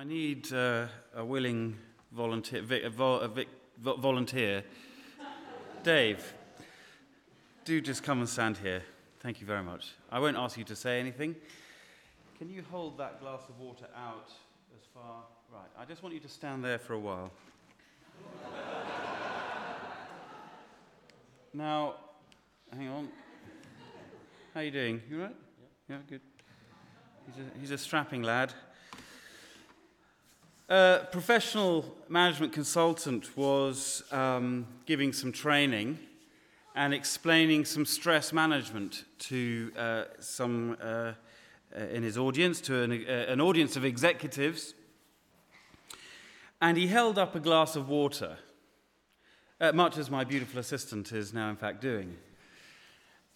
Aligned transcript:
I 0.00 0.04
need 0.04 0.50
uh, 0.50 0.86
a 1.14 1.22
willing 1.22 1.76
volunteer. 2.10 2.62
Vic, 2.62 2.84
a 2.84 2.88
vol, 2.88 3.20
a 3.20 3.28
Vic, 3.28 3.48
vo- 3.78 3.98
volunteer. 3.98 4.64
Dave, 5.82 6.32
do 7.66 7.82
just 7.82 8.02
come 8.02 8.20
and 8.20 8.26
stand 8.26 8.56
here. 8.56 8.82
Thank 9.18 9.42
you 9.42 9.46
very 9.46 9.62
much. 9.62 9.92
I 10.10 10.18
won't 10.18 10.38
ask 10.38 10.56
you 10.56 10.64
to 10.64 10.74
say 10.74 11.00
anything. 11.00 11.36
Can 12.38 12.48
you 12.48 12.64
hold 12.70 12.96
that 12.96 13.20
glass 13.20 13.42
of 13.50 13.60
water 13.60 13.88
out 13.94 14.30
as 14.74 14.86
far? 14.94 15.24
Right. 15.52 15.68
I 15.78 15.84
just 15.84 16.02
want 16.02 16.14
you 16.14 16.20
to 16.22 16.28
stand 16.28 16.64
there 16.64 16.78
for 16.78 16.94
a 16.94 16.98
while. 16.98 17.30
now, 21.52 21.96
hang 22.74 22.88
on. 22.88 23.08
How 24.54 24.60
are 24.60 24.62
you 24.62 24.70
doing? 24.70 25.02
You 25.10 25.16
all 25.16 25.22
right? 25.24 25.36
Yeah, 25.90 25.96
good. 26.08 26.22
He's 27.26 27.44
a, 27.44 27.58
he's 27.60 27.70
a 27.72 27.76
strapping 27.76 28.22
lad. 28.22 28.54
A 30.70 31.08
professional 31.10 31.84
management 32.08 32.52
consultant 32.52 33.36
was 33.36 34.04
um, 34.12 34.68
giving 34.86 35.12
some 35.12 35.32
training 35.32 35.98
and 36.76 36.94
explaining 36.94 37.64
some 37.64 37.84
stress 37.84 38.32
management 38.32 39.04
to 39.18 39.72
uh, 39.76 40.04
some 40.20 40.76
uh, 40.80 41.14
in 41.90 42.04
his 42.04 42.16
audience, 42.16 42.60
to 42.60 42.82
an, 42.82 42.92
uh, 42.92 43.32
an 43.32 43.40
audience 43.40 43.74
of 43.74 43.84
executives. 43.84 44.74
And 46.62 46.78
he 46.78 46.86
held 46.86 47.18
up 47.18 47.34
a 47.34 47.40
glass 47.40 47.74
of 47.74 47.88
water, 47.88 48.36
uh, 49.60 49.72
much 49.72 49.98
as 49.98 50.08
my 50.08 50.22
beautiful 50.22 50.60
assistant 50.60 51.10
is 51.10 51.34
now, 51.34 51.50
in 51.50 51.56
fact, 51.56 51.80
doing. 51.80 52.16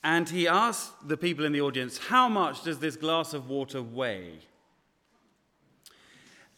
And 0.04 0.28
he 0.28 0.46
asked 0.46 1.08
the 1.08 1.16
people 1.16 1.44
in 1.44 1.50
the 1.50 1.62
audience, 1.62 1.98
How 1.98 2.28
much 2.28 2.62
does 2.62 2.78
this 2.78 2.94
glass 2.94 3.34
of 3.34 3.48
water 3.48 3.82
weigh? 3.82 4.38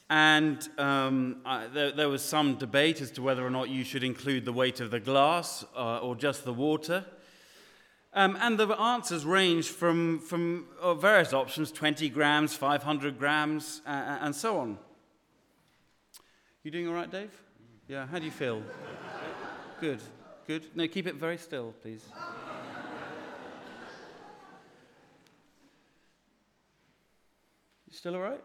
And 0.09 0.69
um, 0.79 1.39
I, 1.45 1.67
there, 1.67 1.91
there, 1.91 2.09
was 2.09 2.23
some 2.23 2.55
debate 2.55 3.01
as 3.01 3.11
to 3.13 3.23
whether 3.23 3.45
or 3.45 3.51
not 3.51 3.69
you 3.69 3.83
should 3.83 4.05
include 4.05 4.45
the 4.45 4.53
weight 4.53 4.79
of 4.79 4.93
the 4.93 5.01
glass 5.01 5.65
uh, 5.77 5.99
or 5.99 6.15
just 6.15 6.45
the 6.45 6.53
water. 6.53 7.05
Um, 8.15 8.39
and 8.41 8.57
the 8.57 8.69
answers 8.69 9.25
ranged 9.27 9.69
from, 9.69 10.21
from 10.21 10.69
uh, 10.81 10.95
various 10.95 11.33
options 11.33 11.73
20 11.73 12.09
grams, 12.09 12.55
500 12.55 13.19
grams, 13.19 13.83
uh, 13.85 13.91
uh, 13.91 14.19
and 14.23 14.35
so 14.35 14.59
on. 14.59 14.79
You 16.63 16.71
doing 16.71 16.89
all 16.89 16.95
right, 16.95 17.11
Dave? 17.11 17.33
Yeah, 17.89 18.07
how 18.07 18.19
do 18.19 18.25
you 18.25 18.31
feel? 18.31 18.63
good, 19.81 20.01
good. 20.47 20.67
No, 20.75 20.87
keep 20.89 21.07
it 21.07 21.17
very 21.17 21.37
still, 21.37 21.75
please. 21.83 22.05
You 27.89 27.93
still 27.93 28.15
all 28.15 28.23
right? 28.23 28.41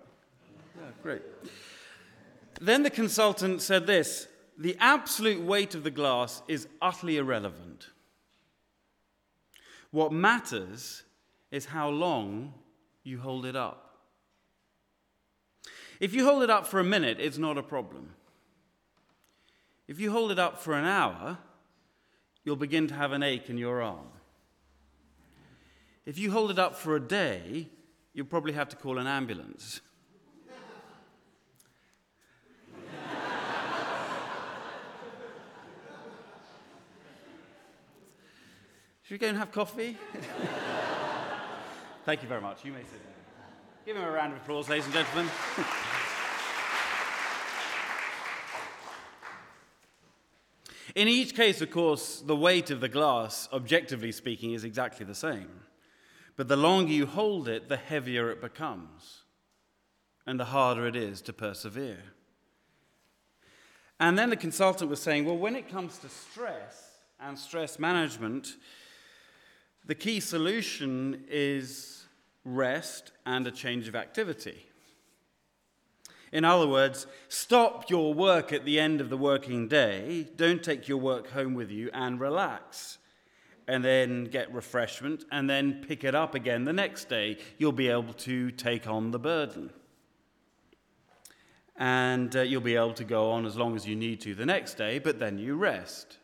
Great. 1.02 1.22
Then 2.60 2.84
the 2.84 2.90
consultant 2.90 3.62
said 3.62 3.88
this 3.88 4.28
the 4.58 4.78
absolute 4.80 5.42
weight 5.42 5.74
of 5.74 5.84
the 5.84 5.92
glass 5.92 6.42
is 6.48 6.68
utterly 6.82 7.18
irrelevant. 7.18 7.90
What 9.90 10.12
matters 10.12 11.04
is 11.50 11.66
how 11.66 11.90
long 11.90 12.54
you 13.04 13.20
hold 13.20 13.46
it 13.46 13.56
up. 13.56 13.98
If 16.00 16.14
you 16.14 16.24
hold 16.24 16.44
it 16.44 16.50
up 16.50 16.66
for 16.66 16.80
a 16.80 16.84
minute, 16.84 17.20
it's 17.20 17.38
not 17.38 17.58
a 17.58 17.64
problem. 17.64 18.14
If 19.88 20.00
you 20.00 20.12
hold 20.12 20.32
it 20.32 20.40
up 20.40 20.60
for 20.60 20.74
an 20.74 20.86
hour, 20.86 21.38
you'll 22.44 22.56
begin 22.56 22.88
to 22.88 22.94
have 22.94 23.12
an 23.12 23.24
ache 23.24 23.50
in 23.50 23.58
your 23.58 23.82
arm. 23.82 24.08
If 26.06 26.18
you 26.18 26.32
hold 26.32 26.50
it 26.52 26.60
up 26.60 26.76
for 26.76 26.96
a 26.96 27.00
day, 27.00 27.68
you'll 28.14 28.26
probably 28.26 28.54
have 28.54 28.70
to 28.70 28.76
call 28.76 28.98
an 28.98 29.08
ambulance. 29.08 29.82
Should 39.12 39.20
we 39.20 39.26
go 39.26 39.28
and 39.28 39.38
have 39.40 39.52
coffee? 39.52 39.98
Thank 42.06 42.24
you 42.24 42.30
very 42.30 42.40
much. 42.40 42.64
You 42.64 42.72
may 42.72 42.80
sit 42.80 43.04
down. 43.04 43.12
Give 43.86 43.98
him 43.98 44.04
a 44.04 44.10
round 44.10 44.32
of 44.32 44.40
applause, 44.40 44.70
ladies 44.70 44.86
and 44.86 44.94
gentlemen. 44.94 45.26
In 50.96 51.10
each 51.10 51.36
case, 51.36 51.60
of 51.60 51.72
course, 51.72 52.22
the 52.22 52.38
weight 52.38 52.72
of 52.72 52.80
the 52.80 52.88
glass, 52.88 53.50
objectively 53.52 54.14
speaking, 54.14 54.54
is 54.54 54.64
exactly 54.64 55.06
the 55.06 55.14
same. 55.14 55.50
But 56.38 56.48
the 56.48 56.56
longer 56.56 56.94
you 56.94 57.06
hold 57.06 57.50
it, 57.50 57.68
the 57.68 57.76
heavier 57.76 58.32
it 58.32 58.40
becomes, 58.40 59.24
and 60.26 60.40
the 60.40 60.46
harder 60.46 60.88
it 60.88 60.96
is 60.96 61.22
to 61.24 61.34
persevere. 61.34 62.14
And 64.00 64.18
then 64.18 64.30
the 64.30 64.38
consultant 64.38 64.90
was 64.90 65.02
saying, 65.02 65.26
well, 65.26 65.38
when 65.38 65.58
it 65.58 65.68
comes 65.68 65.98
to 65.98 66.08
stress 66.08 66.92
and 67.20 67.38
stress 67.38 67.78
management, 67.78 68.56
the 69.86 69.96
key 69.96 70.20
solution 70.20 71.24
is 71.30 72.06
rest 72.44 73.12
and 73.26 73.46
a 73.48 73.52
change 73.52 73.88
of 73.88 73.96
activity. 73.96 74.66
In 76.32 76.46
other 76.46 76.68
words, 76.68 77.08
stop 77.28 77.90
your 77.90 78.14
work 78.14 78.54
at 78.54 78.64
the 78.64 78.80
end 78.80 79.02
of 79.02 79.10
the 79.10 79.18
working 79.18 79.68
day, 79.68 80.28
don't 80.36 80.64
take 80.64 80.88
your 80.88 80.98
work 80.98 81.32
home 81.32 81.56
with 81.56 81.70
you, 81.70 81.90
and 81.94 82.20
relax. 82.20 83.00
And 83.68 83.84
then 83.84 84.26
get 84.26 84.54
refreshment, 84.54 85.26
and 85.32 85.50
then 85.50 85.84
pick 85.88 86.04
it 86.04 86.16
up 86.16 86.34
again 86.36 86.64
the 86.64 86.74
next 86.74 87.10
day. 87.10 87.38
You'll 87.58 87.72
be 87.72 87.90
able 87.90 88.14
to 88.14 88.52
take 88.52 88.88
on 88.88 89.12
the 89.12 89.20
burden. 89.20 89.72
And 91.78 92.36
uh, 92.36 92.42
you'll 92.42 92.62
be 92.62 92.76
able 92.76 92.94
to 92.94 93.04
go 93.04 93.32
on 93.32 93.46
as 93.46 93.56
long 93.56 93.76
as 93.76 93.86
you 93.86 93.96
need 93.96 94.22
to 94.22 94.36
the 94.36 94.46
next 94.46 94.76
day, 94.76 95.00
but 95.00 95.20
then 95.20 95.38
you 95.38 95.56
rest. 95.56 96.18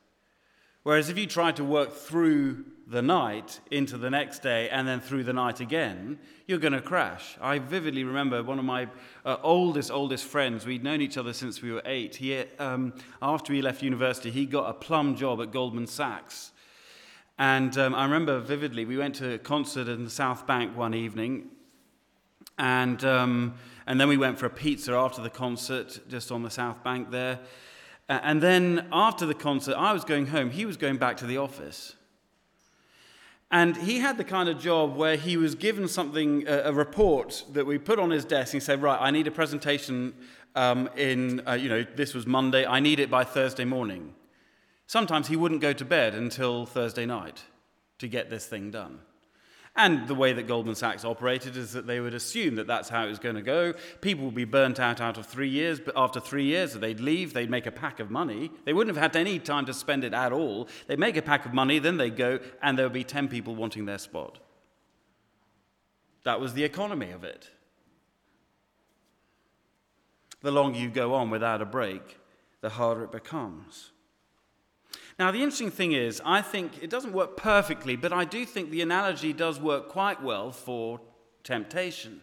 Whereas 0.83 1.09
if 1.09 1.17
you 1.17 1.27
try 1.27 1.51
to 1.53 1.63
work 1.63 1.93
through 1.93 2.65
the 2.89 3.01
night 3.01 3.59
into 3.69 3.97
the 3.97 4.09
next 4.09 4.41
day 4.41 4.69
and 4.69 4.87
then 4.87 5.01
through 5.01 5.23
the 5.23 5.33
night 5.33 5.59
again, 5.59 6.17
you're 6.45 6.57
going 6.57 6.73
to 6.73 6.81
crash. 6.81 7.37
I 7.41 7.59
vividly 7.59 8.05
remember 8.05 8.41
one 8.41 8.59
of 8.59 8.65
my 8.65 8.87
uh, 9.25 9.37
oldest, 9.43 9.91
oldest 9.91 10.23
friends, 10.23 10.65
we'd 10.65 10.83
known 10.83 11.01
each 11.01 11.17
other 11.17 11.33
since 11.33 11.61
we 11.61 11.71
were 11.71 11.81
eight. 11.85 12.15
He, 12.15 12.39
um, 12.59 12.93
after 13.21 13.51
he 13.51 13.61
left 13.61 13.83
university, 13.83 14.31
he 14.31 14.45
got 14.45 14.69
a 14.69 14.73
plum 14.73 15.17
job 15.17 15.41
at 15.41 15.51
Goldman 15.51 15.87
Sachs. 15.87 16.53
And 17.37 17.77
um, 17.77 17.93
I 17.93 18.03
remember 18.05 18.39
vividly, 18.39 18.85
we 18.85 18.97
went 18.97 19.15
to 19.15 19.33
a 19.33 19.37
concert 19.37 19.89
in 19.89 20.05
the 20.05 20.09
South 20.09 20.47
Bank 20.47 20.75
one 20.75 20.93
evening, 20.93 21.49
and, 22.57 23.03
um, 23.03 23.55
and 23.85 23.99
then 23.99 24.07
we 24.07 24.17
went 24.17 24.39
for 24.39 24.47
a 24.47 24.49
pizza 24.49 24.93
after 24.93 25.21
the 25.21 25.29
concert 25.29 25.99
just 26.07 26.31
on 26.31 26.41
the 26.41 26.49
South 26.49 26.83
Bank 26.83 27.11
there. 27.11 27.39
And 28.09 28.41
then 28.41 28.87
after 28.93 29.25
the 29.25 29.35
concert, 29.35 29.75
I 29.75 29.91
was 29.91 30.05
going 30.05 30.27
home, 30.27 30.49
he 30.49 30.65
was 30.65 30.77
going 30.77 30.97
back 30.97 31.17
to 31.17 31.27
the 31.27 31.37
office. 31.37 31.95
And 33.49 33.77
he 33.77 33.99
had 33.99 34.17
the 34.17 34.23
kind 34.25 34.49
of 34.49 34.59
job 34.59 34.97
where 34.97 35.15
he 35.15 35.37
was 35.37 35.55
given 35.55 35.87
something, 35.87 36.47
a, 36.47 36.63
a 36.65 36.73
report 36.73 37.45
that 37.53 37.65
we 37.65 37.77
put 37.77 37.97
on 37.97 38.09
his 38.09 38.25
desk. 38.25 38.53
And 38.53 38.61
he 38.61 38.65
said, 38.65 38.81
Right, 38.81 38.99
I 38.99 39.11
need 39.11 39.27
a 39.27 39.31
presentation 39.31 40.13
um, 40.55 40.89
in, 40.97 41.47
uh, 41.47 41.53
you 41.53 41.69
know, 41.69 41.85
this 41.95 42.13
was 42.13 42.25
Monday, 42.25 42.65
I 42.65 42.79
need 42.79 42.99
it 42.99 43.09
by 43.09 43.23
Thursday 43.23 43.63
morning. 43.63 44.15
Sometimes 44.87 45.27
he 45.27 45.35
wouldn't 45.35 45.61
go 45.61 45.71
to 45.71 45.85
bed 45.85 46.15
until 46.15 46.65
Thursday 46.65 47.05
night 47.05 47.43
to 47.99 48.07
get 48.07 48.29
this 48.29 48.47
thing 48.47 48.71
done. 48.71 48.99
And 49.79 50.07
the 50.07 50.15
way 50.15 50.33
that 50.33 50.47
Goldman 50.47 50.73
Sachs 50.73 51.05
operated 51.05 51.55
is 51.55 51.71
that 51.73 51.85
they 51.85 51.99
would 51.99 52.15
assume 52.15 52.55
that 52.55 52.65
that's 52.65 52.89
how 52.89 53.05
it 53.05 53.09
was 53.09 53.19
going 53.19 53.35
to 53.35 53.43
go. 53.43 53.75
People 54.01 54.25
would 54.25 54.33
be 54.33 54.43
burnt 54.43 54.79
out 54.79 54.99
out 54.99 55.19
of 55.19 55.27
three 55.27 55.49
years, 55.49 55.79
but 55.79 55.93
after 55.95 56.19
three 56.19 56.45
years, 56.45 56.73
they'd 56.73 56.99
leave, 56.99 57.33
they'd 57.33 57.51
make 57.51 57.67
a 57.67 57.71
pack 57.71 57.99
of 57.99 58.09
money. 58.09 58.49
They 58.65 58.73
wouldn't 58.73 58.97
have 58.97 59.01
had 59.01 59.15
any 59.15 59.37
time 59.37 59.67
to 59.67 59.75
spend 59.75 60.03
it 60.03 60.15
at 60.15 60.33
all. 60.33 60.67
They'd 60.87 60.97
make 60.97 61.15
a 61.15 61.21
pack 61.21 61.45
of 61.45 61.53
money, 61.53 61.77
then 61.77 61.97
they'd 61.97 62.17
go, 62.17 62.39
and 62.63 62.75
there 62.75 62.87
would 62.87 62.93
be 62.93 63.03
10 63.03 63.27
people 63.27 63.55
wanting 63.55 63.85
their 63.85 63.99
spot. 63.99 64.39
That 66.23 66.41
was 66.41 66.55
the 66.55 66.63
economy 66.63 67.11
of 67.11 67.23
it. 67.23 67.51
The 70.41 70.51
longer 70.51 70.79
you 70.79 70.89
go 70.89 71.13
on 71.13 71.29
without 71.29 71.61
a 71.61 71.65
break, 71.65 72.17
the 72.61 72.69
harder 72.69 73.03
it 73.03 73.11
becomes. 73.11 73.91
Now, 75.19 75.31
the 75.31 75.41
interesting 75.41 75.71
thing 75.71 75.93
is, 75.93 76.21
I 76.23 76.41
think 76.41 76.83
it 76.83 76.89
doesn't 76.89 77.13
work 77.13 77.37
perfectly, 77.37 77.95
but 77.95 78.13
I 78.13 78.23
do 78.23 78.45
think 78.45 78.69
the 78.69 78.81
analogy 78.81 79.33
does 79.33 79.59
work 79.59 79.89
quite 79.89 80.21
well 80.21 80.51
for 80.51 81.01
temptation. 81.43 82.21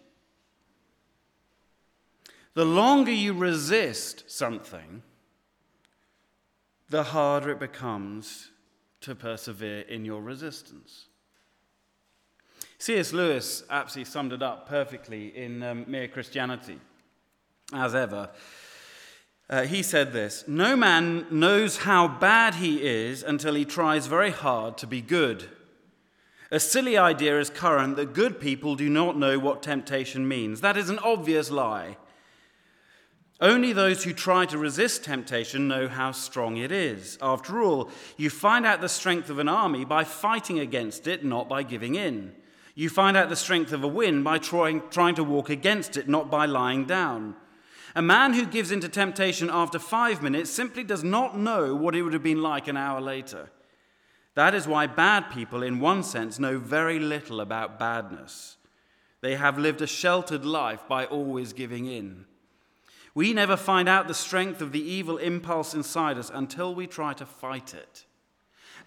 The 2.54 2.64
longer 2.64 3.10
you 3.10 3.32
resist 3.34 4.30
something, 4.30 5.02
the 6.88 7.02
harder 7.02 7.50
it 7.50 7.58
becomes 7.58 8.52
to 9.00 9.16
persevere 9.16 9.80
in 9.80 10.04
your 10.04 10.22
resistance. 10.22 11.06
C.S. 12.78 13.12
Lewis 13.12 13.64
absolutely 13.70 14.10
summed 14.10 14.32
it 14.32 14.42
up 14.42 14.68
perfectly 14.68 15.36
in 15.36 15.62
um, 15.62 15.84
Mere 15.88 16.06
Christianity, 16.06 16.78
as 17.72 17.94
ever. 17.94 18.30
Uh, 19.54 19.62
he 19.62 19.84
said 19.84 20.12
this 20.12 20.42
No 20.48 20.74
man 20.74 21.26
knows 21.30 21.76
how 21.76 22.08
bad 22.08 22.56
he 22.56 22.82
is 22.82 23.22
until 23.22 23.54
he 23.54 23.64
tries 23.64 24.08
very 24.08 24.32
hard 24.32 24.76
to 24.78 24.86
be 24.88 25.00
good. 25.00 25.48
A 26.50 26.58
silly 26.58 26.98
idea 26.98 27.38
is 27.38 27.50
current 27.50 27.94
that 27.94 28.14
good 28.14 28.40
people 28.40 28.74
do 28.74 28.90
not 28.90 29.16
know 29.16 29.38
what 29.38 29.62
temptation 29.62 30.26
means. 30.26 30.60
That 30.60 30.76
is 30.76 30.90
an 30.90 30.98
obvious 30.98 31.52
lie. 31.52 31.98
Only 33.40 33.72
those 33.72 34.02
who 34.02 34.12
try 34.12 34.44
to 34.46 34.58
resist 34.58 35.04
temptation 35.04 35.68
know 35.68 35.86
how 35.86 36.10
strong 36.10 36.56
it 36.56 36.72
is. 36.72 37.16
After 37.22 37.62
all, 37.62 37.90
you 38.16 38.30
find 38.30 38.66
out 38.66 38.80
the 38.80 38.88
strength 38.88 39.30
of 39.30 39.38
an 39.38 39.48
army 39.48 39.84
by 39.84 40.02
fighting 40.02 40.58
against 40.58 41.06
it, 41.06 41.24
not 41.24 41.48
by 41.48 41.62
giving 41.62 41.94
in. 41.94 42.34
You 42.74 42.88
find 42.88 43.16
out 43.16 43.28
the 43.28 43.36
strength 43.36 43.72
of 43.72 43.84
a 43.84 43.88
wind 43.88 44.24
by 44.24 44.38
trying, 44.38 44.82
trying 44.90 45.14
to 45.14 45.22
walk 45.22 45.48
against 45.48 45.96
it, 45.96 46.08
not 46.08 46.28
by 46.28 46.44
lying 46.46 46.86
down. 46.86 47.36
A 47.94 48.02
man 48.02 48.34
who 48.34 48.44
gives 48.44 48.72
in 48.72 48.80
to 48.80 48.88
temptation 48.88 49.48
after 49.50 49.78
five 49.78 50.20
minutes 50.20 50.50
simply 50.50 50.82
does 50.82 51.04
not 51.04 51.38
know 51.38 51.74
what 51.74 51.94
it 51.94 52.02
would 52.02 52.12
have 52.12 52.22
been 52.22 52.42
like 52.42 52.66
an 52.66 52.76
hour 52.76 53.00
later. 53.00 53.50
That 54.34 54.54
is 54.54 54.66
why 54.66 54.88
bad 54.88 55.30
people, 55.30 55.62
in 55.62 55.78
one 55.78 56.02
sense, 56.02 56.40
know 56.40 56.58
very 56.58 56.98
little 56.98 57.40
about 57.40 57.78
badness. 57.78 58.56
They 59.20 59.36
have 59.36 59.58
lived 59.58 59.80
a 59.80 59.86
sheltered 59.86 60.44
life 60.44 60.88
by 60.88 61.06
always 61.06 61.52
giving 61.52 61.86
in. 61.86 62.26
We 63.14 63.32
never 63.32 63.56
find 63.56 63.88
out 63.88 64.08
the 64.08 64.14
strength 64.14 64.60
of 64.60 64.72
the 64.72 64.82
evil 64.82 65.18
impulse 65.18 65.72
inside 65.72 66.18
us 66.18 66.32
until 66.34 66.74
we 66.74 66.88
try 66.88 67.12
to 67.14 67.24
fight 67.24 67.74
it. 67.74 68.04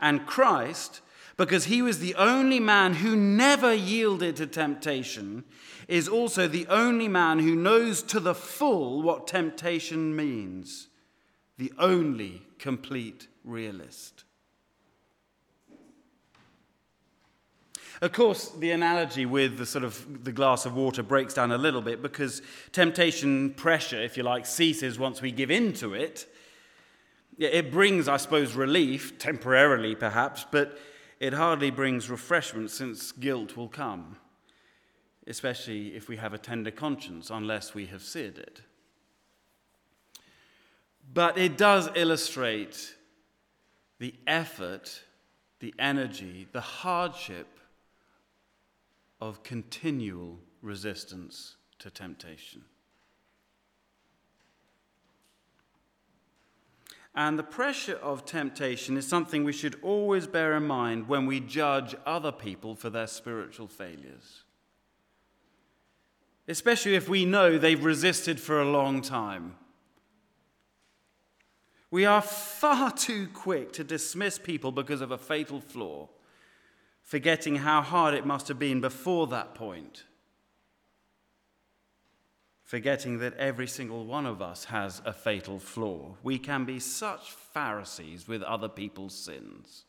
And 0.02 0.28
Christ, 0.28 1.02
because 1.38 1.66
he 1.66 1.84
was 1.84 2.00
the 2.00 2.16
only 2.16 2.60
man 2.60 2.96
who 2.96 3.16
never 3.16 3.74
yielded 3.74 4.36
to 4.38 4.48
temptation, 4.48 5.44
is 5.88 6.08
also 6.10 6.48
the 6.48 6.68
only 6.68 7.08
man 7.08 7.40
who 7.40 7.56
knows 7.56 8.02
to 8.02 8.20
the 8.20 8.36
full 8.36 9.02
what 9.04 9.28
temptation 9.28 10.16
means, 10.16 10.88
the 11.58 11.72
only 11.78 12.42
complete 12.58 13.28
realist. 13.44 14.24
Of 18.02 18.12
course, 18.12 18.50
the 18.50 18.72
analogy 18.72 19.26
with 19.26 19.58
the 19.58 19.66
sort 19.66 19.84
of 19.84 20.24
the 20.24 20.32
glass 20.32 20.66
of 20.66 20.76
water 20.76 21.02
breaks 21.02 21.34
down 21.34 21.52
a 21.52 21.58
little 21.58 21.82
bit 21.82 22.02
because 22.02 22.44
temptation 22.72 23.54
pressure, 23.56 24.00
if 24.02 24.18
you 24.18 24.24
like, 24.24 24.46
ceases 24.46 25.00
once 25.00 25.22
we 25.22 25.32
give 25.32 25.50
in 25.50 25.74
to 25.74 25.94
it. 25.96 26.28
It 27.40 27.72
brings, 27.72 28.08
I 28.08 28.18
suppose, 28.18 28.54
relief, 28.54 29.18
temporarily 29.18 29.96
perhaps, 29.96 30.46
but 30.52 30.78
it 31.20 31.34
hardly 31.34 31.72
brings 31.72 32.10
refreshment 32.10 32.70
since 32.70 33.12
guilt 33.12 33.58
will 33.58 33.68
come, 33.68 34.18
especially 35.26 35.96
if 35.96 36.08
we 36.08 36.18
have 36.18 36.34
a 36.34 36.38
tender 36.38 36.72
conscience, 36.72 37.30
unless 37.30 37.74
we 37.74 37.88
have 37.88 38.02
seared 38.04 38.38
it. 38.38 38.62
But 41.14 41.38
it 41.38 41.58
does 41.58 41.90
illustrate 41.96 42.96
the 44.00 44.14
effort, 44.28 45.02
the 45.60 45.74
energy, 45.80 46.48
the 46.52 46.62
hardship 46.62 47.48
of 49.20 49.42
continual 49.44 50.40
resistance 50.62 51.56
to 51.80 51.90
temptation. 51.90 52.64
And 57.18 57.40
the 57.40 57.44
pressure 57.44 57.96
of 57.96 58.26
temptation 58.26 58.96
is 58.96 59.08
something 59.08 59.44
we 59.44 59.52
should 59.52 59.80
always 59.82 60.28
bear 60.28 60.56
in 60.56 60.68
mind 60.68 61.08
when 61.08 61.26
we 61.26 61.40
judge 61.40 61.96
other 62.06 62.32
people 62.32 62.76
for 62.76 62.92
their 62.92 63.08
spiritual 63.08 63.68
failures. 63.68 64.44
Especially 66.48 66.94
if 66.94 67.10
we 67.10 67.26
know 67.26 67.58
they've 67.58 67.84
resisted 67.84 68.40
for 68.40 68.62
a 68.62 68.70
long 68.70 69.02
time. 69.02 69.56
We 71.90 72.06
are 72.06 72.22
far 72.22 72.92
too 72.96 73.28
quick 73.34 73.74
to 73.74 73.84
dismiss 73.84 74.38
people 74.38 74.72
because 74.72 75.02
of 75.02 75.10
a 75.10 75.18
fatal 75.18 75.60
flaw 75.60 76.10
forgetting 77.02 77.56
how 77.56 77.82
hard 77.82 78.14
it 78.14 78.26
must 78.26 78.50
have 78.50 78.60
been 78.60 78.82
before 78.82 79.26
that 79.28 79.56
point. 79.56 80.04
Forgetting 82.68 83.20
that 83.20 83.34
every 83.38 83.66
single 83.66 84.06
one 84.06 84.26
of 84.26 84.42
us 84.42 84.66
has 84.66 85.02
a 85.06 85.14
fatal 85.14 85.58
flaw. 85.58 86.18
We 86.22 86.38
can 86.38 86.66
be 86.66 86.82
such 86.82 87.32
Pharisees 87.32 88.28
with 88.28 88.44
other 88.44 88.68
people's 88.68 89.16
sins. 89.16 89.86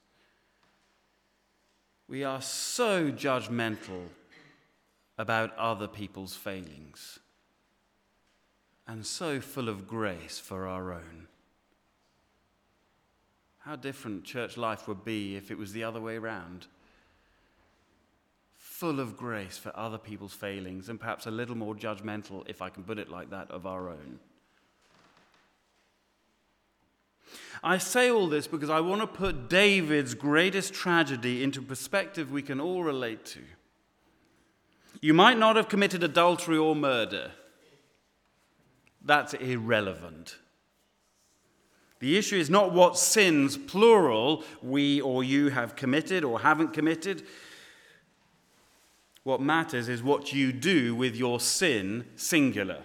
We 2.07 2.23
are 2.23 2.41
so 2.41 3.11
judgmental 3.11 4.05
about 5.19 5.57
other 5.57 5.89
people's 5.89 6.37
failings 6.37 7.19
and 8.87 9.05
so 9.05 9.41
full 9.41 9.69
of 9.69 9.89
grace 9.89 10.39
for 10.39 10.69
our 10.69 10.93
own. 10.93 11.27
How 13.59 13.75
different 13.75 14.23
church 14.23 14.57
life 14.57 14.87
would 14.87 15.05
be 15.05 15.35
if 15.35 15.51
it 15.51 15.59
was 15.59 15.73
the 15.73 15.83
other 15.83 16.01
way 16.01 16.15
around 16.15 16.69
full 18.79 19.01
of 19.01 19.17
grace 19.17 19.59
for 19.59 19.77
other 19.77 19.99
people's 19.99 20.33
failings 20.33 20.89
and 20.89 21.01
perhaps 21.01 21.27
a 21.27 21.31
little 21.33 21.57
more 21.57 21.75
judgmental, 21.75 22.49
if 22.49 22.63
I 22.63 22.69
can 22.69 22.85
put 22.85 22.97
it 22.97 23.11
like 23.11 23.31
that, 23.31 23.51
of 23.51 23.67
our 23.67 23.89
own. 23.89 24.21
I 27.61 27.79
say 27.79 28.09
all 28.09 28.29
this 28.29 28.47
because 28.47 28.71
I 28.71 28.79
want 28.79 29.01
to 29.01 29.09
put 29.09 29.49
David's 29.49 30.15
greatest 30.15 30.75
tragedy 30.75 31.43
into 31.43 31.61
perspective 31.61 32.31
we 32.31 32.41
can 32.41 32.61
all 32.61 32.85
relate 32.85 33.25
to. 33.27 33.41
You 35.01 35.13
might 35.13 35.39
not 35.39 35.57
have 35.57 35.69
committed 35.69 36.05
adultery 36.05 36.57
or 36.57 36.77
murder. 36.77 37.33
That's 39.05 39.35
irrelevant. 39.35 40.37
The 41.99 42.17
issue 42.17 42.37
is 42.37 42.49
not 42.49 42.73
what 42.73 42.97
sins, 42.97 43.57
plural, 43.57 44.45
we 44.63 45.01
or 45.01 45.25
you 45.25 45.49
have 45.49 45.75
committed 45.75 46.23
or 46.23 46.39
haven't 46.39 46.75
committed. 46.75 47.25
What 49.29 49.43
matters 49.43 49.91
is 49.91 50.03
what 50.03 50.33
you 50.33 50.53
do 50.55 50.95
with 50.95 51.15
your 51.15 51.39
sin, 51.39 52.07
singular. 52.17 52.83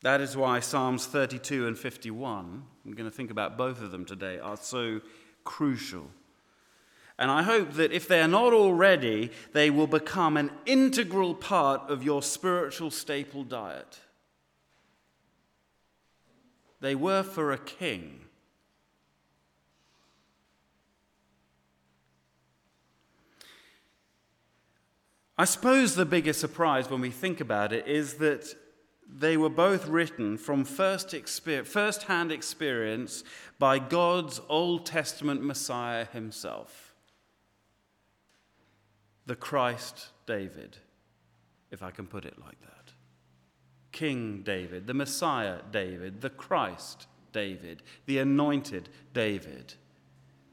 That 0.00 0.22
is 0.22 0.38
why 0.38 0.60
Psalms 0.60 1.04
32 1.04 1.66
and 1.66 1.78
51, 1.78 2.62
I'm 2.86 2.92
going 2.94 3.10
to 3.10 3.14
think 3.14 3.30
about 3.30 3.58
both 3.58 3.82
of 3.82 3.90
them 3.90 4.06
today, 4.06 4.38
are 4.38 4.56
so 4.56 5.02
crucial. 5.44 6.06
And 7.18 7.30
I 7.30 7.42
hope 7.42 7.74
that 7.74 7.92
if 7.92 8.08
they 8.08 8.22
are 8.22 8.26
not 8.26 8.54
already, 8.54 9.30
they 9.52 9.68
will 9.68 9.86
become 9.86 10.38
an 10.38 10.50
integral 10.64 11.34
part 11.34 11.90
of 11.90 12.02
your 12.02 12.22
spiritual 12.22 12.90
staple 12.90 13.44
diet. 13.44 14.00
They 16.80 16.94
were 16.94 17.22
for 17.22 17.52
a 17.52 17.58
king. 17.58 18.25
I 25.38 25.44
suppose 25.44 25.94
the 25.94 26.06
biggest 26.06 26.40
surprise 26.40 26.88
when 26.90 27.00
we 27.00 27.10
think 27.10 27.40
about 27.40 27.72
it 27.72 27.86
is 27.86 28.14
that 28.14 28.54
they 29.08 29.36
were 29.36 29.50
both 29.50 29.86
written 29.86 30.38
from 30.38 30.64
first 30.64 31.14
experience, 31.14 32.02
hand 32.04 32.32
experience 32.32 33.22
by 33.58 33.78
God's 33.78 34.40
Old 34.48 34.86
Testament 34.86 35.44
Messiah 35.44 36.06
himself, 36.06 36.94
the 39.26 39.36
Christ 39.36 40.08
David, 40.26 40.78
if 41.70 41.82
I 41.82 41.90
can 41.90 42.06
put 42.06 42.24
it 42.24 42.38
like 42.40 42.60
that. 42.62 42.92
King 43.92 44.42
David, 44.42 44.86
the 44.86 44.94
Messiah 44.94 45.60
David, 45.70 46.20
the 46.20 46.30
Christ 46.30 47.06
David, 47.32 47.82
the 48.06 48.18
anointed 48.18 48.88
David, 49.12 49.74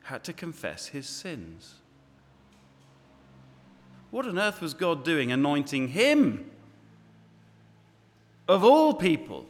had 0.04 0.24
to 0.26 0.34
confess 0.34 0.88
his 0.88 1.08
sins. 1.08 1.76
What 4.14 4.28
on 4.28 4.38
earth 4.38 4.62
was 4.62 4.76
God 4.76 5.04
doing 5.04 5.32
anointing 5.32 5.88
him? 5.88 6.52
Of 8.48 8.64
all 8.64 8.94
people. 8.94 9.48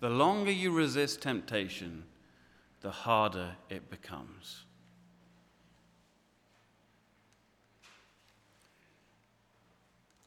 The 0.00 0.10
longer 0.10 0.50
you 0.50 0.72
resist 0.72 1.22
temptation, 1.22 2.02
the 2.80 2.90
harder 2.90 3.52
it 3.70 3.88
becomes. 3.90 4.64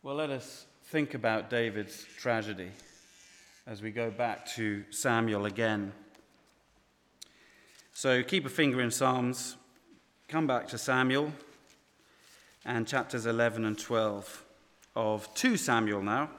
Well, 0.04 0.16
let 0.16 0.30
us 0.30 0.68
think 0.86 1.16
about 1.16 1.50
David's 1.50 2.06
tragedy 2.18 2.72
as 3.66 3.82
we 3.82 3.92
go 3.92 4.10
back 4.10 4.46
to 4.56 4.86
Samuel 4.90 5.48
again. 5.48 5.92
So 7.98 8.22
keep 8.22 8.46
a 8.46 8.50
finger 8.50 8.80
in 8.80 8.92
Psalms, 8.92 9.58
come 10.27 10.46
back 10.46 10.68
to 10.68 10.77
Samuel 10.77 11.34
and 12.63 12.88
chapters 12.88 13.25
11 13.25 13.66
and 13.66 13.75
12 13.75 14.46
of 14.96 15.34
2 15.34 15.58
Samuel 15.58 16.04
now. 16.04 16.30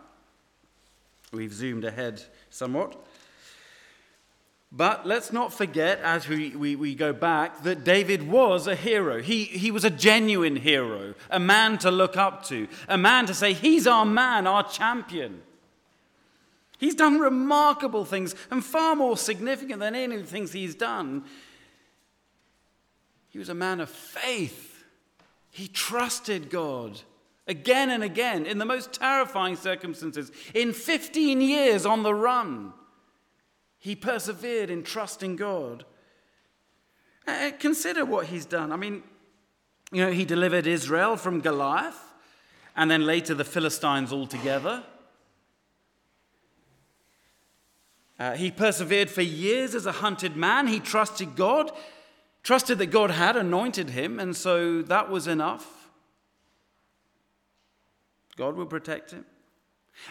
We've 1.32 1.52
zoomed 1.52 1.84
ahead 1.84 2.22
somewhat. 2.50 3.04
But 4.70 5.04
let's 5.04 5.32
not 5.32 5.52
forget, 5.52 5.98
as 5.98 6.28
we, 6.28 6.50
we, 6.50 6.76
we, 6.76 6.94
go 6.94 7.12
back, 7.12 7.64
that 7.64 7.82
David 7.82 8.28
was 8.28 8.68
a 8.68 8.76
hero. 8.76 9.20
He, 9.20 9.42
he 9.42 9.72
was 9.72 9.84
a 9.84 9.90
genuine 9.90 10.54
hero, 10.54 11.14
a 11.28 11.40
man 11.40 11.78
to 11.78 11.90
look 11.90 12.16
up 12.16 12.44
to, 12.44 12.68
a 12.86 12.96
man 12.96 13.26
to 13.26 13.34
say, 13.34 13.52
He's 13.52 13.88
our 13.88 14.04
man, 14.04 14.46
our 14.46 14.62
champion. 14.62 15.42
He's 16.78 16.94
done 16.94 17.18
remarkable 17.18 18.04
things 18.04 18.36
and 18.52 18.64
far 18.64 18.94
more 18.94 19.16
significant 19.16 19.80
than 19.80 19.96
any 19.96 20.14
of 20.14 20.20
the 20.20 20.28
things 20.28 20.52
he's 20.52 20.76
done. 20.76 21.24
He 23.38 23.40
was 23.40 23.50
a 23.50 23.54
man 23.54 23.78
of 23.78 23.88
faith. 23.88 24.84
He 25.52 25.68
trusted 25.68 26.50
God 26.50 27.00
again 27.46 27.88
and 27.88 28.02
again 28.02 28.44
in 28.44 28.58
the 28.58 28.64
most 28.64 28.92
terrifying 28.92 29.54
circumstances. 29.54 30.32
In 30.54 30.72
15 30.72 31.40
years 31.40 31.86
on 31.86 32.02
the 32.02 32.14
run, 32.14 32.72
he 33.78 33.94
persevered 33.94 34.70
in 34.70 34.82
trusting 34.82 35.36
God. 35.36 35.84
Uh, 37.28 37.52
consider 37.60 38.04
what 38.04 38.26
he's 38.26 38.44
done. 38.44 38.72
I 38.72 38.76
mean, 38.76 39.04
you 39.92 40.04
know, 40.04 40.10
he 40.10 40.24
delivered 40.24 40.66
Israel 40.66 41.16
from 41.16 41.40
Goliath 41.40 42.02
and 42.74 42.90
then 42.90 43.06
later 43.06 43.34
the 43.34 43.44
Philistines 43.44 44.12
altogether. 44.12 44.82
Uh, 48.18 48.32
he 48.32 48.50
persevered 48.50 49.08
for 49.08 49.22
years 49.22 49.76
as 49.76 49.86
a 49.86 49.92
hunted 49.92 50.34
man. 50.34 50.66
He 50.66 50.80
trusted 50.80 51.36
God, 51.36 51.70
trusted 52.42 52.78
that 52.78 52.86
God 52.86 53.10
had 53.10 53.36
anointed 53.36 53.90
him, 53.90 54.18
and 54.18 54.36
so 54.36 54.82
that 54.82 55.10
was 55.10 55.26
enough. 55.26 55.90
God 58.36 58.56
would 58.56 58.70
protect 58.70 59.10
him. 59.10 59.26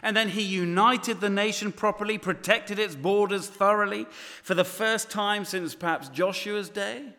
And 0.03 0.15
then 0.15 0.29
he 0.29 0.41
united 0.41 1.21
the 1.21 1.29
nation 1.29 1.71
properly, 1.71 2.17
protected 2.17 2.77
its 2.77 2.95
borders 2.95 3.47
thoroughly 3.47 4.05
for 4.43 4.53
the 4.53 4.65
first 4.65 5.09
time 5.09 5.45
since 5.45 5.75
perhaps 5.75 6.09
Joshua's 6.09 6.69
day. 6.69 7.13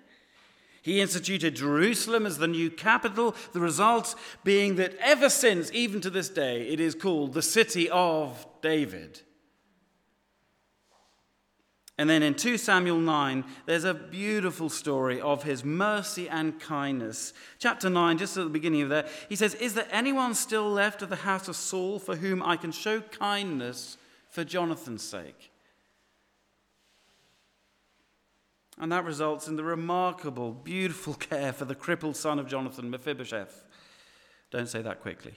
He 0.83 1.00
instituted 1.00 1.57
Jerusalem 1.57 2.25
as 2.25 2.38
the 2.38 2.47
new 2.47 2.71
capital, 2.71 3.35
the 3.53 3.61
result 3.61 4.15
being 4.45 4.77
that 4.77 4.95
ever 5.00 5.29
since, 5.29 5.71
even 5.73 6.00
to 6.03 6.11
this 6.11 6.29
day, 6.29 6.69
it 6.69 6.81
is 6.81 6.95
called 6.95 7.33
the 7.33 7.43
city 7.43 7.91
of 7.91 8.47
David. 8.62 9.23
And 11.99 12.09
then 12.09 12.23
in 12.23 12.35
2 12.35 12.59
Samuel 12.59 13.00
9, 13.00 13.45
there's 13.67 13.83
a 13.83 13.93
beautiful 13.93 14.69
story 14.69 15.21
of 15.21 15.43
his 15.43 15.64
mercy 15.64 16.28
and 16.28 16.59
kindness. 16.61 17.33
Chapter 17.59 17.90
9, 17.90 18.19
just 18.19 18.37
at 18.37 18.45
the 18.45 18.50
beginning 18.50 18.83
of 18.83 18.88
that, 18.90 19.09
he 19.28 19.35
says, 19.35 19.55
Is 19.55 19.75
there 19.75 19.88
anyone 19.90 20.35
still 20.35 20.71
left 20.71 21.02
of 21.02 21.09
the 21.09 21.17
house 21.17 21.49
of 21.49 21.57
Saul 21.57 21.99
for 21.99 22.14
whom 22.14 22.40
I 22.40 22.57
can 22.57 22.71
show 22.71 23.00
kindness 23.00 23.99
for 24.31 24.45
Jonathan's 24.45 25.02
sake? 25.02 25.50
And 28.81 28.93
that 28.93 29.05
results 29.05 29.49
in 29.49 29.57
the 29.57 29.64
remarkable, 29.64 30.52
beautiful 30.52 31.14
care 31.19 31.52
for 31.52 31.64
the 31.64 31.75
crippled 31.75 32.14
son 32.14 32.38
of 32.38 32.47
Jonathan, 32.47 32.90
Mephibosheth. 32.90 33.64
Don't 34.52 34.69
say 34.69 34.83
that 34.83 35.02
quickly. 35.02 35.35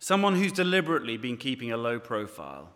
Someone 0.00 0.34
who's 0.34 0.52
deliberately 0.52 1.16
been 1.16 1.36
keeping 1.36 1.70
a 1.70 1.76
low 1.76 2.00
profile 2.00 2.75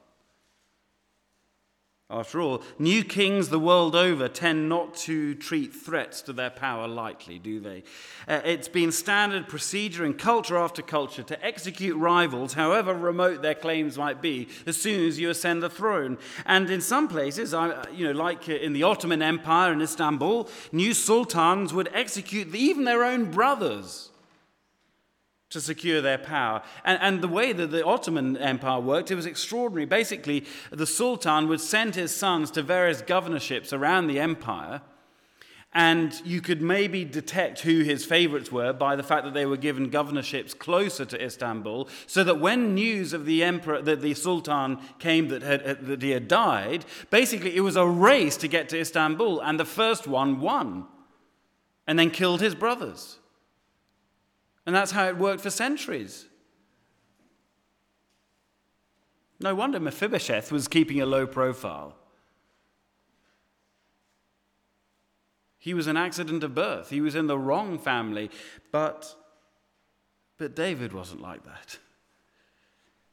after 2.10 2.40
all, 2.40 2.62
new 2.78 3.04
kings 3.04 3.50
the 3.50 3.58
world 3.58 3.94
over 3.94 4.28
tend 4.28 4.68
not 4.68 4.94
to 4.94 5.34
treat 5.36 5.72
threats 5.72 6.22
to 6.22 6.32
their 6.32 6.50
power 6.50 6.88
lightly, 6.88 7.38
do 7.38 7.60
they? 7.60 7.84
Uh, 8.26 8.40
it's 8.44 8.68
been 8.68 8.90
standard 8.90 9.46
procedure 9.46 10.04
in 10.04 10.14
culture 10.14 10.56
after 10.56 10.82
culture 10.82 11.22
to 11.22 11.44
execute 11.44 11.96
rivals, 11.96 12.54
however 12.54 12.94
remote 12.94 13.42
their 13.42 13.54
claims 13.54 13.96
might 13.96 14.20
be, 14.20 14.48
as 14.66 14.76
soon 14.76 15.06
as 15.06 15.20
you 15.20 15.30
ascend 15.30 15.62
the 15.62 15.70
throne. 15.70 16.18
And 16.46 16.68
in 16.68 16.80
some 16.80 17.06
places, 17.06 17.52
you 17.94 18.06
know, 18.06 18.12
like 18.12 18.48
in 18.48 18.72
the 18.72 18.82
Ottoman 18.82 19.22
Empire 19.22 19.72
in 19.72 19.80
Istanbul, 19.80 20.48
new 20.72 20.92
sultans 20.92 21.72
would 21.72 21.88
execute 21.92 22.52
even 22.54 22.84
their 22.84 23.04
own 23.04 23.30
brothers 23.30 24.09
to 25.50 25.61
secure 25.61 26.00
their 26.00 26.19
power. 26.19 26.62
And, 26.85 26.99
and, 27.02 27.23
the 27.23 27.28
way 27.28 27.52
that 27.52 27.71
the 27.71 27.85
Ottoman 27.85 28.37
Empire 28.37 28.80
worked, 28.80 29.11
it 29.11 29.16
was 29.16 29.26
extraordinary. 29.26 29.85
Basically, 29.85 30.47
the 30.71 30.87
Sultan 30.87 31.49
would 31.49 31.61
send 31.61 31.97
his 31.97 32.14
sons 32.14 32.50
to 32.52 32.62
various 32.62 33.02
governorships 33.02 33.73
around 33.73 34.07
the 34.07 34.21
empire, 34.21 34.80
and 35.73 36.21
you 36.25 36.40
could 36.40 36.61
maybe 36.61 37.04
detect 37.04 37.61
who 37.61 37.83
his 37.83 38.04
favorites 38.04 38.50
were 38.50 38.73
by 38.73 38.97
the 38.97 39.04
fact 39.04 39.25
that 39.25 39.35
they 39.35 39.47
were 39.47 39.57
given 39.57 39.88
governorships 39.88 40.52
closer 40.52 41.04
to 41.04 41.25
Istanbul, 41.25 41.88
so 42.07 42.25
that 42.25 42.40
when 42.40 42.75
news 42.75 43.12
of 43.12 43.25
the 43.25 43.45
emperor, 43.45 43.80
that 43.80 44.00
the 44.00 44.14
Sultan 44.14 44.78
came 44.99 45.28
that, 45.28 45.42
had, 45.42 45.87
that 45.87 46.02
he 46.02 46.11
had 46.11 46.26
died, 46.26 46.85
basically 47.11 47.57
it 47.57 47.61
was 47.61 47.76
a 47.76 47.87
race 47.87 48.37
to 48.38 48.49
get 48.49 48.69
to 48.71 48.80
Istanbul, 48.80 49.40
and 49.40 49.61
the 49.61 49.64
first 49.64 50.09
one 50.09 50.40
won, 50.40 50.87
and 51.87 51.99
then 51.99 52.11
killed 52.11 52.40
his 52.40 52.57
brothers. 52.57 53.19
And 54.66 54.74
that's 54.74 54.92
how 54.92 55.06
it 55.08 55.16
worked 55.16 55.40
for 55.40 55.50
centuries. 55.50 56.26
No 59.40 59.54
wonder 59.54 59.80
Mephibosheth 59.80 60.52
was 60.52 60.68
keeping 60.68 61.00
a 61.00 61.06
low 61.06 61.26
profile. 61.26 61.96
He 65.58 65.74
was 65.74 65.86
an 65.86 65.96
accident 65.96 66.42
of 66.42 66.54
birth. 66.54 66.90
He 66.90 67.00
was 67.00 67.14
in 67.14 67.26
the 67.26 67.38
wrong 67.38 67.78
family. 67.78 68.30
But, 68.72 69.14
but 70.38 70.56
David 70.56 70.92
wasn't 70.92 71.20
like 71.20 71.44
that. 71.44 71.78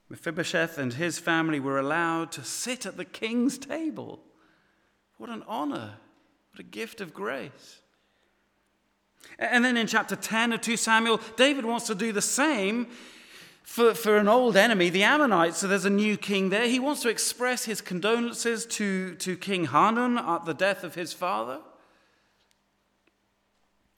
Mephibosheth 0.09 0.77
and 0.77 0.93
his 0.93 1.19
family 1.19 1.59
were 1.59 1.79
allowed 1.79 2.31
to 2.33 2.43
sit 2.43 2.85
at 2.85 2.95
the 2.95 3.05
king's 3.05 3.57
table. 3.57 4.21
What 5.17 5.29
an 5.29 5.43
honor. 5.47 5.95
What 6.51 6.59
a 6.59 6.63
gift 6.63 7.01
of 7.01 7.13
grace. 7.13 7.81
And 9.39 9.63
then 9.63 9.77
in 9.77 9.87
chapter 9.87 10.15
10 10.15 10.53
of 10.53 10.61
2 10.61 10.77
Samuel, 10.77 11.19
David 11.35 11.65
wants 11.65 11.87
to 11.87 11.95
do 11.95 12.11
the 12.11 12.21
same 12.21 12.87
for, 13.63 13.93
for 13.93 14.17
an 14.17 14.27
old 14.27 14.55
enemy, 14.55 14.89
the 14.89 15.03
Ammonites. 15.03 15.57
So 15.57 15.67
there's 15.67 15.85
a 15.85 15.89
new 15.89 16.17
king 16.17 16.49
there. 16.49 16.67
He 16.67 16.79
wants 16.79 17.01
to 17.01 17.09
express 17.09 17.65
his 17.65 17.81
condolences 17.81 18.65
to, 18.67 19.15
to 19.15 19.35
King 19.35 19.65
Hanun 19.65 20.17
at 20.17 20.45
the 20.45 20.53
death 20.53 20.83
of 20.83 20.95
his 20.95 21.13
father. 21.13 21.59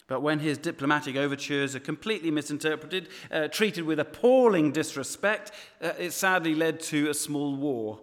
But 0.08 0.24
when 0.24 0.40
his 0.40 0.58
diplomatic 0.58 1.16
overtures 1.16 1.76
are 1.76 1.80
completely 1.80 2.32
misinterpreted, 2.32 3.10
uh, 3.32 3.48
treated 3.48 3.84
with 3.84 4.00
appalling 4.00 4.72
disrespect, 4.72 5.52
uh, 5.82 5.94
it 6.00 6.14
sadly 6.14 6.56
led 6.56 6.80
to 6.82 7.12
a 7.12 7.14
small 7.14 7.56
war. 7.56 8.02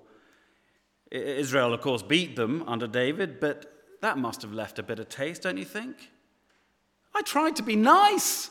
Israel, 1.11 1.75
of 1.75 1.81
course, 1.81 2.03
beat 2.03 2.37
them 2.37 2.63
under 2.69 2.87
David, 2.87 3.41
but 3.41 3.73
that 4.03 4.19
must 4.19 4.43
have 4.43 4.53
left 4.53 4.79
a 4.79 4.85
bitter 4.85 5.05
taste, 5.05 5.43
don't 5.43 5.57
you 5.57 5.65
think? 5.65 6.11
I 7.17 7.23
tried 7.23 7.57
to 7.57 7.63
be 7.63 7.77
nice. 7.77 8.51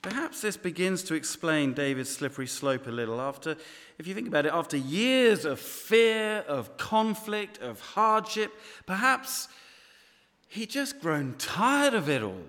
Perhaps 0.00 0.42
this 0.42 0.56
begins 0.56 1.02
to 1.02 1.14
explain 1.14 1.72
David's 1.74 2.08
slippery 2.08 2.46
slope 2.46 2.86
a 2.86 2.90
little. 2.92 3.20
After, 3.20 3.56
if 3.98 4.06
you 4.06 4.14
think 4.14 4.28
about 4.28 4.46
it, 4.46 4.52
after 4.52 4.76
years 4.76 5.44
of 5.44 5.58
fear, 5.58 6.44
of 6.46 6.76
conflict, 6.76 7.58
of 7.58 7.80
hardship, 7.80 8.52
perhaps 8.86 9.48
he'd 10.46 10.70
just 10.70 11.00
grown 11.00 11.34
tired 11.36 11.94
of 11.94 12.08
it 12.08 12.22
all. 12.22 12.46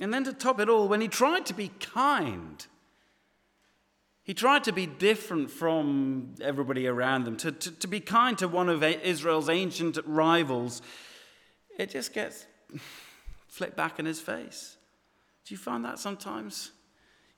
And 0.00 0.14
then 0.14 0.24
to 0.24 0.32
top 0.32 0.60
it 0.60 0.70
all, 0.70 0.88
when 0.88 1.02
he 1.02 1.08
tried 1.08 1.44
to 1.44 1.54
be 1.54 1.68
kind, 1.78 2.66
he 4.24 4.32
tried 4.32 4.64
to 4.64 4.72
be 4.72 4.86
different 4.86 5.50
from 5.50 6.34
everybody 6.40 6.86
around 6.86 7.24
them, 7.24 7.36
to, 7.36 7.52
to, 7.52 7.70
to 7.70 7.86
be 7.86 8.00
kind 8.00 8.36
to 8.38 8.48
one 8.48 8.70
of 8.70 8.82
Israel's 8.82 9.50
ancient 9.50 9.98
rivals. 10.06 10.80
It 11.78 11.90
just 11.90 12.14
gets 12.14 12.46
flipped 13.48 13.76
back 13.76 13.98
in 13.98 14.06
his 14.06 14.20
face. 14.20 14.76
Do 15.44 15.54
you 15.54 15.58
find 15.58 15.84
that 15.84 15.98
sometimes? 15.98 16.72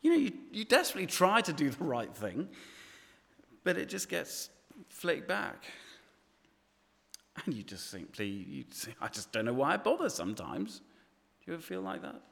You 0.00 0.10
know, 0.10 0.16
you, 0.16 0.32
you 0.52 0.64
desperately 0.64 1.08
try 1.08 1.40
to 1.40 1.52
do 1.52 1.70
the 1.70 1.82
right 1.82 2.14
thing, 2.16 2.48
but 3.64 3.76
it 3.76 3.88
just 3.88 4.08
gets 4.08 4.48
flicked 4.88 5.26
back. 5.26 5.64
And 7.44 7.52
you 7.52 7.64
just 7.64 7.90
simply, 7.90 8.28
you 8.28 8.64
say, 8.70 8.94
I 9.00 9.08
just 9.08 9.32
don't 9.32 9.44
know 9.44 9.52
why 9.52 9.74
I 9.74 9.76
bother 9.76 10.08
sometimes. 10.08 10.78
Do 10.78 11.50
you 11.50 11.54
ever 11.54 11.62
feel 11.62 11.80
like 11.80 12.02
that? 12.02 12.22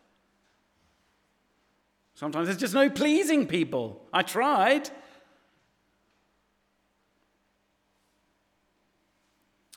Sometimes 2.15 2.47
there's 2.47 2.59
just 2.59 2.75
no 2.75 2.89
pleasing 2.89 3.47
people. 3.47 4.01
I 4.13 4.23
tried. 4.23 4.91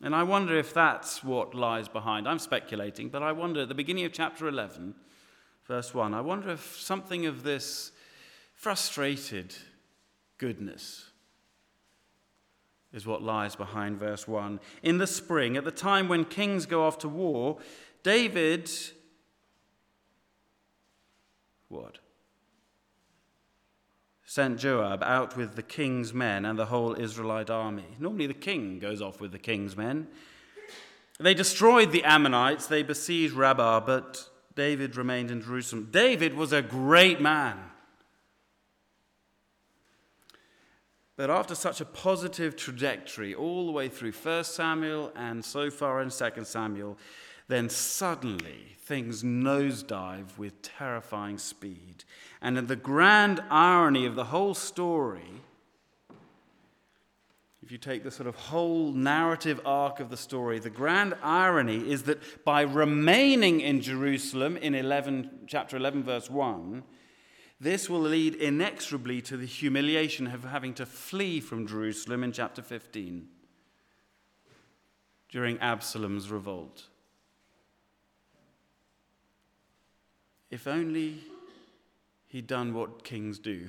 And 0.04 0.16
I 0.16 0.24
wonder 0.24 0.56
if 0.58 0.74
that's 0.74 1.24
what 1.24 1.56
lies 1.56 1.88
behind. 1.88 2.28
I'm 2.28 2.38
speculating, 2.38 3.10
but 3.10 3.24
I 3.24 3.32
wonder 3.32 3.62
at 3.62 3.68
the 3.68 3.76
beginning 3.76 4.06
of 4.06 4.14
chapter 4.14 4.48
11, 4.48 4.94
verse 5.66 5.94
1, 5.94 6.14
I 6.14 6.22
wonder 6.22 6.52
if 6.52 6.78
something 6.80 7.26
of 7.26 7.42
this 7.42 7.92
frustrated 8.54 9.56
goodness 10.38 11.10
is 12.94 13.06
what 13.08 13.24
lies 13.24 13.56
behind 13.56 13.98
verse 13.98 14.28
1. 14.28 14.60
In 14.84 15.00
the 15.00 15.08
spring, 15.08 15.58
at 15.58 15.66
the 15.66 15.72
time 15.72 16.08
when 16.08 16.26
kings 16.26 16.66
go 16.68 16.86
off 16.86 17.00
to 17.00 17.10
war, 17.10 17.58
David, 18.04 18.70
what? 21.70 21.98
Sent 24.28 24.60
Joab 24.60 25.02
out 25.04 25.38
with 25.38 25.56
the 25.56 25.64
king's 25.64 26.14
men 26.14 26.44
and 26.44 26.60
the 26.60 26.66
whole 26.66 26.94
Israelite 26.94 27.50
army. 27.50 27.96
Normally, 27.98 28.28
the 28.28 28.34
king 28.34 28.78
goes 28.78 29.02
off 29.02 29.22
with 29.22 29.32
the 29.32 29.40
king's 29.40 29.76
men. 29.76 30.08
They 31.18 31.34
destroyed 31.34 31.94
the 31.94 32.04
Ammonites, 32.04 32.68
they 32.68 32.84
besieged 32.84 33.34
Rabbah, 33.34 33.80
but 33.80 34.30
David 34.54 34.98
remained 34.98 35.32
in 35.32 35.42
Jerusalem. 35.42 35.88
David 35.92 36.36
was 36.36 36.52
a 36.52 36.62
great 36.62 37.22
man. 37.22 37.58
But 41.16 41.30
after 41.30 41.56
such 41.56 41.80
a 41.80 41.86
positive 41.86 42.58
trajectory, 42.58 43.34
all 43.34 43.66
the 43.66 43.72
way 43.72 43.88
through 43.88 44.12
1 44.12 44.44
Samuel 44.44 45.12
and 45.16 45.44
so 45.44 45.72
far 45.72 46.02
in 46.02 46.10
2 46.10 46.44
Samuel, 46.44 46.98
then 47.48 47.70
suddenly 47.70 48.76
things 48.80 49.24
nosedive 49.24 50.38
with 50.38 50.62
terrifying 50.62 51.38
speed. 51.38 52.04
And 52.42 52.58
in 52.58 52.68
the 52.68 52.76
grand 52.76 53.42
irony 53.50 54.06
of 54.06 54.16
the 54.16 54.26
whole 54.26 54.54
story, 54.54 55.42
if 57.62 57.72
you 57.72 57.78
take 57.78 58.04
the 58.04 58.12
sort 58.12 58.28
of 58.28 58.36
whole 58.36 58.94
narrative 58.94 59.60
arc 59.66 60.00
of 60.00 60.10
the 60.10 60.16
story, 60.16 60.58
the 60.58 60.70
grand 60.70 61.16
irony 61.22 61.90
is 61.90 62.04
that 62.04 62.46
by 62.46 62.62
remaining 62.62 63.60
in 63.60 63.82
Jerusalem 63.82 64.56
in 64.56 64.74
11, 64.74 65.42
chapter 65.48 65.76
11, 65.76 66.04
verse 66.04 66.30
1, 66.30 66.84
this 67.60 67.90
will 67.90 68.00
lead 68.00 68.36
inexorably 68.36 69.22
to 69.24 69.36
the 69.36 69.46
humiliation 69.46 70.28
of 70.28 70.46
having 70.46 70.74
to 70.76 70.86
flee 70.86 71.42
from 71.42 71.68
Jerusalem 71.68 72.24
in 72.24 72.32
chapter 72.32 72.62
15 72.62 73.28
during 75.30 75.58
Absalom's 75.60 76.32
revolt. 76.32 76.86
If 80.50 80.68
only 80.68 81.20
he'd 82.28 82.48
done 82.48 82.74
what 82.74 83.04
kings 83.04 83.40
do. 83.40 83.68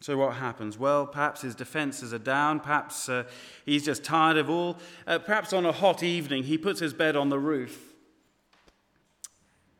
So, 0.00 0.16
what 0.16 0.34
happens? 0.34 0.78
Well, 0.78 1.06
perhaps 1.06 1.42
his 1.42 1.54
defenses 1.54 2.12
are 2.12 2.18
down. 2.18 2.58
Perhaps 2.58 3.08
uh, 3.08 3.24
he's 3.64 3.84
just 3.84 4.02
tired 4.02 4.36
of 4.36 4.50
all. 4.50 4.78
Uh, 5.06 5.18
perhaps 5.20 5.52
on 5.52 5.64
a 5.64 5.70
hot 5.70 6.02
evening, 6.02 6.42
he 6.44 6.58
puts 6.58 6.80
his 6.80 6.92
bed 6.92 7.14
on 7.14 7.28
the 7.28 7.38
roof 7.38 7.92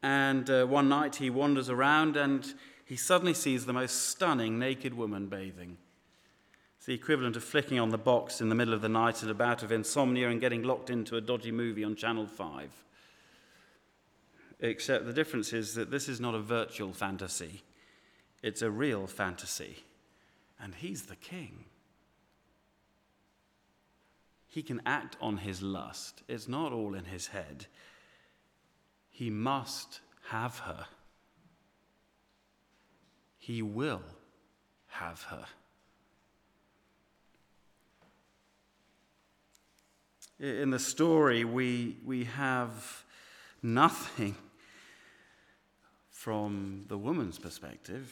and 0.03 0.51
uh, 0.51 0.67
one 0.67 0.89
night 0.89 1.17
he 1.17 1.31
wanders 1.31 1.71
around 1.71 2.17
and 2.17 2.55
he 2.85 2.97
suddenly 2.97 3.35
sees 3.35 3.65
the 3.65 3.73
most 3.73 4.09
stunning 4.09 4.59
naked 4.59 4.95
woman 4.95 5.29
bathing. 5.29 5.79
It's 6.77 6.87
the 6.87 6.95
equivalent 6.95 7.37
of 7.37 7.45
flicking 7.45 7.79
on 7.79 7.91
the 7.91 7.99
box 7.99 8.41
in 8.41 8.49
the 8.49 8.57
middle 8.57 8.75
of 8.75 8.83
the 8.83 8.89
night 8.89 9.23
at 9.23 9.31
a 9.31 9.35
bout 9.35 9.63
of 9.63 9.71
insomnia 9.71 10.29
and 10.29 10.41
getting 10.41 10.65
locked 10.65 10.91
into 10.91 11.17
a 11.17 11.21
dodgy 11.21 11.53
movie 11.53 11.85
on 11.85 11.95
Channel 11.95 12.27
5. 12.27 12.85
Except 14.63 15.07
the 15.07 15.13
difference 15.13 15.53
is 15.53 15.75
that 15.75 15.91
this 15.91 16.09
is 16.09 16.21
not 16.21 16.37
a 16.37 16.41
virtual 16.41 16.93
fantasy, 16.93 17.63
it's 18.43 18.63
a 18.63 18.71
real 18.71 19.07
fantasy. 19.07 19.85
And 20.61 20.77
he's 20.77 21.03
the 21.03 21.17
king. 21.17 21.65
He 24.47 24.63
can 24.63 24.81
act 24.87 25.17
on 25.21 25.39
his 25.39 25.61
lust, 25.63 26.23
it's 26.29 26.47
not 26.47 26.73
all 26.73 26.95
in 26.95 27.07
his 27.07 27.29
head. 27.29 27.67
He 29.11 29.31
must 29.31 30.01
have 30.29 30.61
her. 30.61 30.87
He 33.39 33.63
will 33.63 34.03
have 34.87 35.23
her. 35.25 35.45
In 40.39 40.71
the 40.71 40.79
story, 40.79 41.45
we, 41.45 41.97
we 42.05 42.25
have 42.25 43.05
nothing 43.63 44.37
from 46.23 46.85
the 46.87 46.97
woman's 46.97 47.37
perspective. 47.37 48.09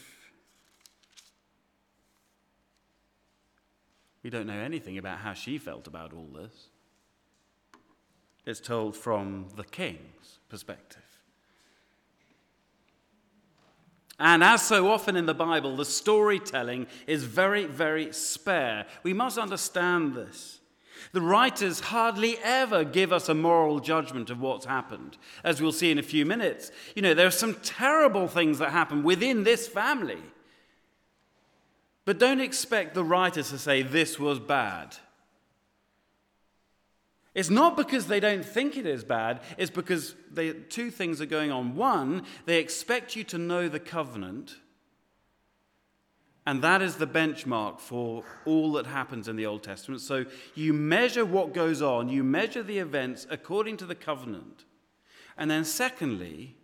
We 4.24 4.30
don't 4.30 4.48
know 4.48 4.58
anything 4.58 4.98
about 4.98 5.18
how 5.18 5.32
she 5.32 5.58
felt 5.58 5.86
about 5.86 6.12
all 6.12 6.26
this. 6.34 6.70
It's 8.44 8.58
told 8.58 8.96
from 8.96 9.46
the 9.54 9.62
king's 9.62 10.40
perspective. 10.48 11.04
And 14.18 14.42
as 14.42 14.62
so 14.62 14.90
often 14.90 15.14
in 15.14 15.26
the 15.26 15.32
Bible, 15.32 15.76
the 15.76 15.84
storytelling 15.84 16.88
is 17.06 17.22
very, 17.22 17.66
very 17.66 18.12
spare. 18.12 18.86
We 19.04 19.12
must 19.12 19.38
understand 19.38 20.16
this. 20.16 20.59
The 21.12 21.20
writers 21.20 21.80
hardly 21.80 22.38
ever 22.42 22.84
give 22.84 23.12
us 23.12 23.28
a 23.28 23.34
moral 23.34 23.80
judgment 23.80 24.30
of 24.30 24.40
what's 24.40 24.66
happened, 24.66 25.16
as 25.44 25.60
we'll 25.60 25.72
see 25.72 25.90
in 25.90 25.98
a 25.98 26.02
few 26.02 26.24
minutes. 26.26 26.70
You 26.94 27.02
know, 27.02 27.14
there 27.14 27.26
are 27.26 27.30
some 27.30 27.54
terrible 27.62 28.28
things 28.28 28.58
that 28.58 28.70
happen 28.70 29.02
within 29.02 29.44
this 29.44 29.66
family. 29.68 30.22
But 32.04 32.18
don't 32.18 32.40
expect 32.40 32.94
the 32.94 33.04
writers 33.04 33.50
to 33.50 33.58
say 33.58 33.82
this 33.82 34.18
was 34.18 34.40
bad. 34.40 34.96
It's 37.34 37.50
not 37.50 37.76
because 37.76 38.06
they 38.06 38.18
don't 38.18 38.44
think 38.44 38.76
it 38.76 38.86
is 38.86 39.04
bad, 39.04 39.40
it's 39.56 39.70
because 39.70 40.16
they, 40.32 40.52
two 40.52 40.90
things 40.90 41.20
are 41.20 41.26
going 41.26 41.52
on. 41.52 41.76
One, 41.76 42.24
they 42.44 42.58
expect 42.58 43.14
you 43.14 43.22
to 43.24 43.38
know 43.38 43.68
the 43.68 43.78
covenant, 43.78 44.56
and 46.46 46.62
that 46.62 46.80
is 46.80 46.96
the 46.96 47.06
benchmark 47.06 47.80
for 47.80 48.24
all 48.46 48.72
that 48.72 48.86
happens 48.86 49.28
in 49.28 49.36
the 49.36 49.46
Old 49.46 49.62
Testament. 49.62 50.00
So 50.00 50.24
you 50.54 50.72
measure 50.72 51.24
what 51.24 51.52
goes 51.52 51.82
on, 51.82 52.08
you 52.08 52.24
measure 52.24 52.62
the 52.62 52.78
events 52.78 53.26
according 53.30 53.76
to 53.78 53.86
the 53.86 53.94
covenant. 53.94 54.64
And 55.36 55.50
then, 55.50 55.64
secondly, 55.64 56.56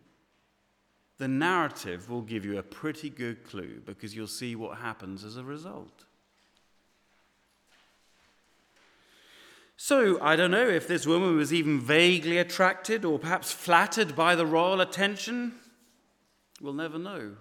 the 1.18 1.28
narrative 1.28 2.10
will 2.10 2.22
give 2.22 2.44
you 2.44 2.58
a 2.58 2.62
pretty 2.62 3.10
good 3.10 3.44
clue 3.44 3.80
because 3.84 4.14
you'll 4.14 4.26
see 4.26 4.54
what 4.54 4.78
happens 4.78 5.24
as 5.24 5.36
a 5.36 5.44
result. 5.44 6.04
So, 9.78 10.18
I 10.22 10.36
don't 10.36 10.50
know 10.50 10.68
if 10.68 10.88
this 10.88 11.06
woman 11.06 11.36
was 11.36 11.52
even 11.52 11.80
vaguely 11.80 12.38
attracted 12.38 13.04
or 13.04 13.18
perhaps 13.18 13.52
flattered 13.52 14.16
by 14.16 14.34
the 14.34 14.46
royal 14.46 14.80
attention. 14.80 15.54
We'll 16.62 16.72
never 16.72 16.98
know. 16.98 17.36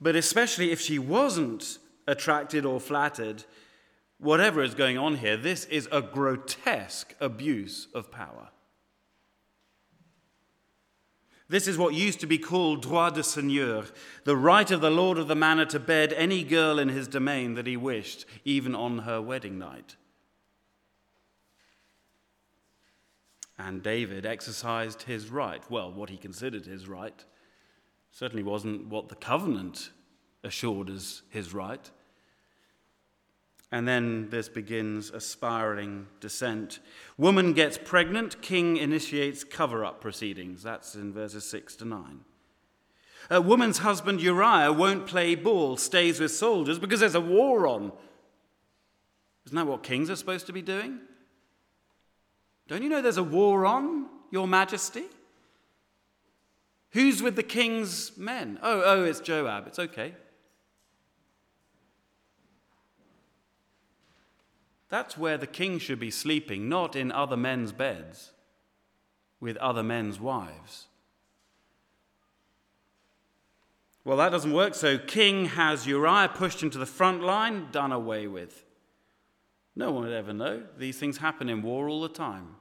But 0.00 0.16
especially 0.16 0.72
if 0.72 0.80
she 0.80 0.98
wasn't 0.98 1.78
attracted 2.06 2.64
or 2.64 2.80
flattered, 2.80 3.44
whatever 4.18 4.62
is 4.62 4.74
going 4.74 4.96
on 4.96 5.16
here, 5.16 5.36
this 5.36 5.64
is 5.66 5.88
a 5.92 6.00
grotesque 6.00 7.14
abuse 7.20 7.88
of 7.94 8.10
power. 8.10 8.48
This 11.48 11.66
is 11.66 11.76
what 11.76 11.94
used 11.94 12.20
to 12.20 12.28
be 12.28 12.38
called 12.38 12.82
droit 12.82 13.14
de 13.14 13.24
seigneur, 13.24 13.84
the 14.22 14.36
right 14.36 14.70
of 14.70 14.80
the 14.80 14.90
lord 14.90 15.18
of 15.18 15.26
the 15.26 15.34
manor 15.34 15.66
to 15.66 15.80
bed 15.80 16.12
any 16.12 16.44
girl 16.44 16.78
in 16.78 16.88
his 16.88 17.08
domain 17.08 17.54
that 17.54 17.66
he 17.66 17.76
wished, 17.76 18.24
even 18.44 18.72
on 18.74 19.00
her 19.00 19.20
wedding 19.20 19.58
night. 19.58 19.96
And 23.58 23.82
David 23.82 24.24
exercised 24.24 25.02
his 25.02 25.28
right. 25.28 25.68
Well, 25.68 25.92
what 25.92 26.08
he 26.08 26.16
considered 26.16 26.66
his 26.66 26.88
right 26.88 27.24
certainly 28.10 28.42
wasn't 28.42 28.86
what 28.86 29.08
the 29.08 29.14
covenant 29.14 29.90
assured 30.42 30.90
as 30.90 31.22
his 31.30 31.54
right. 31.54 31.90
And 33.72 33.86
then 33.86 34.30
this 34.30 34.48
begins 34.48 35.10
a 35.10 35.20
spiraling 35.20 36.08
descent. 36.18 36.80
Woman 37.16 37.52
gets 37.52 37.78
pregnant, 37.78 38.42
king 38.42 38.76
initiates 38.76 39.44
cover 39.44 39.84
up 39.84 40.00
proceedings. 40.00 40.62
That's 40.62 40.96
in 40.96 41.12
verses 41.12 41.48
6 41.48 41.76
to 41.76 41.84
9. 41.84 42.20
A 43.30 43.40
woman's 43.40 43.78
husband 43.78 44.20
Uriah 44.20 44.72
won't 44.72 45.06
play 45.06 45.36
ball, 45.36 45.76
stays 45.76 46.18
with 46.18 46.32
soldiers 46.32 46.80
because 46.80 46.98
there's 46.98 47.14
a 47.14 47.20
war 47.20 47.68
on. 47.68 47.92
Isn't 49.46 49.56
that 49.56 49.66
what 49.66 49.84
kings 49.84 50.10
are 50.10 50.16
supposed 50.16 50.46
to 50.46 50.52
be 50.52 50.62
doing? 50.62 50.98
Don't 52.66 52.82
you 52.82 52.88
know 52.88 53.02
there's 53.02 53.18
a 53.18 53.22
war 53.22 53.66
on, 53.66 54.06
Your 54.32 54.48
Majesty? 54.48 55.04
Who's 56.92 57.22
with 57.22 57.36
the 57.36 57.42
king's 57.42 58.16
men? 58.16 58.58
Oh, 58.62 58.82
oh, 58.84 59.04
it's 59.04 59.20
Joab. 59.20 59.66
It's 59.66 59.78
okay. 59.78 60.14
That's 64.88 65.16
where 65.16 65.38
the 65.38 65.46
king 65.46 65.78
should 65.78 66.00
be 66.00 66.10
sleeping, 66.10 66.68
not 66.68 66.96
in 66.96 67.12
other 67.12 67.36
men's 67.36 67.70
beds 67.70 68.32
with 69.38 69.56
other 69.58 69.84
men's 69.84 70.18
wives. 70.18 70.88
Well, 74.04 74.16
that 74.16 74.30
doesn't 74.30 74.52
work, 74.52 74.74
so 74.74 74.98
King 74.98 75.44
has 75.46 75.86
Uriah 75.86 76.30
pushed 76.34 76.62
into 76.62 76.78
the 76.78 76.86
front 76.86 77.22
line, 77.22 77.68
done 77.70 77.92
away 77.92 78.26
with. 78.26 78.64
No 79.76 79.92
one 79.92 80.04
would 80.04 80.12
ever 80.12 80.32
know. 80.32 80.64
These 80.76 80.98
things 80.98 81.18
happen 81.18 81.48
in 81.48 81.62
war 81.62 81.88
all 81.88 82.00
the 82.00 82.08
time. 82.08 82.56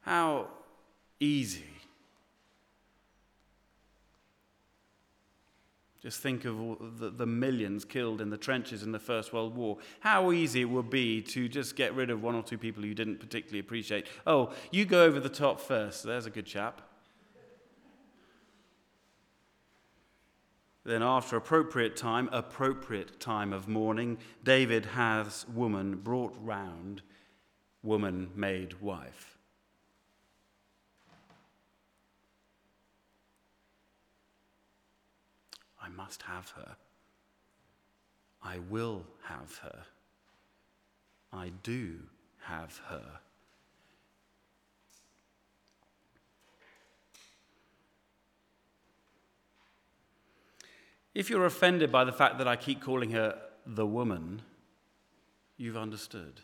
How 0.00 0.48
easy. 1.18 1.73
Just 6.04 6.20
think 6.20 6.44
of 6.44 6.98
the, 6.98 7.08
the, 7.08 7.24
millions 7.24 7.82
killed 7.82 8.20
in 8.20 8.28
the 8.28 8.36
trenches 8.36 8.82
in 8.82 8.92
the 8.92 8.98
First 8.98 9.32
World 9.32 9.56
War. 9.56 9.78
How 10.00 10.32
easy 10.32 10.60
it 10.60 10.66
would 10.66 10.90
be 10.90 11.22
to 11.22 11.48
just 11.48 11.76
get 11.76 11.94
rid 11.94 12.10
of 12.10 12.22
one 12.22 12.34
or 12.34 12.42
two 12.42 12.58
people 12.58 12.84
you 12.84 12.94
didn't 12.94 13.20
particularly 13.20 13.60
appreciate. 13.60 14.06
Oh, 14.26 14.52
you 14.70 14.84
go 14.84 15.02
over 15.02 15.18
the 15.18 15.30
top 15.30 15.62
first. 15.62 16.02
There's 16.04 16.26
a 16.26 16.30
good 16.30 16.44
chap. 16.44 16.82
Then, 20.84 21.02
after 21.02 21.38
appropriate 21.38 21.96
time, 21.96 22.28
appropriate 22.32 23.18
time 23.18 23.54
of 23.54 23.66
mourning, 23.66 24.18
David 24.42 24.84
has 24.84 25.46
woman 25.48 25.96
brought 25.96 26.36
round, 26.38 27.00
woman 27.82 28.28
made 28.34 28.82
wife. 28.82 29.38
I 35.84 35.88
must 35.90 36.22
have 36.22 36.50
her. 36.50 36.76
I 38.42 38.58
will 38.70 39.04
have 39.24 39.58
her. 39.58 39.84
I 41.32 41.50
do 41.62 41.98
have 42.42 42.80
her. 42.88 43.20
If 51.14 51.28
you're 51.28 51.44
offended 51.44 51.92
by 51.92 52.04
the 52.04 52.12
fact 52.12 52.38
that 52.38 52.48
I 52.48 52.56
keep 52.56 52.80
calling 52.80 53.10
her 53.10 53.38
the 53.66 53.86
woman, 53.86 54.42
you've 55.56 55.76
understood. 55.76 56.40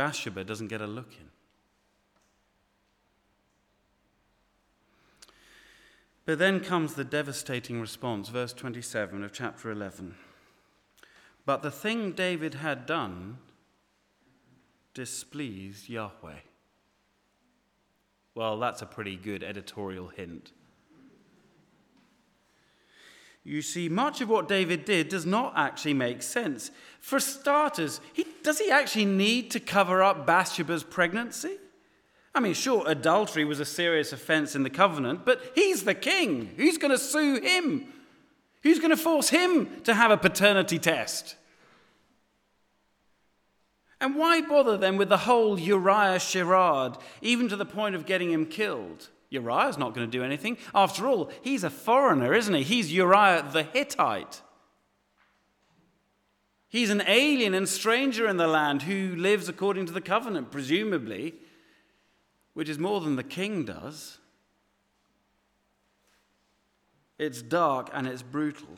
Bathsheba 0.00 0.44
doesn't 0.44 0.68
get 0.68 0.80
a 0.80 0.86
look 0.86 1.12
in. 1.12 1.28
But 6.24 6.38
then 6.38 6.60
comes 6.60 6.94
the 6.94 7.04
devastating 7.04 7.82
response, 7.82 8.30
verse 8.30 8.54
27 8.54 9.22
of 9.22 9.30
chapter 9.30 9.70
11. 9.70 10.14
But 11.44 11.60
the 11.60 11.70
thing 11.70 12.12
David 12.12 12.54
had 12.54 12.86
done 12.86 13.40
displeased 14.94 15.90
Yahweh. 15.90 16.40
Well, 18.34 18.58
that's 18.58 18.80
a 18.80 18.86
pretty 18.86 19.16
good 19.16 19.42
editorial 19.42 20.08
hint. 20.08 20.52
You 23.50 23.62
see, 23.62 23.88
much 23.88 24.20
of 24.20 24.28
what 24.28 24.46
David 24.46 24.84
did 24.84 25.08
does 25.08 25.26
not 25.26 25.54
actually 25.56 25.94
make 25.94 26.22
sense. 26.22 26.70
For 27.00 27.18
starters, 27.18 28.00
he, 28.12 28.24
does 28.44 28.60
he 28.60 28.70
actually 28.70 29.06
need 29.06 29.50
to 29.50 29.58
cover 29.58 30.04
up 30.04 30.24
Bathsheba's 30.24 30.84
pregnancy? 30.84 31.56
I 32.32 32.38
mean, 32.38 32.54
sure, 32.54 32.84
adultery 32.86 33.44
was 33.44 33.58
a 33.58 33.64
serious 33.64 34.12
offense 34.12 34.54
in 34.54 34.62
the 34.62 34.70
covenant, 34.70 35.24
but 35.24 35.42
he's 35.56 35.82
the 35.82 35.96
king. 35.96 36.52
Who's 36.56 36.78
going 36.78 36.92
to 36.92 36.98
sue 36.98 37.40
him? 37.40 37.92
Who's 38.62 38.78
going 38.78 38.90
to 38.90 38.96
force 38.96 39.30
him 39.30 39.80
to 39.82 39.94
have 39.94 40.12
a 40.12 40.16
paternity 40.16 40.78
test? 40.78 41.34
And 44.00 44.14
why 44.14 44.42
bother 44.42 44.76
then 44.76 44.96
with 44.96 45.08
the 45.08 45.16
whole 45.16 45.58
Uriah 45.58 46.20
charade, 46.20 46.92
even 47.20 47.48
to 47.48 47.56
the 47.56 47.66
point 47.66 47.96
of 47.96 48.06
getting 48.06 48.30
him 48.30 48.46
killed? 48.46 49.08
Uriah's 49.30 49.78
not 49.78 49.94
going 49.94 50.10
to 50.10 50.18
do 50.18 50.24
anything. 50.24 50.58
After 50.74 51.06
all, 51.06 51.30
he's 51.40 51.64
a 51.64 51.70
foreigner, 51.70 52.34
isn't 52.34 52.52
he? 52.52 52.62
He's 52.62 52.92
Uriah 52.92 53.48
the 53.50 53.62
Hittite. 53.62 54.42
He's 56.68 56.90
an 56.90 57.02
alien 57.06 57.54
and 57.54 57.68
stranger 57.68 58.28
in 58.28 58.36
the 58.36 58.46
land 58.46 58.82
who 58.82 59.14
lives 59.16 59.48
according 59.48 59.86
to 59.86 59.92
the 59.92 60.00
covenant, 60.00 60.50
presumably, 60.50 61.34
which 62.54 62.68
is 62.68 62.78
more 62.78 63.00
than 63.00 63.16
the 63.16 63.24
king 63.24 63.64
does. 63.64 64.18
It's 67.18 67.42
dark 67.42 67.90
and 67.92 68.06
it's 68.06 68.22
brutal. 68.22 68.68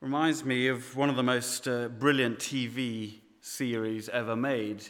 Reminds 0.00 0.44
me 0.44 0.68
of 0.68 0.96
one 0.96 1.10
of 1.10 1.16
the 1.16 1.22
most 1.22 1.66
uh, 1.66 1.88
brilliant 1.88 2.38
TV 2.38 3.14
series 3.40 4.08
ever 4.08 4.36
made 4.36 4.84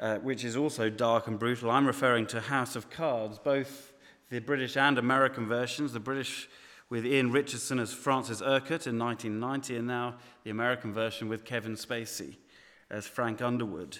uh, 0.00 0.16
which 0.18 0.44
is 0.44 0.56
also 0.56 0.88
dark 0.88 1.26
and 1.26 1.38
brutal. 1.38 1.70
I'm 1.70 1.86
referring 1.86 2.26
to 2.28 2.40
House 2.40 2.76
of 2.76 2.90
Cards, 2.90 3.38
both 3.38 3.92
the 4.30 4.38
British 4.38 4.76
and 4.76 4.98
American 4.98 5.46
versions. 5.46 5.92
The 5.92 6.00
British 6.00 6.48
with 6.90 7.04
Ian 7.04 7.32
Richardson 7.32 7.78
as 7.78 7.92
Francis 7.92 8.40
Urquhart 8.40 8.86
in 8.86 8.98
1990, 8.98 9.76
and 9.76 9.86
now 9.86 10.14
the 10.44 10.50
American 10.50 10.92
version 10.92 11.28
with 11.28 11.44
Kevin 11.44 11.74
Spacey 11.74 12.36
as 12.90 13.06
Frank 13.06 13.42
Underwood. 13.42 13.98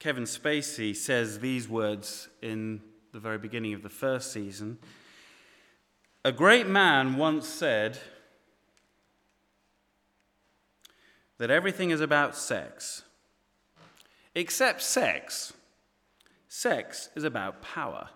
Kevin 0.00 0.24
Spacey 0.24 0.96
says 0.96 1.38
these 1.38 1.68
words 1.68 2.28
in 2.42 2.80
the 3.12 3.20
very 3.20 3.38
beginning 3.38 3.74
of 3.74 3.82
the 3.82 3.88
first 3.88 4.32
season. 4.32 4.78
A 6.24 6.32
great 6.32 6.66
man 6.66 7.16
once 7.16 7.46
said 7.46 7.98
that 11.38 11.50
everything 11.50 11.90
is 11.90 12.00
about 12.00 12.34
sex 12.34 13.02
except 14.40 14.82
sex. 14.82 15.52
Sex 16.48 17.10
is 17.14 17.24
about 17.24 17.62
power. 17.62 18.08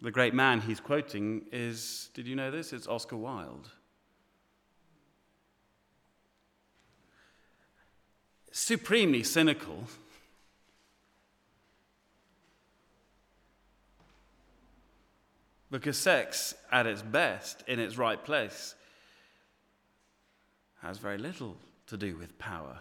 The 0.00 0.10
great 0.10 0.34
man 0.34 0.62
he's 0.62 0.80
quoting 0.80 1.44
is, 1.52 2.10
did 2.14 2.26
you 2.26 2.34
know 2.34 2.50
this? 2.50 2.72
It's 2.72 2.88
Oscar 2.88 3.16
Wilde. 3.16 3.68
Supremely 8.50 9.22
cynical. 9.22 9.84
Because 15.70 15.96
sex, 15.96 16.54
at 16.70 16.86
its 16.86 17.02
best, 17.02 17.62
in 17.68 17.78
its 17.78 17.96
right 17.96 18.22
place, 18.22 18.74
has 20.80 20.98
very 20.98 21.16
little 21.16 21.56
to 21.86 21.96
do 21.96 22.16
with 22.16 22.36
power. 22.38 22.80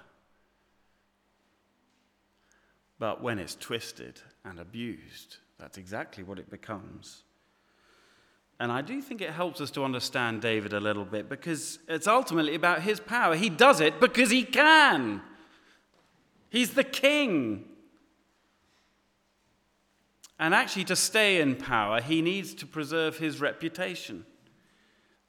But 3.01 3.23
when 3.23 3.39
it's 3.39 3.55
twisted 3.55 4.21
and 4.45 4.59
abused, 4.59 5.37
that's 5.57 5.79
exactly 5.79 6.23
what 6.23 6.37
it 6.37 6.51
becomes. 6.51 7.23
And 8.59 8.71
I 8.71 8.83
do 8.83 9.01
think 9.01 9.21
it 9.21 9.31
helps 9.31 9.59
us 9.59 9.71
to 9.71 9.83
understand 9.83 10.43
David 10.43 10.71
a 10.71 10.79
little 10.79 11.03
bit 11.03 11.27
because 11.27 11.79
it's 11.87 12.05
ultimately 12.05 12.53
about 12.53 12.83
his 12.83 12.99
power. 12.99 13.35
He 13.35 13.49
does 13.49 13.81
it 13.81 13.99
because 13.99 14.29
he 14.29 14.43
can. 14.43 15.23
He's 16.49 16.75
the 16.75 16.83
king. 16.83 17.65
And 20.39 20.53
actually, 20.53 20.85
to 20.85 20.95
stay 20.95 21.41
in 21.41 21.55
power, 21.55 22.01
he 22.01 22.21
needs 22.21 22.53
to 22.53 22.67
preserve 22.67 23.17
his 23.17 23.41
reputation. 23.41 24.27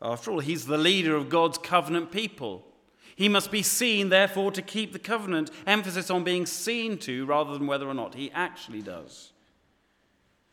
After 0.02 0.30
all, 0.30 0.40
he's 0.40 0.66
the 0.66 0.76
leader 0.76 1.16
of 1.16 1.30
God's 1.30 1.56
covenant 1.56 2.12
people. 2.12 2.66
He 3.14 3.28
must 3.28 3.50
be 3.50 3.62
seen, 3.62 4.08
therefore, 4.08 4.50
to 4.52 4.62
keep 4.62 4.92
the 4.92 4.98
covenant. 4.98 5.50
Emphasis 5.66 6.10
on 6.10 6.24
being 6.24 6.46
seen 6.46 6.98
to 6.98 7.26
rather 7.26 7.52
than 7.52 7.66
whether 7.66 7.88
or 7.88 7.94
not 7.94 8.14
he 8.14 8.30
actually 8.32 8.82
does. 8.82 9.32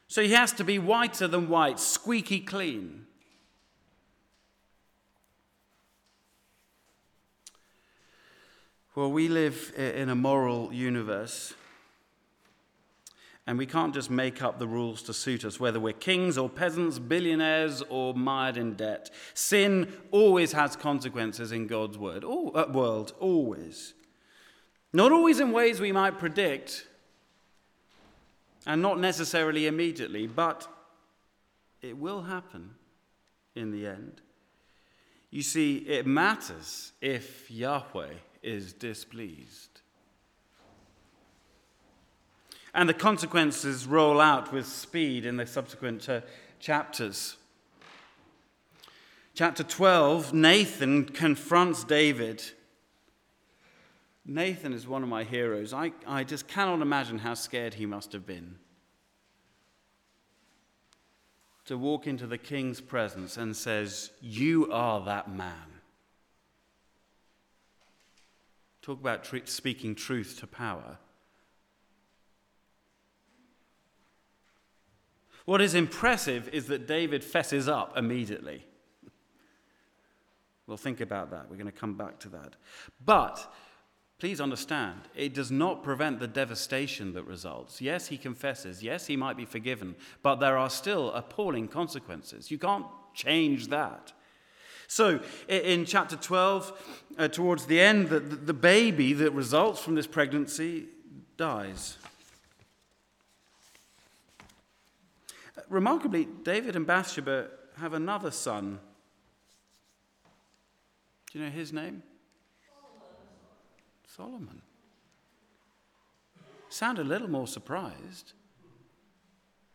So 0.07 0.21
he 0.21 0.31
has 0.33 0.51
to 0.53 0.63
be 0.63 0.79
whiter 0.79 1.27
than 1.27 1.49
white, 1.49 1.79
squeaky 1.79 2.39
clean. 2.39 3.05
Well, 8.95 9.11
we 9.11 9.27
live 9.27 9.71
in 9.77 10.09
a 10.09 10.15
moral 10.15 10.73
universe 10.73 11.53
and 13.49 13.57
we 13.57 13.65
can't 13.65 13.95
just 13.95 14.11
make 14.11 14.43
up 14.43 14.59
the 14.59 14.67
rules 14.67 15.01
to 15.01 15.11
suit 15.11 15.43
us, 15.43 15.59
whether 15.59 15.79
we're 15.79 15.91
kings 15.91 16.37
or 16.37 16.47
peasants, 16.47 16.99
billionaires 16.99 17.81
or 17.89 18.13
mired 18.13 18.57
in 18.57 18.75
debt. 18.75 19.09
Sin 19.33 19.91
always 20.11 20.51
has 20.51 20.75
consequences 20.75 21.51
in 21.51 21.65
God's 21.65 21.97
word, 21.97 22.23
all, 22.23 22.55
uh, 22.55 22.67
world, 22.71 23.13
always. 23.19 23.95
Not 24.93 25.11
always 25.11 25.39
in 25.39 25.51
ways 25.51 25.79
we 25.79 25.91
might 25.91 26.19
predict, 26.19 26.85
and 28.67 28.83
not 28.83 28.99
necessarily 28.99 29.65
immediately, 29.65 30.27
but 30.27 30.67
it 31.81 31.97
will 31.97 32.21
happen 32.21 32.75
in 33.55 33.71
the 33.71 33.87
end. 33.87 34.21
You 35.31 35.41
see, 35.41 35.77
it 35.77 36.05
matters 36.05 36.91
if 37.01 37.49
Yahweh 37.49 38.13
is 38.43 38.73
displeased. 38.73 39.78
And 42.73 42.87
the 42.87 42.93
consequences 42.93 43.87
roll 43.87 44.21
out 44.21 44.53
with 44.53 44.65
speed 44.67 45.25
in 45.25 45.37
the 45.37 45.45
subsequent 45.45 46.07
uh, 46.07 46.21
chapters. 46.59 47.37
Chapter 49.33 49.63
12, 49.63 50.33
Nathan 50.33 51.05
confronts 51.05 51.83
David. 51.83 52.43
Nathan 54.25 54.73
is 54.73 54.87
one 54.87 55.01
of 55.01 55.09
my 55.09 55.23
heroes. 55.23 55.73
I, 55.73 55.93
I 56.05 56.23
just 56.23 56.47
cannot 56.47 56.81
imagine 56.81 57.19
how 57.19 57.33
scared 57.33 57.75
he 57.75 57.85
must 57.85 58.13
have 58.13 58.25
been 58.25 58.55
to 61.69 61.77
walk 61.77 62.07
into 62.07 62.25
the 62.25 62.37
king's 62.37 62.81
presence 62.81 63.37
and 63.37 63.55
says, 63.55 64.09
You 64.21 64.71
are 64.71 65.05
that 65.05 65.31
man. 65.31 65.53
Talk 68.81 68.99
about 68.99 69.23
tr- 69.23 69.45
speaking 69.45 69.93
truth 69.93 70.39
to 70.39 70.47
power. 70.47 70.97
What 75.49 75.61
is 75.61 75.73
impressive 75.73 76.47
is 76.49 76.67
that 76.67 76.85
David 76.85 77.23
fesses 77.23 77.67
up 77.67 77.97
immediately. 77.97 78.63
We'll 80.67 80.77
think 80.77 81.01
about 81.01 81.31
that. 81.31 81.49
We're 81.49 81.55
going 81.55 81.65
to 81.65 81.71
come 81.71 81.97
back 81.97 82.19
to 82.19 82.29
that. 82.29 82.55
But 83.03 83.51
please 84.19 84.39
understand, 84.39 84.99
it 85.15 85.33
does 85.33 85.49
not 85.49 85.81
prevent 85.81 86.19
the 86.19 86.27
devastation 86.27 87.13
that 87.13 87.23
results. 87.23 87.81
Yes, 87.81 88.09
he 88.09 88.15
confesses. 88.15 88.83
Yes, 88.83 89.07
he 89.07 89.17
might 89.17 89.37
be 89.37 89.45
forgiven. 89.45 89.95
But 90.21 90.35
there 90.35 90.55
are 90.55 90.69
still 90.69 91.11
appalling 91.13 91.67
consequences. 91.67 92.51
You 92.51 92.59
can't 92.59 92.85
change 93.15 93.69
that. 93.69 94.13
So, 94.87 95.19
in 95.47 95.85
chapter 95.85 96.15
12, 96.15 97.07
uh, 97.17 97.27
towards 97.27 97.65
the 97.65 97.81
end, 97.81 98.09
the, 98.09 98.19
the 98.19 98.53
baby 98.53 99.13
that 99.13 99.31
results 99.31 99.81
from 99.81 99.95
this 99.95 100.05
pregnancy 100.05 100.89
dies. 101.37 101.97
Remarkably, 105.67 106.27
David 106.43 106.75
and 106.75 106.85
Bathsheba 106.85 107.47
have 107.77 107.93
another 107.93 108.31
son. 108.31 108.79
Do 111.31 111.39
you 111.39 111.45
know 111.45 111.51
his 111.51 111.73
name? 111.73 112.03
Solomon. 114.15 114.41
Solomon. 114.47 114.61
Sound 116.69 116.99
a 116.99 117.03
little 117.03 117.29
more 117.29 117.47
surprised. 117.47 118.33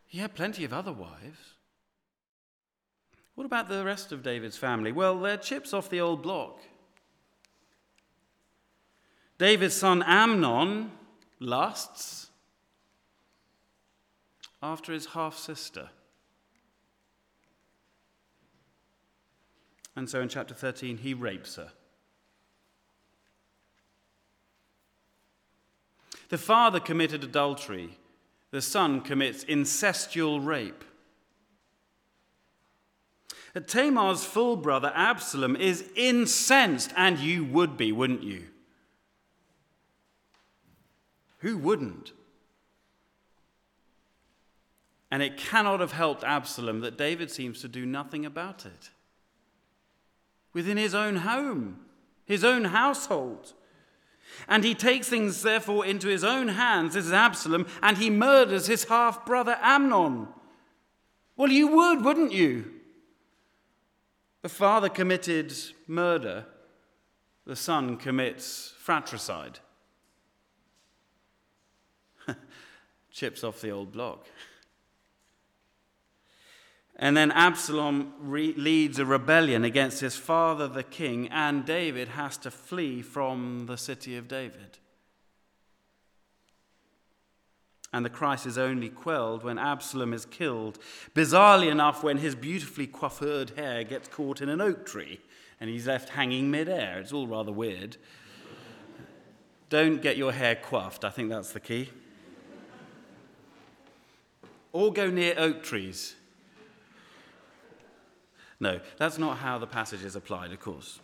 He 0.05 0.19
had 0.19 0.33
plenty 0.33 0.63
of 0.63 0.73
other 0.73 0.93
wives. 0.93 1.55
What 3.35 3.45
about 3.45 3.67
the 3.67 3.83
rest 3.83 4.11
of 4.11 4.23
David's 4.23 4.57
family? 4.57 4.91
Well, 4.91 5.19
they're 5.19 5.37
chips 5.37 5.73
off 5.73 5.89
the 5.89 5.99
old 5.99 6.21
block. 6.21 6.61
David's 9.37 9.75
son 9.75 10.01
Amnon 10.03 10.91
lusts 11.41 12.24
after 14.65 14.91
his 14.91 15.07
half 15.07 15.37
sister. 15.37 15.89
And 19.95 20.09
so 20.09 20.21
in 20.21 20.27
chapter 20.27 20.55
13, 20.55 20.97
he 20.97 21.13
rapes 21.13 21.55
her. 21.55 21.71
The 26.29 26.37
father 26.39 26.79
committed 26.79 27.23
adultery, 27.23 27.97
the 28.49 28.61
son 28.61 29.01
commits 29.01 29.45
incestual 29.45 30.43
rape. 30.43 30.83
Tamar's 33.67 34.25
full 34.25 34.57
brother 34.57 34.91
Absalom 34.93 35.55
is 35.55 35.85
incensed, 35.95 36.91
and 36.97 37.19
you 37.19 37.45
would 37.45 37.77
be, 37.77 37.91
wouldn't 37.91 38.23
you? 38.23 38.47
Who 41.37 41.57
wouldn't? 41.57 42.11
And 45.15 45.23
it 45.23 45.37
cannot 45.37 45.79
have 45.79 45.93
helped 45.93 46.25
Absalom 46.25 46.81
that 46.81 46.97
David 46.97 47.31
seems 47.31 47.61
to 47.61 47.69
do 47.69 47.85
nothing 47.85 48.25
about 48.25 48.65
it. 48.65 48.89
Within 50.51 50.75
his 50.75 50.93
own 50.93 51.15
home, 51.15 51.85
his 52.25 52.43
own 52.43 52.65
household. 52.65 53.53
And 54.49 54.65
he 54.65 54.75
takes 54.75 55.07
things, 55.07 55.41
therefore, 55.41 55.85
into 55.85 56.09
his 56.09 56.25
own 56.25 56.49
hands, 56.49 56.95
this 56.95 57.05
is 57.05 57.13
Absalom, 57.13 57.65
and 57.81 57.97
he 57.97 58.09
murders 58.09 58.67
his 58.67 58.83
half 58.83 59.25
brother 59.25 59.57
Amnon. 59.61 60.27
Well, 61.37 61.49
you 61.49 61.67
would, 61.67 62.03
wouldn't 62.03 62.33
you? 62.33 62.73
The 64.41 64.49
father 64.49 64.89
committed 64.89 65.53
murder, 65.87 66.43
the 67.45 67.55
son 67.55 67.95
commits 67.95 68.73
fratricide. 68.79 69.59
Chips 73.13 73.45
off 73.45 73.61
the 73.61 73.69
old 73.69 73.93
block. 73.93 74.27
And 76.97 77.15
then 77.17 77.31
Absalom 77.31 78.13
re- 78.19 78.53
leads 78.53 78.99
a 78.99 79.05
rebellion 79.05 79.65
against 79.65 79.99
his 79.99 80.15
father, 80.15 80.67
the 80.67 80.83
king, 80.83 81.27
and 81.27 81.65
David 81.65 82.09
has 82.09 82.37
to 82.37 82.51
flee 82.51 83.01
from 83.01 83.65
the 83.65 83.77
city 83.77 84.15
of 84.15 84.27
David. 84.27 84.79
and 87.95 88.03
the 88.03 88.09
crisis 88.09 88.47
is 88.47 88.57
only 88.57 88.89
quelled 88.89 89.41
when 89.41 89.57
Absalom 89.57 90.11
is 90.11 90.25
killed. 90.25 90.77
Bizarrely 91.13 91.71
enough, 91.71 92.03
when 92.03 92.17
his 92.17 92.35
beautifully 92.35 92.87
coiffured 92.87 93.55
hair 93.55 93.85
gets 93.85 94.09
caught 94.09 94.41
in 94.41 94.49
an 94.49 94.59
oak 94.59 94.85
tree 94.85 95.21
and 95.61 95.69
he's 95.69 95.87
left 95.87 96.09
hanging 96.09 96.51
midair. 96.51 96.99
It's 96.99 97.13
all 97.13 97.25
rather 97.25 97.53
weird. 97.53 97.95
Don't 99.69 100.01
get 100.01 100.17
your 100.17 100.33
hair 100.33 100.55
coiffed, 100.55 101.05
I 101.05 101.09
think 101.09 101.29
that's 101.29 101.53
the 101.53 101.61
key. 101.61 101.89
Or 104.73 104.91
go 104.91 105.09
near 105.09 105.33
oak 105.37 105.63
trees. 105.63 106.15
No, 108.59 108.79
that's 108.97 109.17
not 109.17 109.37
how 109.37 109.57
the 109.57 109.67
passage 109.67 110.03
is 110.03 110.15
applied, 110.15 110.51
of 110.51 110.59
course. 110.59 110.99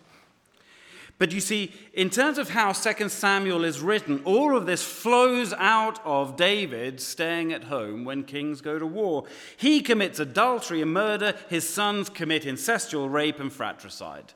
But 1.18 1.32
you 1.32 1.40
see, 1.40 1.72
in 1.94 2.10
terms 2.10 2.40
of 2.40 2.50
how 2.50 2.72
2 2.72 3.08
Samuel 3.10 3.64
is 3.64 3.80
written, 3.80 4.24
all 4.24 4.58
of 4.58 4.66
this 4.66 4.82
flows 4.82 5.54
out 5.54 6.00
of 6.04 6.36
David 6.36 7.00
staying 7.00 7.54
at 7.54 7.66
home 7.66 8.06
when 8.06 8.24
kings 8.24 8.60
go 8.60 8.80
to 8.80 8.88
war. 8.88 9.26
He 9.56 9.82
commits 9.82 10.20
adultery 10.20 10.82
and 10.82 10.92
murder, 10.92 11.36
his 11.48 11.70
sons 11.70 12.10
commit 12.10 12.44
incestual 12.44 13.12
rape 13.12 13.40
and 13.40 13.54
fratricide. 13.54 14.34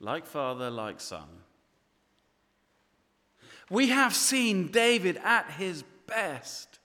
Like 0.00 0.24
father, 0.24 0.70
like 0.70 0.98
son. 0.98 1.28
We 3.68 3.88
have 3.88 4.14
seen 4.14 4.68
David 4.68 5.18
at 5.22 5.50
his 5.50 5.84
best, 6.06 6.78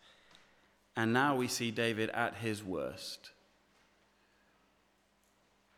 and 0.98 1.14
now 1.14 1.38
we 1.38 1.48
see 1.48 1.72
David 1.72 2.10
at 2.10 2.36
his 2.36 2.62
worst 2.62 3.32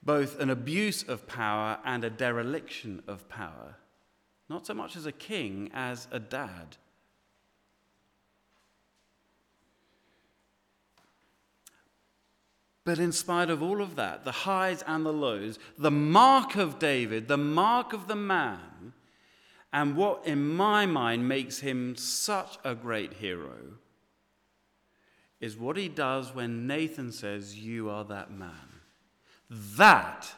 both 0.03 0.39
an 0.39 0.49
abuse 0.49 1.03
of 1.03 1.27
power 1.27 1.77
and 1.85 2.03
a 2.03 2.09
dereliction 2.09 3.03
of 3.07 3.27
power, 3.29 3.75
not 4.49 4.65
so 4.65 4.73
much 4.73 4.95
as 4.95 5.05
a 5.05 5.11
king 5.11 5.69
as 5.73 6.07
a 6.11 6.19
dad. 6.19 6.77
But 12.83 12.97
in 12.97 13.11
spite 13.11 13.51
of 13.51 13.61
all 13.61 13.81
of 13.81 13.95
that, 13.95 14.25
the 14.25 14.31
highs 14.31 14.81
and 14.87 15.05
the 15.05 15.13
lows, 15.13 15.59
the 15.77 15.91
mark 15.91 16.55
of 16.55 16.79
David, 16.79 17.27
the 17.27 17.37
mark 17.37 17.93
of 17.93 18.07
the 18.07 18.15
man, 18.15 18.93
and 19.71 19.95
what 19.95 20.25
in 20.25 20.47
my 20.47 20.85
mind 20.85 21.27
makes 21.27 21.59
him 21.59 21.95
such 21.95 22.57
a 22.63 22.75
great 22.75 23.13
hero 23.13 23.77
is 25.39 25.57
what 25.57 25.77
he 25.77 25.87
does 25.87 26.33
when 26.35 26.67
Nathan 26.67 27.11
says, 27.11 27.57
You 27.57 27.89
are 27.89 28.03
that 28.05 28.31
man. 28.31 28.70
That 29.51 30.33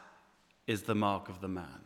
is 0.65 0.83
the 0.83 0.95
mark 0.95 1.29
of 1.29 1.39
the 1.39 1.47
man. 1.47 1.81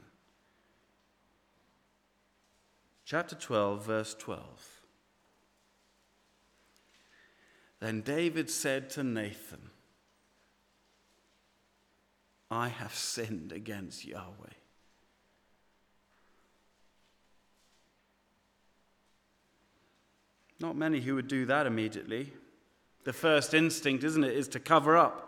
Chapter 3.03 3.35
12, 3.35 3.85
verse 3.85 4.15
12. 4.17 4.81
Then 7.81 7.99
David 7.99 8.49
said 8.49 8.89
to 8.91 9.03
Nathan, 9.03 9.71
I 12.49 12.69
have 12.69 12.95
sinned 12.95 13.51
against 13.51 14.05
Yahweh. 14.05 14.55
Not 20.61 20.77
many 20.77 21.01
who 21.01 21.15
would 21.15 21.27
do 21.27 21.45
that 21.45 21.67
immediately. 21.67 22.31
The 23.03 23.11
first 23.11 23.53
instinct, 23.53 24.05
isn't 24.05 24.23
it, 24.23 24.35
is 24.35 24.47
to 24.49 24.61
cover 24.61 24.95
up 24.95 25.26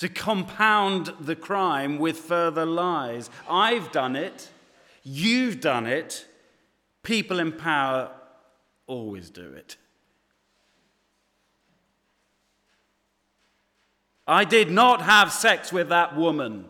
to 0.00 0.08
compound 0.08 1.12
the 1.20 1.36
crime 1.36 1.98
with 1.98 2.16
further 2.16 2.64
lies. 2.64 3.28
I've 3.46 3.92
done 3.92 4.16
it, 4.16 4.48
you've 5.02 5.60
done 5.60 5.86
it, 5.86 6.24
people 7.02 7.38
in 7.38 7.52
power 7.52 8.10
always 8.86 9.28
do 9.28 9.52
it. 9.52 9.76
I 14.26 14.44
did 14.44 14.70
not 14.70 15.02
have 15.02 15.34
sex 15.34 15.70
with 15.70 15.90
that 15.90 16.16
woman. 16.16 16.64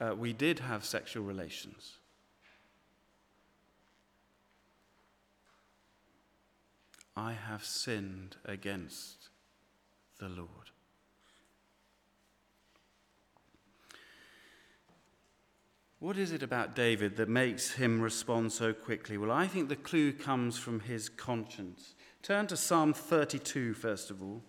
Uh, 0.00 0.16
we 0.18 0.32
did 0.32 0.58
have 0.58 0.84
sexual 0.84 1.22
relations. 1.22 1.98
I 7.16 7.34
have 7.34 7.64
sinned 7.64 8.34
against 8.44 9.25
the 10.18 10.28
Lord. 10.28 10.70
What 15.98 16.18
is 16.18 16.30
it 16.30 16.42
about 16.42 16.76
David 16.76 17.16
that 17.16 17.28
makes 17.28 17.72
him 17.72 18.00
respond 18.00 18.52
so 18.52 18.72
quickly? 18.72 19.16
Well, 19.16 19.32
I 19.32 19.46
think 19.46 19.68
the 19.68 19.76
clue 19.76 20.12
comes 20.12 20.58
from 20.58 20.80
his 20.80 21.08
conscience. 21.08 21.94
Turn 22.22 22.46
to 22.48 22.56
Psalm 22.56 22.92
32, 22.92 23.74
first 23.74 24.10
of 24.10 24.22
all. 24.22 24.42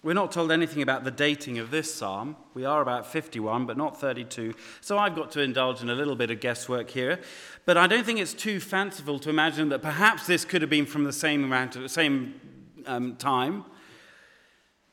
We're 0.00 0.14
not 0.14 0.30
told 0.30 0.52
anything 0.52 0.80
about 0.80 1.02
the 1.02 1.10
dating 1.10 1.58
of 1.58 1.72
this 1.72 1.92
psalm. 1.92 2.36
We 2.54 2.64
are 2.64 2.80
about 2.80 3.04
51, 3.04 3.66
but 3.66 3.76
not 3.76 4.00
32. 4.00 4.54
So 4.80 4.96
I've 4.96 5.16
got 5.16 5.32
to 5.32 5.40
indulge 5.40 5.82
in 5.82 5.90
a 5.90 5.94
little 5.94 6.14
bit 6.14 6.30
of 6.30 6.38
guesswork 6.38 6.90
here. 6.90 7.20
But 7.64 7.76
I 7.76 7.88
don't 7.88 8.06
think 8.06 8.20
it's 8.20 8.32
too 8.32 8.60
fanciful 8.60 9.18
to 9.18 9.30
imagine 9.30 9.70
that 9.70 9.82
perhaps 9.82 10.26
this 10.26 10.44
could 10.44 10.62
have 10.62 10.70
been 10.70 10.86
from 10.86 11.02
the 11.02 11.12
same, 11.12 11.52
of, 11.52 11.90
same 11.90 12.40
um, 12.86 13.16
time. 13.16 13.64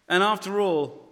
And 0.10 0.24
after 0.24 0.60
all, 0.60 1.08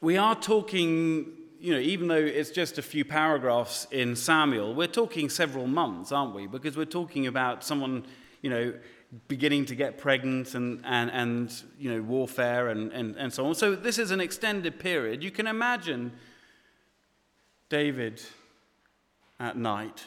we 0.00 0.16
are 0.16 0.36
talking, 0.36 1.26
you 1.58 1.74
know, 1.74 1.80
even 1.80 2.06
though 2.06 2.14
it's 2.14 2.50
just 2.50 2.78
a 2.78 2.82
few 2.82 3.04
paragraphs 3.04 3.88
in 3.90 4.14
Samuel, 4.14 4.74
we're 4.74 4.86
talking 4.86 5.28
several 5.28 5.66
months, 5.66 6.12
aren't 6.12 6.36
we? 6.36 6.46
Because 6.46 6.76
we're 6.76 6.84
talking 6.84 7.26
about 7.26 7.64
someone, 7.64 8.04
you 8.42 8.50
know, 8.50 8.74
beginning 9.28 9.66
to 9.66 9.74
get 9.74 9.98
pregnant 9.98 10.54
and, 10.54 10.80
and, 10.84 11.10
and 11.10 11.62
you 11.78 11.90
know, 11.90 12.02
warfare 12.02 12.68
and, 12.68 12.92
and, 12.92 13.16
and 13.16 13.32
so 13.32 13.46
on. 13.46 13.54
So 13.54 13.74
this 13.74 13.98
is 13.98 14.10
an 14.10 14.20
extended 14.20 14.78
period. 14.78 15.22
You 15.22 15.30
can 15.30 15.46
imagine 15.46 16.12
David 17.68 18.22
at 19.38 19.56
night 19.56 20.06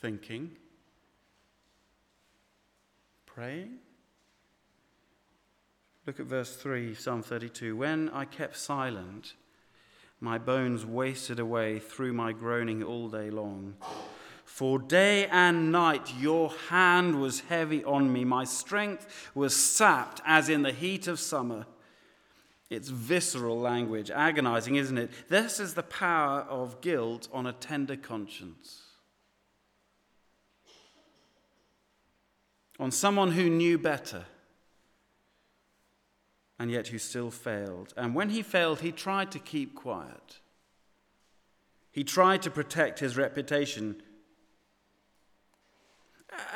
thinking, 0.00 0.52
praying. 3.26 3.78
Look 6.06 6.18
at 6.18 6.26
verse 6.26 6.56
3, 6.56 6.94
Psalm 6.94 7.22
32. 7.22 7.76
When 7.76 8.08
I 8.08 8.24
kept 8.24 8.56
silent, 8.56 9.34
my 10.18 10.38
bones 10.38 10.86
wasted 10.86 11.38
away 11.38 11.78
through 11.78 12.14
my 12.14 12.32
groaning 12.32 12.82
all 12.82 13.08
day 13.08 13.30
long. 13.30 13.74
For 14.50 14.78
day 14.78 15.26
and 15.28 15.72
night 15.72 16.12
your 16.18 16.50
hand 16.68 17.18
was 17.18 17.40
heavy 17.40 17.82
on 17.82 18.12
me. 18.12 18.26
My 18.26 18.44
strength 18.44 19.30
was 19.34 19.56
sapped 19.56 20.20
as 20.26 20.50
in 20.50 20.62
the 20.62 20.72
heat 20.72 21.06
of 21.06 21.18
summer. 21.18 21.64
It's 22.68 22.90
visceral 22.90 23.58
language, 23.58 24.10
agonizing, 24.10 24.74
isn't 24.74 24.98
it? 24.98 25.12
This 25.30 25.60
is 25.60 25.72
the 25.72 25.82
power 25.84 26.40
of 26.40 26.82
guilt 26.82 27.26
on 27.32 27.46
a 27.46 27.54
tender 27.54 27.96
conscience. 27.96 28.82
On 32.78 32.90
someone 32.90 33.30
who 33.30 33.48
knew 33.48 33.78
better 33.78 34.26
and 36.58 36.70
yet 36.70 36.88
who 36.88 36.98
still 36.98 37.30
failed. 37.30 37.94
And 37.96 38.14
when 38.14 38.28
he 38.28 38.42
failed, 38.42 38.80
he 38.80 38.92
tried 38.92 39.30
to 39.30 39.38
keep 39.38 39.74
quiet. 39.74 40.40
He 41.92 42.04
tried 42.04 42.42
to 42.42 42.50
protect 42.50 42.98
his 42.98 43.16
reputation. 43.16 44.02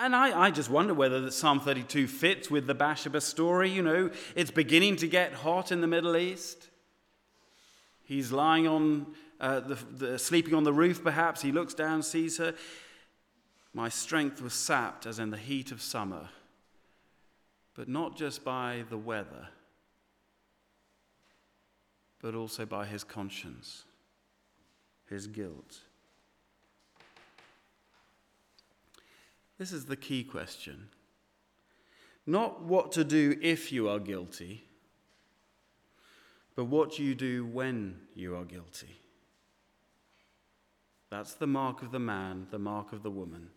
And 0.01 0.15
I, 0.15 0.47
I 0.47 0.51
just 0.51 0.71
wonder 0.71 0.95
whether 0.95 1.31
Psalm 1.31 1.61
32 1.61 2.07
fits 2.07 2.51
with 2.51 2.67
the 2.67 2.75
Bathsheba 2.75 3.21
story. 3.21 3.71
You 3.71 3.83
know, 3.83 4.11
it's 4.35 4.51
beginning 4.51 4.97
to 4.97 5.09
get 5.09 5.33
hot 5.33 5.73
in 5.73 5.81
the 5.81 5.87
Middle 5.87 6.17
East. 6.17 6.69
He's 8.03 8.33
lying 8.33 8.67
on, 8.67 9.07
uh, 9.41 9.61
the, 9.61 9.75
the, 9.75 10.19
sleeping 10.19 10.55
on 10.55 10.65
the 10.65 10.73
roof, 10.73 11.03
perhaps. 11.03 11.43
He 11.43 11.53
looks 11.53 11.75
down, 11.75 12.03
sees 12.03 12.39
her. 12.39 12.55
My 13.73 13.89
strength 13.89 14.41
was 14.41 14.55
sapped 14.55 15.07
as 15.07 15.19
in 15.19 15.31
the 15.31 15.37
heat 15.37 15.73
of 15.73 15.81
summer, 15.81 16.29
but 17.75 17.89
not 17.89 18.17
just 18.17 18.45
by 18.45 18.85
the 18.91 18.99
weather 18.99 19.49
but 22.25 22.35
also 22.35 22.65
by 22.65 22.87
his 22.87 23.05
conscience, 23.05 23.85
his 25.11 25.27
guilt. 25.27 25.81
This 29.59 29.73
is 29.73 29.87
the 29.87 29.97
key 29.97 30.25
question. 30.25 30.89
Not 32.27 32.63
what 32.63 32.93
to 32.93 33.05
do 33.05 33.39
if 33.41 33.71
you 33.71 33.89
are 33.89 33.99
guilty, 33.99 34.65
but 36.57 36.65
what 36.65 36.99
you 36.99 37.15
do 37.15 37.45
when 37.45 38.01
you 38.15 38.35
are 38.37 38.45
guilty. 38.45 38.97
That's 41.11 41.35
the 41.35 41.47
mark 41.47 41.83
of 41.83 41.93
the 41.93 41.99
man, 41.99 42.47
the 42.51 42.59
mark 42.59 42.93
of 42.93 43.03
the 43.03 43.11
woman. 43.11 43.51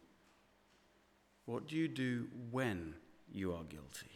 What 1.45 1.67
do 1.67 1.75
you 1.75 1.87
do 1.87 2.27
when 2.51 2.93
you 3.31 3.53
are 3.53 3.63
guilty? 3.63 4.11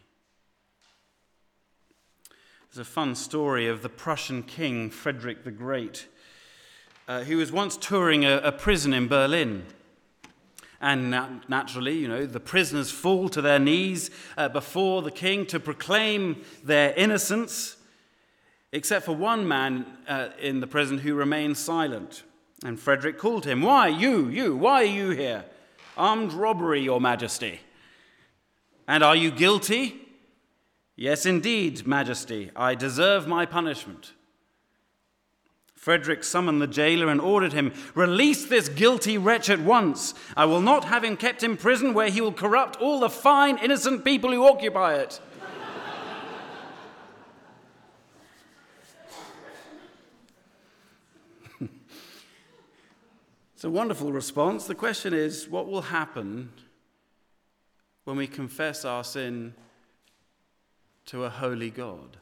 There's 2.69 2.87
a 2.87 2.89
fun 2.89 3.15
story 3.15 3.67
of 3.67 3.81
the 3.81 3.89
Prussian 3.89 4.43
king, 4.43 4.89
Frederick 4.89 5.43
the 5.43 5.51
Great, 5.51 6.07
uh, 7.07 7.23
who 7.23 7.37
was 7.37 7.51
once 7.51 7.77
touring 7.77 8.25
a, 8.25 8.37
a 8.37 8.51
prison 8.51 8.93
in 8.93 9.07
Berlin. 9.07 9.65
And 10.81 11.11
nat- 11.11 11.47
naturally, 11.47 11.97
you 11.97 12.07
know, 12.07 12.25
the 12.25 12.39
prisoners 12.39 12.89
fall 12.89 13.29
to 13.29 13.41
their 13.41 13.59
knees 13.59 14.09
uh, 14.35 14.49
before 14.49 15.03
the 15.03 15.11
king 15.11 15.45
to 15.47 15.59
proclaim 15.59 16.43
their 16.63 16.91
innocence, 16.95 17.77
except 18.71 19.05
for 19.05 19.15
one 19.15 19.47
man 19.47 19.85
uh, 20.07 20.29
in 20.39 20.59
the 20.59 20.67
prison 20.67 20.97
who 20.97 21.13
remained 21.13 21.57
silent. 21.57 22.23
And 22.65 22.79
Frederick 22.79 23.19
called 23.19 23.45
him, 23.45 23.61
Why, 23.61 23.87
you, 23.87 24.27
you, 24.27 24.55
why 24.55 24.81
are 24.81 24.85
you 24.85 25.11
here? 25.11 25.45
Armed 25.95 26.33
robbery, 26.33 26.81
your 26.81 26.99
majesty. 26.99 27.59
And 28.87 29.03
are 29.03 29.15
you 29.15 29.31
guilty? 29.31 30.01
Yes, 30.95 31.25
indeed, 31.25 31.87
Majesty, 31.87 32.51
I 32.55 32.75
deserve 32.75 33.27
my 33.27 33.45
punishment. 33.45 34.13
Frederick 35.81 36.23
summoned 36.23 36.61
the 36.61 36.67
jailer 36.67 37.09
and 37.09 37.19
ordered 37.19 37.53
him, 37.53 37.73
Release 37.95 38.45
this 38.45 38.69
guilty 38.69 39.17
wretch 39.17 39.49
at 39.49 39.61
once. 39.61 40.13
I 40.37 40.45
will 40.45 40.61
not 40.61 40.85
have 40.85 41.03
him 41.03 41.17
kept 41.17 41.41
in 41.41 41.57
prison 41.57 41.95
where 41.95 42.11
he 42.11 42.21
will 42.21 42.31
corrupt 42.31 42.79
all 42.79 42.99
the 42.99 43.09
fine, 43.09 43.57
innocent 43.57 44.05
people 44.05 44.31
who 44.31 44.45
occupy 44.45 44.93
it. 44.97 45.19
it's 53.55 53.63
a 53.63 53.69
wonderful 53.71 54.11
response. 54.11 54.67
The 54.67 54.75
question 54.75 55.15
is 55.15 55.49
what 55.49 55.67
will 55.67 55.81
happen 55.81 56.51
when 58.03 58.17
we 58.17 58.27
confess 58.27 58.85
our 58.85 59.03
sin 59.03 59.55
to 61.07 61.23
a 61.23 61.29
holy 61.31 61.71
God. 61.71 62.17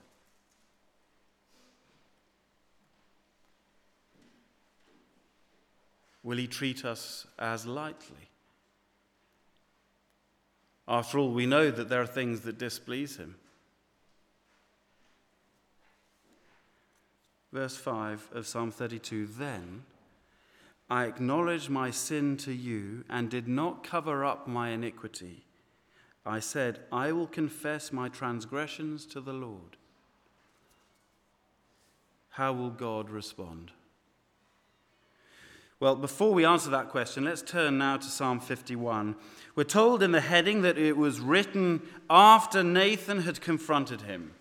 Will 6.23 6.37
he 6.37 6.47
treat 6.47 6.83
us 6.83 7.27
as 7.37 7.65
lightly? 7.65 8.29
After 10.87 11.19
all, 11.19 11.31
we 11.31 11.45
know 11.45 11.69
that 11.69 11.87
there 11.87 12.01
are 12.01 12.07
things 12.07 12.41
that 12.41 12.57
displease 12.57 13.17
him. 13.17 13.35
Verse 17.51 17.75
5 17.75 18.29
of 18.33 18.47
Psalm 18.47 18.71
32 18.71 19.27
Then 19.27 19.83
I 20.89 21.05
acknowledged 21.05 21.69
my 21.69 21.91
sin 21.91 22.37
to 22.37 22.51
you 22.51 23.05
and 23.09 23.29
did 23.29 23.47
not 23.47 23.83
cover 23.83 24.25
up 24.25 24.47
my 24.47 24.69
iniquity. 24.69 25.43
I 26.25 26.39
said, 26.39 26.81
I 26.91 27.11
will 27.11 27.27
confess 27.27 27.93
my 27.93 28.09
transgressions 28.09 29.05
to 29.07 29.21
the 29.21 29.33
Lord. 29.33 29.77
How 32.29 32.53
will 32.53 32.71
God 32.71 33.09
respond? 33.09 33.71
Well, 35.81 35.95
before 35.95 36.33
we 36.33 36.43
answer 36.43 36.69
that 36.71 36.89
question, 36.89 37.23
let's 37.23 37.41
turn 37.41 37.77
now 37.77 37.95
to 37.95 38.05
Psalm 38.05 38.41
51. 38.41 39.15
We're 39.55 39.63
told 39.63 40.03
in 40.03 40.11
the 40.11 40.19
heading 40.19 40.61
that 40.63 40.77
it 40.77 40.97
was 40.97 41.21
written 41.21 41.81
after 42.09 42.63
Nathan 42.63 43.21
had 43.21 43.39
confronted 43.39 44.01
him. 44.01 44.33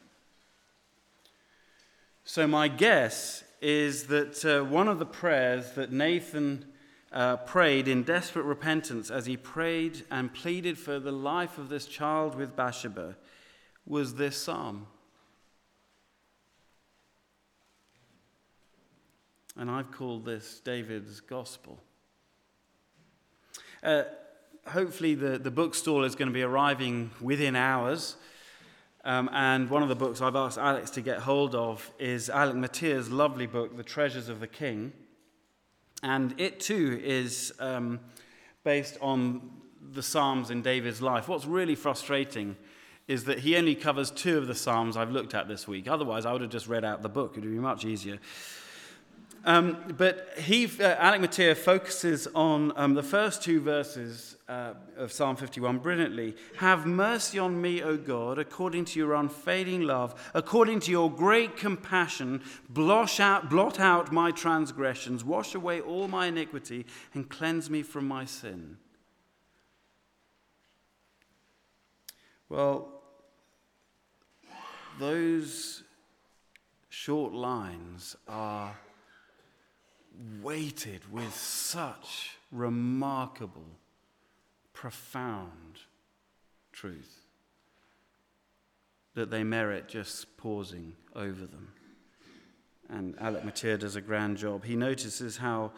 So, 2.25 2.49
my 2.49 2.67
guess 2.67 3.45
is 3.61 4.09
that 4.09 4.45
uh, 4.45 4.65
one 4.65 4.89
of 4.89 4.99
the 4.99 5.07
prayers 5.07 5.73
that 5.73 5.93
Nathan 5.93 6.65
uh, 7.13 7.37
prayed 7.37 7.87
in 7.87 8.03
desperate 8.03 8.45
repentance 8.45 9.09
as 9.09 9.27
he 9.27 9.37
prayed 9.37 10.05
and 10.11 10.35
pleaded 10.35 10.77
for 10.77 10.99
the 10.99 11.13
life 11.13 11.57
of 11.57 11.69
this 11.69 11.87
child 11.87 12.35
with 12.35 12.57
Bathsheba 12.57 13.17
was 13.87 14.17
this 14.17 14.37
psalm. 14.37 14.89
And 19.59 19.69
I've 19.69 19.91
called 19.91 20.25
this 20.25 20.61
David's 20.61 21.19
Gospel. 21.19 21.81
Uh, 23.83 24.05
hopefully, 24.69 25.17
the, 25.17 25.37
the 25.37 25.51
bookstall 25.51 26.05
is 26.05 26.15
going 26.15 26.29
to 26.29 26.33
be 26.33 26.43
arriving 26.43 27.11
within 27.21 27.57
hours. 27.57 28.15
Um, 29.05 29.29
and 29.33 29.69
one 29.69 29.83
of 29.83 29.89
the 29.89 29.97
books 29.97 30.21
I've 30.21 30.37
asked 30.37 30.59
Alex 30.59 30.91
to 30.91 31.01
get 31.01 31.19
hold 31.19 31.57
of 31.57 31.91
is 31.99 32.31
Alec 32.31 32.55
Motyer's 32.55 33.11
lovely 33.11 33.49
book, 33.49 33.77
The 33.77 33.83
Treasures 33.83 34.29
of 34.29 34.39
the 34.39 34.47
King. 34.47 34.93
And 36.05 36.41
it 36.41 36.61
too 36.61 37.01
is 37.03 37.53
um, 37.59 37.99
based 38.63 38.97
on 39.01 39.51
the 39.93 40.05
Psalms 40.05 40.51
in 40.51 40.63
David's 40.63 41.03
life. 41.03 41.27
What's 41.27 41.47
really 41.47 41.75
frustrating 41.75 42.57
is 43.09 43.25
that 43.25 43.41
he 43.41 43.57
only 43.57 43.75
covers 43.75 44.13
two 44.13 44.39
of 44.39 44.47
the 44.47 44.55
Psalms 44.55 44.97
I've 44.97 45.11
looked 45.11 45.35
at 45.35 45.49
this 45.49 45.67
week. 45.67 45.89
Otherwise, 45.89 46.27
I 46.27 46.33
would 46.33 46.43
have 46.43 46.51
just 46.51 46.69
read 46.69 46.85
out 46.85 47.03
the 47.03 47.09
book, 47.09 47.37
it 47.37 47.41
would 47.41 47.51
be 47.51 47.59
much 47.59 47.85
easier. 47.85 48.21
Um, 49.45 49.95
but 49.97 50.35
he, 50.39 50.67
uh, 50.67 50.97
Alec 50.99 51.21
Motyer 51.21 51.55
focuses 51.55 52.27
on 52.35 52.73
um, 52.77 52.95
the 52.95 53.03
first 53.03 53.43
two 53.43 53.61
verses 53.61 54.37
uh, 54.49 54.75
of 54.97 55.13
Psalm 55.13 55.37
51 55.37 55.79
brilliantly. 55.79 56.35
Have 56.57 56.87
mercy 56.87 57.39
on 57.39 57.61
me, 57.61 57.83
O 57.83 57.97
God, 57.97 58.39
according 58.39 58.85
to 58.87 58.99
your 58.99 59.15
unfailing 59.15 59.83
love, 59.83 60.31
according 60.35 60.81
to 60.81 60.91
your 60.91 61.11
great 61.11 61.57
compassion. 61.57 62.43
Out, 62.77 63.51
blot 63.51 63.81
out 63.81 64.13
my 64.13 64.31
transgressions, 64.31 65.25
wash 65.25 65.55
away 65.55 65.81
all 65.81 66.09
my 66.09 66.27
iniquity, 66.27 66.87
and 67.15 67.29
cleanse 67.29 67.71
me 67.71 67.83
from 67.83 68.09
my 68.09 68.25
sin. 68.25 68.77
Well, 72.49 72.89
those 74.99 75.83
short 76.89 77.33
lines 77.33 78.17
are 78.27 78.75
weighted 80.43 81.13
with 81.13 81.35
such 81.35 82.37
remarkable, 82.51 83.67
profound 84.73 85.79
truth 86.73 87.27
that 89.15 89.31
they 89.31 89.43
merit 89.43 89.89
just 89.89 90.37
pausing 90.37 90.93
over 91.15 91.47
them. 91.47 91.73
And 92.89 93.17
Alec 93.21 93.45
Motyer 93.45 93.77
does 93.77 93.97
a 93.97 94.01
grand 94.01 94.37
job. 94.37 94.65
He 94.65 94.77
notices 94.77 95.37
how 95.39 95.73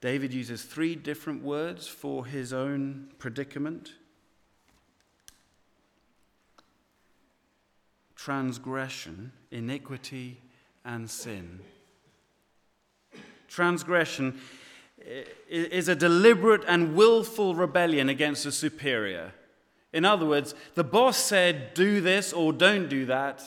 David 0.00 0.32
uses 0.32 0.62
three 0.62 0.94
different 0.94 1.42
words 1.42 1.86
for 1.86 2.26
his 2.26 2.52
own 2.52 3.08
predicament 3.18 3.92
transgression, 8.16 9.32
iniquity, 9.50 10.42
and 10.84 11.08
sin. 11.08 11.60
Transgression 13.50 14.40
eh, 15.04 15.24
is 15.48 15.88
a 15.88 15.94
deliberate 15.94 16.64
and 16.66 16.94
willful 16.94 17.54
rebellion 17.54 18.08
against 18.08 18.46
a 18.46 18.52
superior. 18.52 19.32
In 19.92 20.04
other 20.04 20.24
words, 20.24 20.54
the 20.76 20.84
boss 20.84 21.18
said, 21.18 21.74
do 21.74 22.00
this 22.00 22.32
or 22.32 22.52
don't 22.52 22.88
do 22.88 23.04
that, 23.06 23.42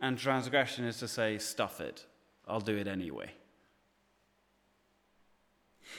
and 0.00 0.18
transgression 0.18 0.84
is 0.84 0.98
to 0.98 1.08
say, 1.08 1.38
stuff 1.38 1.80
it, 1.80 2.04
I'll 2.46 2.60
do 2.60 2.76
it 2.76 2.88
anyway. 2.88 3.30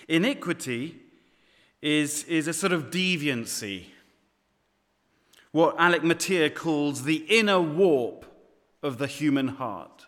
Iniquity 0.07 0.97
is, 1.81 2.25
is 2.25 2.47
a 2.47 2.53
sort 2.53 2.73
of 2.73 2.91
deviancy 2.91 3.85
what 5.55 5.73
Alec 5.79 6.03
Motyer 6.03 6.49
calls 6.49 7.05
the 7.05 7.25
inner 7.29 7.61
warp 7.61 8.25
of 8.83 8.97
the 8.97 9.07
human 9.07 9.47
heart. 9.47 10.05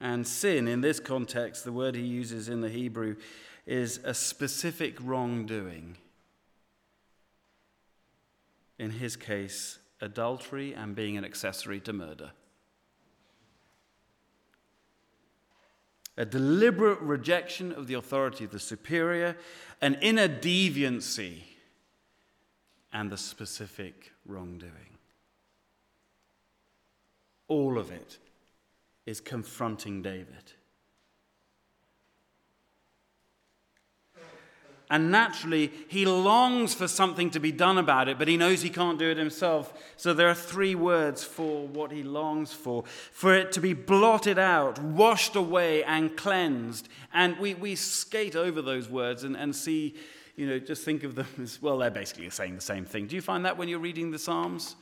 And 0.00 0.26
sin, 0.26 0.68
in 0.68 0.80
this 0.80 1.00
context, 1.00 1.64
the 1.64 1.72
word 1.72 1.96
he 1.96 2.02
uses 2.02 2.48
in 2.48 2.60
the 2.60 2.68
Hebrew 2.68 3.16
is 3.66 4.00
a 4.04 4.14
specific 4.14 4.96
wrongdoing. 5.00 5.96
In 8.78 8.90
his 8.90 9.16
case, 9.16 9.78
adultery 10.00 10.72
and 10.72 10.94
being 10.94 11.16
an 11.16 11.24
accessory 11.24 11.80
to 11.80 11.92
murder. 11.92 12.30
A 16.16 16.24
deliberate 16.24 17.00
rejection 17.00 17.72
of 17.72 17.86
the 17.86 17.94
authority 17.94 18.44
of 18.44 18.50
the 18.50 18.58
superior, 18.58 19.36
an 19.80 19.96
inner 20.00 20.28
deviancy 20.28 21.42
and 22.92 23.10
the 23.10 23.16
specific 23.16 24.12
wrongdoing. 24.26 24.98
All 27.48 27.78
of 27.78 27.90
it 27.90 28.18
is 29.08 29.20
confronting 29.20 30.02
David. 30.02 30.52
And 34.90 35.10
naturally, 35.10 35.70
he 35.88 36.04
longs 36.04 36.74
for 36.74 36.88
something 36.88 37.30
to 37.30 37.40
be 37.40 37.52
done 37.52 37.76
about 37.76 38.08
it, 38.08 38.18
but 38.18 38.28
he 38.28 38.36
knows 38.36 38.62
he 38.62 38.70
can't 38.70 38.98
do 38.98 39.10
it 39.10 39.18
himself. 39.18 39.72
So 39.96 40.14
there 40.14 40.28
are 40.28 40.34
three 40.34 40.74
words 40.74 41.24
for 41.24 41.66
what 41.66 41.90
he 41.90 42.02
longs 42.02 42.52
for 42.52 42.84
for 42.84 43.34
it 43.34 43.52
to 43.52 43.60
be 43.60 43.72
blotted 43.74 44.38
out, 44.38 44.78
washed 44.78 45.36
away, 45.36 45.84
and 45.84 46.16
cleansed. 46.16 46.88
And 47.12 47.38
we, 47.38 47.54
we 47.54 47.74
skate 47.74 48.36
over 48.36 48.62
those 48.62 48.88
words 48.88 49.24
and, 49.24 49.36
and 49.36 49.56
see 49.56 49.94
you 50.36 50.46
know, 50.46 50.58
just 50.58 50.84
think 50.84 51.02
of 51.02 51.14
them 51.16 51.26
as 51.42 51.60
well, 51.60 51.78
they're 51.78 51.90
basically 51.90 52.30
saying 52.30 52.54
the 52.54 52.60
same 52.60 52.84
thing. 52.84 53.08
Do 53.08 53.16
you 53.16 53.22
find 53.22 53.44
that 53.44 53.58
when 53.58 53.68
you're 53.68 53.80
reading 53.80 54.10
the 54.10 54.18
Psalms? 54.18 54.76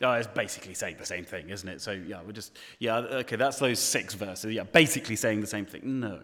Oh, 0.00 0.12
it's 0.12 0.28
basically 0.28 0.74
saying 0.74 0.96
the 0.98 1.06
same 1.06 1.24
thing, 1.24 1.50
isn't 1.50 1.68
it? 1.68 1.80
So, 1.80 1.92
yeah, 1.92 2.20
we're 2.24 2.32
just, 2.32 2.56
yeah, 2.78 2.98
okay, 2.98 3.36
that's 3.36 3.58
those 3.58 3.78
six 3.78 4.14
verses. 4.14 4.54
Yeah, 4.54 4.62
basically 4.62 5.16
saying 5.16 5.40
the 5.40 5.46
same 5.46 5.66
thing. 5.66 6.00
No. 6.00 6.20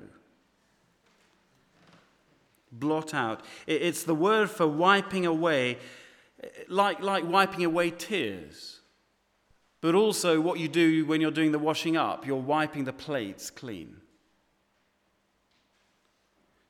Blot 2.70 3.14
out. 3.14 3.44
It's 3.66 4.04
the 4.04 4.14
word 4.14 4.50
for 4.50 4.66
wiping 4.66 5.26
away, 5.26 5.78
like, 6.68 7.00
like 7.00 7.28
wiping 7.28 7.64
away 7.64 7.90
tears. 7.90 8.80
But 9.80 9.94
also 9.94 10.40
what 10.40 10.58
you 10.58 10.68
do 10.68 11.04
when 11.06 11.20
you're 11.20 11.30
doing 11.30 11.52
the 11.52 11.58
washing 11.58 11.96
up, 11.96 12.26
you're 12.26 12.36
wiping 12.36 12.84
the 12.84 12.92
plates 12.92 13.50
clean. 13.50 13.96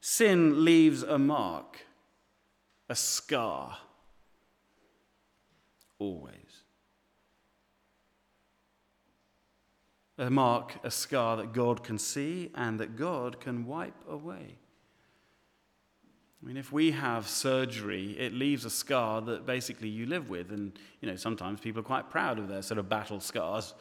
Sin 0.01 0.65
leaves 0.65 1.03
a 1.03 1.19
mark 1.19 1.85
a 2.89 2.95
scar. 2.95 3.79
Always. 5.99 6.35
A 10.17 10.31
mark, 10.31 10.79
a 10.85 10.91
scar 10.91 11.37
that 11.39 11.53
God 11.53 11.83
can 11.83 11.99
see 11.99 12.51
and 12.55 12.79
that 12.79 12.97
God 12.97 13.41
can 13.41 13.67
wipe 13.67 13.97
away. 14.09 14.57
I 16.43 16.47
mean, 16.47 16.57
if 16.57 16.71
we 16.71 16.91
have 16.91 17.27
surgery, 17.27 18.17
it 18.19 18.35
leaves 18.35 18.65
a 18.65 18.71
scar 18.71 19.23
that 19.23 19.47
basically 19.47 19.89
you 19.89 20.05
live 20.05 20.29
with. 20.29 20.53
And, 20.53 20.79
you 21.01 21.09
know, 21.09 21.17
sometimes 21.17 21.59
people 21.59 21.81
are 21.81 21.85
quite 21.85 22.11
proud 22.11 22.39
of 22.39 22.49
their 22.49 22.61
sort 22.61 22.79
of 22.79 22.89
battle 22.89 23.19
scars. 23.19 23.75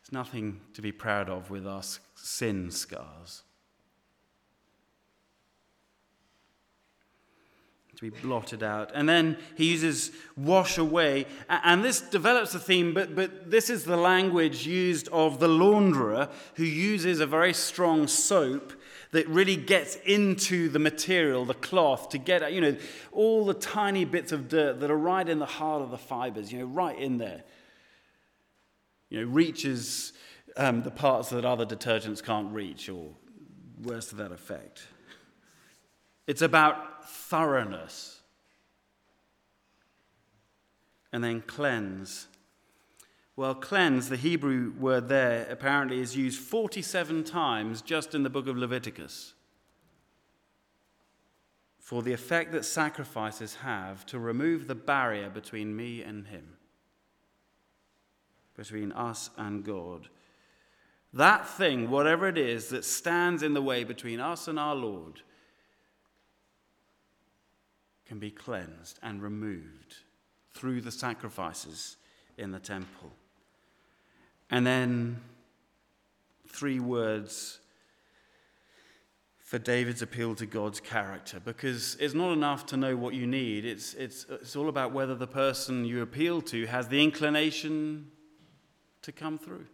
It's 0.00 0.12
nothing 0.12 0.60
to 0.74 0.82
be 0.82 0.92
proud 0.92 1.28
of 1.28 1.50
with 1.50 1.66
our 1.66 1.82
sin 2.14 2.70
scars. 2.70 3.42
To 7.96 8.02
be 8.02 8.10
blotted 8.10 8.62
out. 8.62 8.90
And 8.94 9.08
then 9.08 9.38
he 9.56 9.70
uses 9.70 10.12
wash 10.36 10.76
away. 10.78 11.26
And 11.48 11.82
this 11.82 12.00
develops 12.00 12.54
a 12.54 12.58
theme, 12.58 12.92
but, 12.92 13.14
but 13.14 13.50
this 13.50 13.70
is 13.70 13.84
the 13.84 13.96
language 13.96 14.66
used 14.66 15.08
of 15.08 15.40
the 15.40 15.48
launderer 15.48 16.30
who 16.56 16.64
uses 16.64 17.20
a 17.20 17.26
very 17.26 17.54
strong 17.54 18.06
soap 18.06 18.74
that 19.12 19.26
really 19.28 19.56
gets 19.56 19.96
into 20.04 20.68
the 20.68 20.78
material, 20.78 21.46
the 21.46 21.54
cloth, 21.54 22.10
to 22.10 22.18
get, 22.18 22.52
you 22.52 22.60
know, 22.60 22.76
all 23.12 23.46
the 23.46 23.54
tiny 23.54 24.04
bits 24.04 24.30
of 24.30 24.48
dirt 24.48 24.80
that 24.80 24.90
are 24.90 24.98
right 24.98 25.26
in 25.26 25.38
the 25.38 25.46
heart 25.46 25.80
of 25.80 25.90
the 25.90 25.98
fibers, 25.98 26.52
you 26.52 26.58
know, 26.58 26.66
right 26.66 26.98
in 26.98 27.16
there. 27.16 27.44
You 29.08 29.20
know, 29.20 29.26
reaches 29.28 30.12
um, 30.56 30.82
the 30.82 30.90
parts 30.90 31.30
that 31.30 31.46
other 31.46 31.64
detergents 31.64 32.22
can't 32.22 32.52
reach, 32.52 32.90
or 32.90 33.10
worse 33.82 34.08
to 34.08 34.16
that 34.16 34.32
effect. 34.32 34.82
It's 36.26 36.42
about 36.42 36.95
thoroughness. 37.08 38.20
And 41.12 41.22
then 41.22 41.42
cleanse. 41.42 42.26
Well, 43.36 43.54
cleanse, 43.54 44.08
the 44.08 44.16
Hebrew 44.16 44.72
word 44.78 45.08
there 45.08 45.46
apparently 45.50 46.00
is 46.00 46.16
used 46.16 46.40
47 46.40 47.24
times 47.24 47.82
just 47.82 48.14
in 48.14 48.22
the 48.22 48.30
book 48.30 48.46
of 48.46 48.56
Leviticus 48.56 49.34
for 51.86 52.02
the 52.02 52.12
effect 52.12 52.50
that 52.50 52.64
sacrifices 52.64 53.54
have 53.62 54.04
to 54.04 54.18
remove 54.18 54.66
the 54.66 54.74
barrier 54.74 55.30
between 55.30 55.76
me 55.76 56.02
and 56.02 56.26
Him, 56.26 56.56
between 58.56 58.90
us 58.90 59.30
and 59.36 59.64
God. 59.64 60.08
That 61.12 61.48
thing, 61.48 61.88
whatever 61.88 62.26
it 62.26 62.38
is 62.38 62.70
that 62.70 62.84
stands 62.84 63.44
in 63.44 63.54
the 63.54 63.62
way 63.62 63.84
between 63.84 64.18
us 64.18 64.48
and 64.48 64.58
our 64.58 64.74
Lord, 64.74 65.20
can 68.06 68.18
be 68.18 68.30
cleansed 68.30 68.98
and 69.02 69.22
removed 69.22 69.96
through 70.54 70.80
the 70.80 70.92
sacrifices 70.92 71.96
in 72.38 72.52
the 72.52 72.58
temple. 72.58 73.10
And 74.50 74.66
then 74.66 75.20
three 76.48 76.80
words 76.80 77.58
for 79.38 79.58
David's 79.58 80.02
appeal 80.02 80.34
to 80.34 80.46
God's 80.46 80.80
character 80.80 81.40
because 81.40 81.96
it's 82.00 82.14
not 82.14 82.32
enough 82.32 82.66
to 82.66 82.76
know 82.76 82.96
what 82.96 83.14
you 83.14 83.26
need. 83.26 83.64
It's, 83.64 83.94
it's, 83.94 84.26
it's 84.28 84.56
all 84.56 84.68
about 84.68 84.92
whether 84.92 85.14
the 85.14 85.26
person 85.26 85.84
you 85.84 86.02
appeal 86.02 86.42
to 86.42 86.66
has 86.66 86.88
the 86.88 87.02
inclination 87.02 88.10
to 89.02 89.12
come 89.12 89.38
through. 89.38 89.66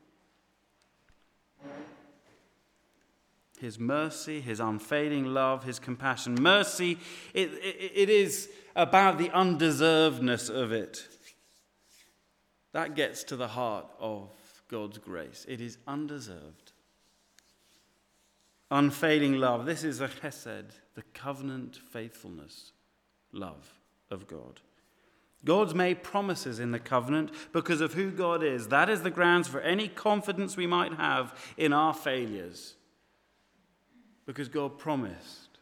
His 3.62 3.78
mercy, 3.78 4.40
his 4.40 4.60
unfailing 4.60 5.24
love, 5.24 5.64
his 5.64 5.78
compassion. 5.78 6.34
Mercy, 6.34 6.98
it, 7.32 7.50
it, 7.54 7.92
it 7.94 8.10
is 8.10 8.50
about 8.76 9.16
the 9.16 9.30
undeservedness 9.30 10.50
of 10.50 10.72
it. 10.72 11.06
That 12.72 12.96
gets 12.96 13.22
to 13.24 13.36
the 13.36 13.48
heart 13.48 13.86
of 14.00 14.30
God's 14.68 14.98
grace. 14.98 15.46
It 15.48 15.60
is 15.60 15.78
undeserved. 15.86 16.72
Unfailing 18.70 19.34
love. 19.34 19.64
This 19.64 19.84
is 19.84 20.00
a 20.00 20.08
chesed, 20.08 20.72
the 20.94 21.04
covenant 21.14 21.76
faithfulness 21.76 22.72
love 23.32 23.78
of 24.10 24.26
God. 24.26 24.60
God's 25.44 25.74
made 25.74 26.02
promises 26.02 26.58
in 26.58 26.72
the 26.72 26.78
covenant 26.78 27.30
because 27.52 27.80
of 27.80 27.94
who 27.94 28.10
God 28.10 28.42
is. 28.42 28.68
That 28.68 28.88
is 28.90 29.02
the 29.02 29.10
grounds 29.10 29.46
for 29.46 29.60
any 29.60 29.88
confidence 29.88 30.56
we 30.56 30.66
might 30.66 30.94
have 30.94 31.36
in 31.56 31.72
our 31.72 31.94
failures 31.94 32.74
because 34.26 34.48
God 34.48 34.78
promised. 34.78 35.58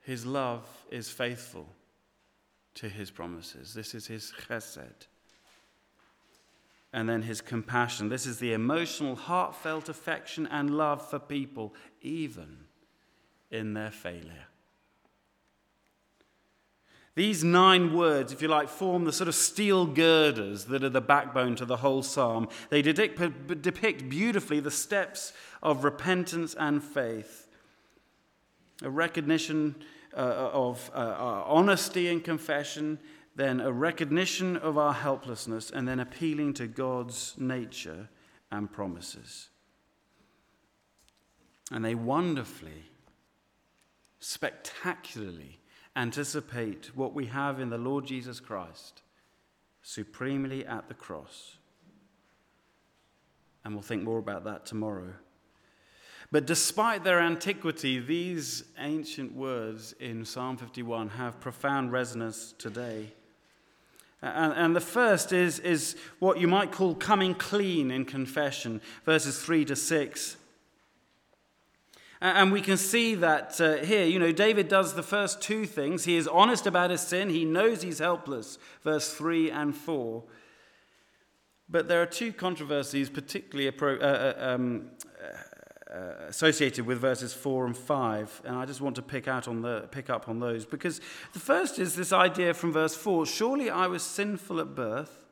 His 0.00 0.24
love 0.24 0.66
is 0.90 1.10
faithful. 1.10 1.68
to 2.74 2.88
his 2.88 3.10
promises. 3.10 3.74
This 3.74 3.94
is 3.94 4.06
his 4.06 4.32
chesed. 4.46 5.06
And 6.92 7.08
then 7.08 7.22
his 7.22 7.40
compassion. 7.40 8.08
This 8.08 8.26
is 8.26 8.38
the 8.38 8.52
emotional, 8.52 9.16
heartfelt 9.16 9.88
affection 9.88 10.46
and 10.46 10.70
love 10.70 11.08
for 11.08 11.18
people, 11.18 11.74
even 12.00 12.64
in 13.50 13.74
their 13.74 13.90
failure. 13.90 14.46
These 17.20 17.44
nine 17.44 17.92
words, 17.92 18.32
if 18.32 18.40
you 18.40 18.48
like, 18.48 18.70
form 18.70 19.04
the 19.04 19.12
sort 19.12 19.28
of 19.28 19.34
steel 19.34 19.84
girders 19.84 20.64
that 20.64 20.82
are 20.82 20.88
the 20.88 21.02
backbone 21.02 21.54
to 21.56 21.66
the 21.66 21.76
whole 21.76 22.02
psalm. 22.02 22.48
They 22.70 22.80
depict, 22.80 23.60
depict 23.60 24.08
beautifully 24.08 24.58
the 24.58 24.70
steps 24.70 25.34
of 25.62 25.84
repentance 25.84 26.54
and 26.54 26.82
faith. 26.82 27.46
A 28.80 28.88
recognition 28.88 29.74
uh, 30.16 30.48
of 30.50 30.90
uh, 30.94 30.96
our 30.96 31.44
honesty 31.44 32.08
and 32.08 32.24
confession, 32.24 32.98
then 33.36 33.60
a 33.60 33.70
recognition 33.70 34.56
of 34.56 34.78
our 34.78 34.94
helplessness, 34.94 35.70
and 35.70 35.86
then 35.86 36.00
appealing 36.00 36.54
to 36.54 36.66
God's 36.66 37.34
nature 37.36 38.08
and 38.50 38.72
promises. 38.72 39.50
And 41.70 41.84
they 41.84 41.94
wonderfully, 41.94 42.84
spectacularly 44.20 45.59
anticipate 45.96 46.90
what 46.94 47.14
we 47.14 47.26
have 47.26 47.60
in 47.60 47.70
the 47.70 47.78
Lord 47.78 48.06
Jesus 48.06 48.40
Christ 48.40 49.02
supremely 49.82 50.66
at 50.66 50.88
the 50.88 50.94
cross. 50.94 51.56
And 53.64 53.74
we'll 53.74 53.82
think 53.82 54.02
more 54.02 54.18
about 54.18 54.44
that 54.44 54.66
tomorrow. 54.66 55.14
But 56.32 56.46
despite 56.46 57.02
their 57.02 57.20
antiquity, 57.20 57.98
these 57.98 58.64
ancient 58.78 59.34
words 59.34 59.94
in 59.98 60.24
Psalm 60.24 60.56
51 60.56 61.10
have 61.10 61.40
profound 61.40 61.92
resonance 61.92 62.54
today. 62.56 63.12
And, 64.22 64.52
and, 64.52 64.76
the 64.76 64.82
first 64.82 65.32
is, 65.32 65.58
is 65.60 65.96
what 66.18 66.38
you 66.38 66.46
might 66.46 66.72
call 66.72 66.94
coming 66.94 67.34
clean 67.34 67.90
in 67.90 68.04
confession, 68.04 68.82
verses 69.04 69.42
3 69.42 69.64
to 69.64 69.76
6. 69.76 70.36
And 72.22 72.52
we 72.52 72.60
can 72.60 72.76
see 72.76 73.14
that 73.14 73.58
uh, 73.60 73.78
here, 73.78 74.04
you 74.04 74.18
know, 74.18 74.30
David 74.30 74.68
does 74.68 74.94
the 74.94 75.02
first 75.02 75.40
two 75.40 75.64
things. 75.64 76.04
He 76.04 76.16
is 76.16 76.28
honest 76.28 76.66
about 76.66 76.90
his 76.90 77.00
sin, 77.00 77.30
he 77.30 77.44
knows 77.44 77.82
he's 77.82 77.98
helpless, 77.98 78.58
verse 78.84 79.12
3 79.14 79.50
and 79.50 79.74
4. 79.74 80.22
But 81.70 81.88
there 81.88 82.02
are 82.02 82.06
two 82.06 82.32
controversies, 82.32 83.08
particularly 83.08 83.68
uh, 83.68 84.06
uh, 84.06 84.34
um, 84.38 84.90
uh, 85.90 86.26
associated 86.28 86.84
with 86.84 86.98
verses 86.98 87.32
4 87.32 87.66
and 87.66 87.76
5, 87.76 88.42
and 88.44 88.56
I 88.56 88.66
just 88.66 88.80
want 88.80 88.96
to 88.96 89.02
pick, 89.02 89.26
out 89.26 89.48
on 89.48 89.62
the, 89.62 89.88
pick 89.90 90.10
up 90.10 90.28
on 90.28 90.40
those. 90.40 90.66
Because 90.66 91.00
the 91.32 91.38
first 91.38 91.78
is 91.78 91.96
this 91.96 92.12
idea 92.12 92.54
from 92.54 92.72
verse 92.72 92.94
4 92.94 93.24
Surely 93.24 93.70
I 93.70 93.86
was 93.86 94.02
sinful 94.02 94.60
at 94.60 94.74
birth. 94.74 95.24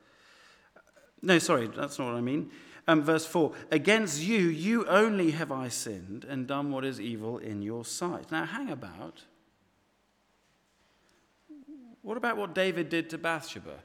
No, 1.21 1.39
sorry, 1.39 1.67
that's 1.67 1.99
not 1.99 2.07
what 2.07 2.15
I 2.15 2.21
mean. 2.21 2.51
Um, 2.89 3.03
verse 3.03 3.27
4 3.27 3.53
Against 3.71 4.23
you, 4.23 4.39
you 4.39 4.87
only 4.87 5.33
have 5.33 5.53
I 5.53 5.69
sinned 5.69 6.25
and 6.25 6.47
done 6.47 6.73
what 6.73 6.87
is 6.87 6.99
evil 6.99 7.37
in 7.37 7.61
your 7.61 7.85
sight. 7.85 8.33
Now, 8.33 8.47
hang 8.47 8.71
about. 8.71 9.25
What 12.01 12.17
about 12.17 12.39
what 12.39 12.55
David 12.55 12.89
did 12.89 13.11
to 13.11 13.19
Bathsheba? 13.19 13.81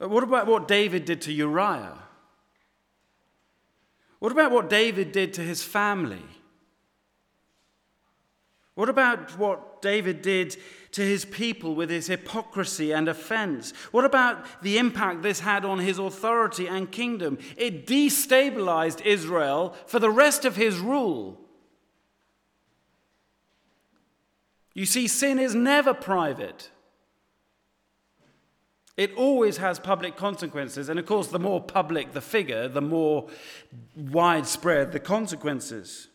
Uh, 0.00 0.08
what 0.08 0.24
about 0.24 0.46
what 0.46 0.66
David 0.66 1.04
did 1.04 1.20
to 1.22 1.32
Uriah? 1.32 1.98
What 4.18 4.32
about 4.32 4.50
what 4.50 4.70
David 4.70 5.12
did 5.12 5.34
to 5.34 5.42
his 5.42 5.62
family? 5.62 6.24
What 8.74 8.88
about 8.88 9.36
what 9.36 9.82
David 9.82 10.22
did 10.22 10.56
to 10.92 11.02
his 11.02 11.24
people 11.24 11.74
with 11.74 11.90
his 11.90 12.06
hypocrisy 12.06 12.92
and 12.92 13.08
offense? 13.08 13.72
What 13.90 14.04
about 14.04 14.44
the 14.62 14.78
impact 14.78 15.22
this 15.22 15.40
had 15.40 15.64
on 15.64 15.78
his 15.78 15.98
authority 15.98 16.66
and 16.66 16.90
kingdom? 16.90 17.38
It 17.56 17.86
destabilized 17.86 19.04
Israel 19.04 19.74
for 19.86 19.98
the 19.98 20.10
rest 20.10 20.44
of 20.44 20.56
his 20.56 20.78
rule. 20.78 21.40
You 24.74 24.86
see, 24.86 25.08
sin 25.08 25.38
is 25.38 25.54
never 25.54 25.92
private. 25.94 26.70
It 29.00 29.14
always 29.14 29.56
has 29.56 29.78
public 29.78 30.14
consequences. 30.14 30.90
And 30.90 30.98
of 30.98 31.06
course, 31.06 31.28
the 31.28 31.38
more 31.38 31.58
public 31.58 32.12
the 32.12 32.20
figure, 32.20 32.68
the 32.68 32.82
more 32.82 33.30
widespread 33.96 34.92
the 34.92 35.00
consequences. 35.00 36.09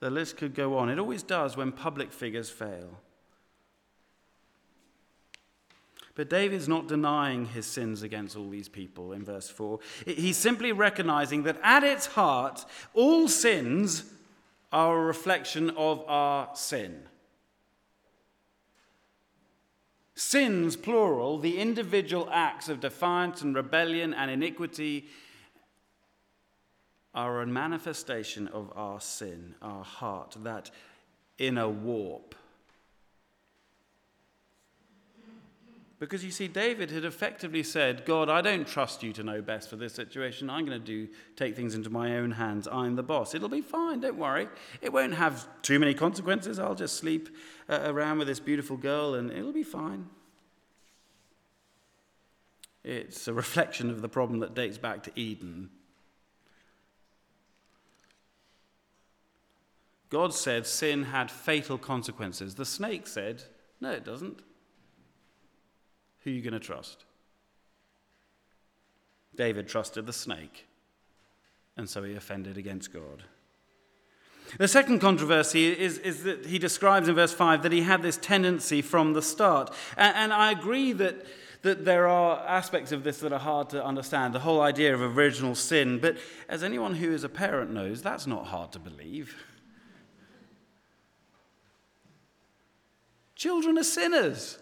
The 0.00 0.10
list 0.10 0.36
could 0.36 0.54
go 0.54 0.78
on. 0.78 0.88
It 0.88 0.98
always 0.98 1.22
does 1.22 1.56
when 1.56 1.72
public 1.72 2.12
figures 2.12 2.50
fail. 2.50 3.00
But 6.14 6.30
David's 6.30 6.68
not 6.68 6.88
denying 6.88 7.46
his 7.46 7.64
sins 7.64 8.02
against 8.02 8.36
all 8.36 8.48
these 8.48 8.68
people 8.68 9.12
in 9.12 9.24
verse 9.24 9.48
4. 9.48 9.78
He's 10.04 10.36
simply 10.36 10.72
recognizing 10.72 11.44
that 11.44 11.60
at 11.62 11.84
its 11.84 12.06
heart, 12.06 12.64
all 12.92 13.28
sins 13.28 14.04
are 14.72 14.98
a 14.98 15.04
reflection 15.04 15.70
of 15.70 16.04
our 16.08 16.50
sin. 16.54 17.02
Sins, 20.16 20.74
plural, 20.76 21.38
the 21.38 21.60
individual 21.60 22.28
acts 22.32 22.68
of 22.68 22.80
defiance 22.80 23.40
and 23.40 23.54
rebellion 23.54 24.12
and 24.12 24.28
iniquity 24.28 25.06
are 27.18 27.42
a 27.42 27.46
manifestation 27.48 28.46
of 28.46 28.72
our 28.76 29.00
sin, 29.00 29.52
our 29.60 29.82
heart, 29.82 30.36
that 30.44 30.70
inner 31.36 31.68
warp. 31.68 32.36
Because 35.98 36.24
you 36.24 36.30
see, 36.30 36.46
David 36.46 36.92
had 36.92 37.04
effectively 37.04 37.64
said, 37.64 38.04
God, 38.04 38.28
I 38.28 38.40
don't 38.40 38.68
trust 38.68 39.02
you 39.02 39.12
to 39.14 39.24
know 39.24 39.42
best 39.42 39.68
for 39.68 39.74
this 39.74 39.94
situation. 39.94 40.48
I'm 40.48 40.64
going 40.64 40.78
to 40.80 40.86
do 40.86 41.08
take 41.34 41.56
things 41.56 41.74
into 41.74 41.90
my 41.90 42.18
own 42.18 42.30
hands. 42.30 42.68
I'm 42.70 42.94
the 42.94 43.02
boss. 43.02 43.34
It'll 43.34 43.48
be 43.48 43.62
fine. 43.62 43.98
Don't 43.98 44.16
worry. 44.16 44.46
It 44.80 44.92
won't 44.92 45.14
have 45.14 45.48
too 45.62 45.80
many 45.80 45.94
consequences. 45.94 46.60
I'll 46.60 46.76
just 46.76 46.98
sleep 46.98 47.36
uh, 47.68 47.80
around 47.86 48.18
with 48.18 48.28
this 48.28 48.38
beautiful 48.38 48.76
girl 48.76 49.14
and 49.14 49.32
it'll 49.32 49.52
be 49.52 49.64
fine. 49.64 50.08
It's 52.84 53.26
a 53.26 53.34
reflection 53.34 53.90
of 53.90 54.02
the 54.02 54.08
problem 54.08 54.38
that 54.38 54.54
dates 54.54 54.78
back 54.78 55.02
to 55.02 55.12
Eden 55.16 55.70
God 60.10 60.32
said 60.32 60.66
sin 60.66 61.04
had 61.04 61.30
fatal 61.30 61.78
consequences. 61.78 62.54
The 62.54 62.64
snake 62.64 63.06
said, 63.06 63.42
No, 63.80 63.90
it 63.90 64.04
doesn't. 64.04 64.40
Who 66.20 66.30
are 66.30 66.32
you 66.32 66.42
going 66.42 66.54
to 66.54 66.60
trust? 66.60 67.04
David 69.34 69.68
trusted 69.68 70.06
the 70.06 70.12
snake, 70.12 70.66
and 71.76 71.88
so 71.88 72.02
he 72.02 72.14
offended 72.16 72.58
against 72.58 72.92
God. 72.92 73.22
The 74.56 74.66
second 74.66 75.00
controversy 75.00 75.78
is, 75.78 75.98
is 75.98 76.24
that 76.24 76.46
he 76.46 76.58
describes 76.58 77.06
in 77.06 77.14
verse 77.14 77.32
5 77.32 77.62
that 77.62 77.72
he 77.72 77.82
had 77.82 78.02
this 78.02 78.16
tendency 78.16 78.80
from 78.80 79.12
the 79.12 79.20
start. 79.20 79.74
And, 79.96 80.16
and 80.16 80.32
I 80.32 80.50
agree 80.52 80.92
that, 80.92 81.26
that 81.62 81.84
there 81.84 82.08
are 82.08 82.38
aspects 82.46 82.90
of 82.90 83.04
this 83.04 83.18
that 83.20 83.32
are 83.32 83.38
hard 83.38 83.68
to 83.70 83.84
understand, 83.84 84.34
the 84.34 84.40
whole 84.40 84.62
idea 84.62 84.94
of 84.94 85.02
original 85.02 85.54
sin. 85.54 85.98
But 85.98 86.16
as 86.48 86.64
anyone 86.64 86.94
who 86.94 87.12
is 87.12 87.24
a 87.24 87.28
parent 87.28 87.72
knows, 87.72 88.00
that's 88.00 88.26
not 88.26 88.46
hard 88.46 88.72
to 88.72 88.78
believe. 88.78 89.36
Children 93.38 93.78
are 93.78 93.84
sinners. 93.84 94.58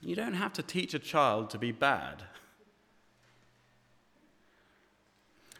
You 0.00 0.16
don't 0.16 0.34
have 0.34 0.52
to 0.54 0.64
teach 0.64 0.94
a 0.94 0.98
child 0.98 1.48
to 1.50 1.58
be 1.58 1.70
bad. 1.70 2.24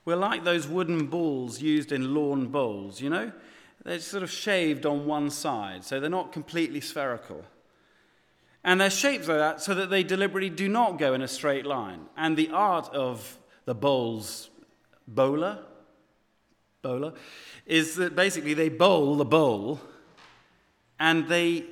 We're 0.05 0.17
like 0.17 0.43
those 0.43 0.67
wooden 0.67 1.07
balls 1.07 1.63
used 1.63 1.93
in 1.93 2.13
lawn 2.13 2.49
bowls, 2.49 3.01
you 3.01 3.09
know? 3.09 3.31
They're 3.85 4.01
sort 4.01 4.25
of 4.25 4.33
shaved 4.33 4.85
on 4.85 5.07
one 5.07 5.31
side, 5.31 5.85
so 5.85 6.01
they're 6.01 6.11
not 6.11 6.33
completely 6.33 6.81
spherical. 6.81 7.45
And 8.65 8.81
they're 8.81 8.91
shaped 8.91 9.29
like 9.29 9.39
that 9.39 9.61
so 9.61 9.75
that 9.75 9.91
they 9.91 10.03
deliberately 10.03 10.51
do 10.51 10.69
not 10.69 10.99
go 10.99 11.15
in 11.15 11.23
a 11.23 11.29
straight 11.29 11.67
line. 11.67 12.07
And 12.17 12.37
the 12.37 12.51
art 12.51 12.89
of 12.93 13.39
the 13.65 13.77
bowl's 13.77 14.51
bowler, 15.07 15.61
bowler 16.85 17.15
is 17.67 17.97
that 17.97 18.15
basically 18.15 18.55
they 18.55 18.69
bowl 18.69 19.17
the 19.17 19.25
bowl 19.25 19.81
and 21.01 21.27
they 21.27 21.65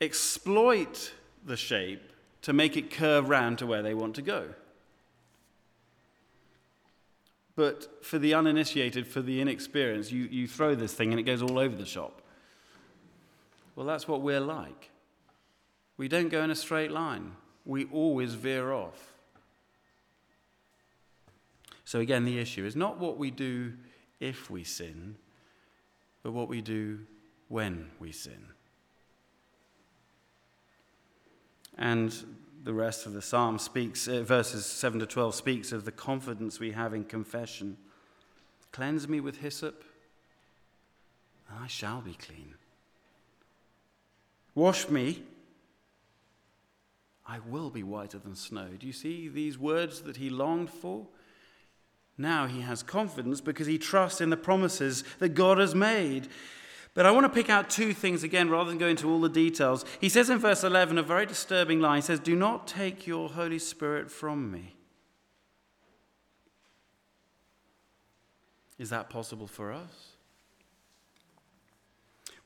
exploit 0.00 1.12
the 1.46 1.56
shape 1.56 2.02
to 2.42 2.52
make 2.52 2.76
it 2.76 2.90
curve 2.90 3.30
round 3.30 3.58
to 3.58 3.66
where 3.66 3.82
they 3.82 3.94
want 3.94 4.14
to 4.16 4.22
go. 4.22 4.48
But 7.54 8.04
for 8.04 8.18
the 8.18 8.34
uninitiated, 8.34 9.06
for 9.06 9.22
the 9.22 9.40
inexperienced, 9.40 10.12
you, 10.12 10.24
you 10.24 10.46
throw 10.46 10.74
this 10.74 10.92
thing 10.92 11.10
and 11.10 11.18
it 11.18 11.22
goes 11.22 11.40
all 11.40 11.58
over 11.58 11.74
the 11.74 11.86
shop. 11.86 12.20
Well, 13.74 13.86
that's 13.86 14.06
what 14.06 14.20
we're 14.20 14.40
like. 14.40 14.90
We 15.96 16.08
don't 16.08 16.28
go 16.28 16.42
in 16.42 16.50
a 16.50 16.54
straight 16.54 16.90
line, 16.90 17.32
we 17.64 17.86
always 17.86 18.34
veer 18.34 18.72
off. 18.72 19.14
So, 21.86 22.00
again, 22.00 22.24
the 22.24 22.38
issue 22.38 22.66
is 22.66 22.74
not 22.74 22.98
what 22.98 23.16
we 23.16 23.30
do 23.30 23.72
if 24.20 24.50
we 24.50 24.64
sin, 24.64 25.16
but 26.22 26.32
what 26.32 26.48
we 26.48 26.60
do 26.60 27.00
when 27.48 27.90
we 27.98 28.12
sin. 28.12 28.46
And 31.78 32.14
the 32.64 32.72
rest 32.72 33.06
of 33.06 33.12
the 33.12 33.22
psalm 33.22 33.58
speaks, 33.58 34.08
uh, 34.08 34.22
verses 34.22 34.66
7 34.66 35.00
to 35.00 35.06
12, 35.06 35.34
speaks 35.34 35.72
of 35.72 35.84
the 35.84 35.92
confidence 35.92 36.58
we 36.58 36.72
have 36.72 36.94
in 36.94 37.04
confession. 37.04 37.76
Cleanse 38.72 39.08
me 39.08 39.20
with 39.20 39.38
hyssop, 39.38 39.84
and 41.48 41.58
I 41.62 41.66
shall 41.66 42.00
be 42.00 42.14
clean. 42.14 42.54
Wash 44.54 44.88
me, 44.88 45.22
I 47.28 47.40
will 47.40 47.70
be 47.70 47.82
whiter 47.82 48.18
than 48.18 48.34
snow. 48.34 48.68
Do 48.78 48.86
you 48.86 48.92
see 48.92 49.28
these 49.28 49.58
words 49.58 50.00
that 50.02 50.16
he 50.16 50.30
longed 50.30 50.70
for? 50.70 51.06
Now 52.18 52.46
he 52.46 52.62
has 52.62 52.82
confidence 52.82 53.40
because 53.40 53.66
he 53.66 53.78
trusts 53.78 54.20
in 54.20 54.30
the 54.30 54.36
promises 54.36 55.04
that 55.18 55.30
God 55.30 55.58
has 55.58 55.74
made. 55.74 56.28
But 56.94 57.04
I 57.04 57.10
want 57.10 57.24
to 57.24 57.28
pick 57.28 57.50
out 57.50 57.68
two 57.68 57.92
things 57.92 58.24
again 58.24 58.48
rather 58.48 58.70
than 58.70 58.78
go 58.78 58.88
into 58.88 59.10
all 59.10 59.20
the 59.20 59.28
details. 59.28 59.84
He 60.00 60.08
says 60.08 60.30
in 60.30 60.38
verse 60.38 60.64
11 60.64 60.96
a 60.96 61.02
very 61.02 61.26
disturbing 61.26 61.78
line. 61.78 61.98
He 61.98 62.02
says, 62.06 62.20
Do 62.20 62.34
not 62.34 62.66
take 62.66 63.06
your 63.06 63.28
Holy 63.28 63.58
Spirit 63.58 64.10
from 64.10 64.50
me. 64.50 64.76
Is 68.78 68.90
that 68.90 69.10
possible 69.10 69.46
for 69.46 69.72
us? 69.72 70.15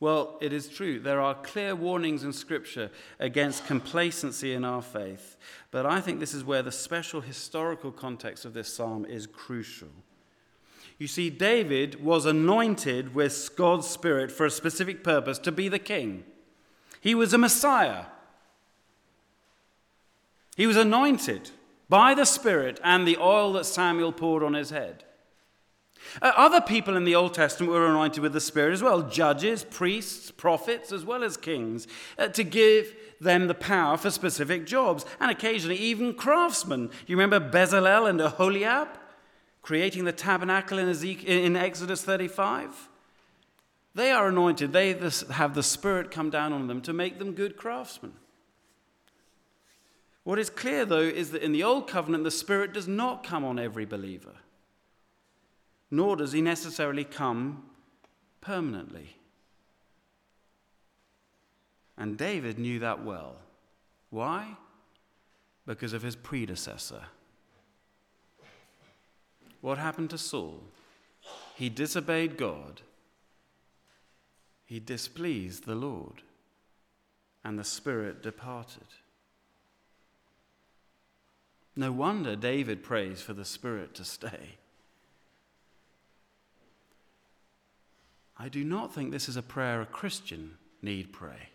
Well, 0.01 0.38
it 0.40 0.55
is 0.55 0.66
true. 0.66 0.98
There 0.98 1.20
are 1.20 1.34
clear 1.34 1.74
warnings 1.74 2.24
in 2.24 2.32
Scripture 2.32 2.90
against 3.18 3.66
complacency 3.66 4.55
in 4.55 4.64
our 4.64 4.80
faith. 4.80 5.36
But 5.70 5.84
I 5.84 6.01
think 6.01 6.18
this 6.20 6.32
is 6.32 6.42
where 6.42 6.62
the 6.62 6.72
special 6.72 7.20
historical 7.20 7.92
context 7.92 8.46
of 8.46 8.55
this 8.55 8.72
psalm 8.72 9.05
is 9.05 9.26
crucial. 9.26 9.90
You 10.98 11.07
see, 11.07 11.28
David 11.28 12.03
was 12.03 12.24
anointed 12.24 13.14
with 13.14 13.51
God's 13.57 13.86
Spirit 13.86 14.32
for 14.32 14.46
a 14.46 14.51
specific 14.51 15.05
purpose 15.05 15.38
to 15.40 15.53
be 15.53 15.68
the 15.68 15.78
king. 15.78 16.24
He 17.03 17.14
was 17.14 17.34
a 17.34 17.38
Messiah. 17.38 18.07
He 20.57 20.66
was 20.66 20.76
anointed 20.76 21.51
by 21.90 22.14
the 22.14 22.26
Spirit 22.26 22.80
and 22.82 23.07
the 23.07 23.18
oil 23.18 23.53
that 23.55 23.64
Samuel 23.64 24.12
poured 24.12 24.42
on 24.42 24.55
his 24.55 24.70
head. 24.70 25.05
Uh, 26.20 26.32
other 26.36 26.61
people 26.61 26.96
in 26.96 27.05
the 27.05 27.14
Old 27.14 27.34
Testament 27.34 27.72
were 27.72 27.86
anointed 27.86 28.22
with 28.22 28.32
the 28.32 28.40
Spirit 28.40 28.72
as 28.72 28.82
well 28.82 29.03
judges, 29.03 29.64
priests, 29.64 30.30
prophets, 30.30 30.92
as 30.92 31.05
well 31.05 31.22
as 31.22 31.36
kings, 31.36 31.86
uh, 32.18 32.28
to 32.28 32.42
give 32.42 32.94
them 33.20 33.46
the 33.46 33.55
power 33.55 33.96
for 33.96 34.11
specific 34.11 34.66
jobs, 34.66 35.05
and 35.20 35.30
occasionally 35.30 35.76
even 35.76 36.14
craftsmen. 36.14 36.90
You 37.07 37.16
remember 37.16 37.40
Bezalel 37.40 38.09
and 38.09 38.20
Aholiab 38.20 38.88
creating 39.62 40.05
the 40.05 40.12
tabernacle 40.12 40.78
in, 40.78 40.88
in 40.88 41.57
Exodus 41.57 42.03
35? 42.03 42.88
They 43.94 44.11
are 44.11 44.28
anointed, 44.28 44.72
they 44.72 44.94
have 45.30 45.55
the 45.55 45.62
Spirit 45.62 46.11
come 46.11 46.30
down 46.30 46.53
on 46.53 46.66
them 46.66 46.80
to 46.82 46.92
make 46.92 47.18
them 47.18 47.32
good 47.32 47.57
craftsmen. 47.57 48.12
What 50.22 50.38
is 50.38 50.51
clear, 50.51 50.84
though, 50.84 51.01
is 51.01 51.32
that 51.32 51.42
in 51.42 51.53
the 51.53 51.64
Old 51.64 51.88
Covenant, 51.88 52.24
the 52.24 52.30
Spirit 52.30 52.72
does 52.72 52.86
not 52.86 53.24
come 53.24 53.44
on 53.44 53.59
every 53.59 53.84
believer 53.84 54.34
nor 55.91 56.16
does 56.16 56.32
he 56.32 56.41
necessarily 56.41 57.05
come 57.05 57.64
permanently. 58.41 59.16
And 61.97 62.16
David 62.16 62.59
knew 62.59 62.78
that 62.78 63.05
well. 63.05 63.36
Why? 64.09 64.57
Because 65.66 65.93
of 65.93 66.03
his 66.03 66.16
predecessor. 66.16 67.03
What 69.61 69.78
happened 69.78 70.11
to 70.11 70.18
Saul? 70.18 70.62
He 71.55 71.68
disobeyed 71.68 72.38
God, 72.38 72.80
he 74.64 74.80
displeased 74.80 75.66
the 75.66 75.74
Lord, 75.74 76.22
and 77.45 77.59
the 77.59 77.64
Spirit 77.64 78.22
departed. 78.22 78.86
No 81.76 81.93
wonder 81.93 82.34
David 82.34 82.82
prays 82.82 83.20
for 83.20 83.34
the 83.34 83.45
Spirit 83.45 83.95
to 83.97 84.05
stay. 84.05 84.59
I 88.43 88.49
do 88.49 88.64
not 88.64 88.95
think 88.95 89.11
this 89.11 89.28
is 89.28 89.36
a 89.36 89.43
prayer 89.43 89.82
a 89.82 89.86
Christian 89.86 90.53
need 90.80 91.12
pray. 91.12 91.51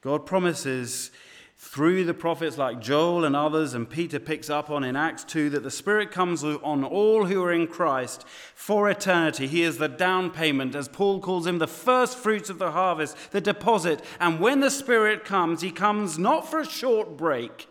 God 0.00 0.24
promises 0.24 1.10
through 1.56 2.04
the 2.04 2.14
prophets 2.14 2.56
like 2.56 2.80
Joel 2.80 3.24
and 3.24 3.34
others, 3.34 3.74
and 3.74 3.90
Peter 3.90 4.20
picks 4.20 4.48
up 4.48 4.70
on 4.70 4.84
in 4.84 4.94
Acts 4.94 5.24
2, 5.24 5.50
that 5.50 5.64
the 5.64 5.72
Spirit 5.72 6.12
comes 6.12 6.44
on 6.44 6.84
all 6.84 7.26
who 7.26 7.42
are 7.42 7.52
in 7.52 7.66
Christ 7.66 8.24
for 8.54 8.88
eternity. 8.88 9.48
He 9.48 9.64
is 9.64 9.78
the 9.78 9.88
down 9.88 10.30
payment, 10.30 10.76
as 10.76 10.86
Paul 10.86 11.18
calls 11.18 11.48
him, 11.48 11.58
the 11.58 11.66
first 11.66 12.16
fruits 12.16 12.48
of 12.48 12.60
the 12.60 12.70
harvest, 12.70 13.16
the 13.32 13.40
deposit. 13.40 14.00
And 14.20 14.38
when 14.38 14.60
the 14.60 14.70
Spirit 14.70 15.24
comes, 15.24 15.62
he 15.62 15.72
comes 15.72 16.16
not 16.16 16.48
for 16.48 16.60
a 16.60 16.64
short 16.64 17.16
break, 17.16 17.66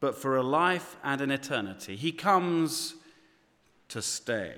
but 0.00 0.16
for 0.16 0.34
a 0.34 0.42
life 0.42 0.96
and 1.04 1.20
an 1.20 1.30
eternity. 1.30 1.94
He 1.94 2.10
comes 2.10 2.94
to 3.88 4.02
stay. 4.02 4.54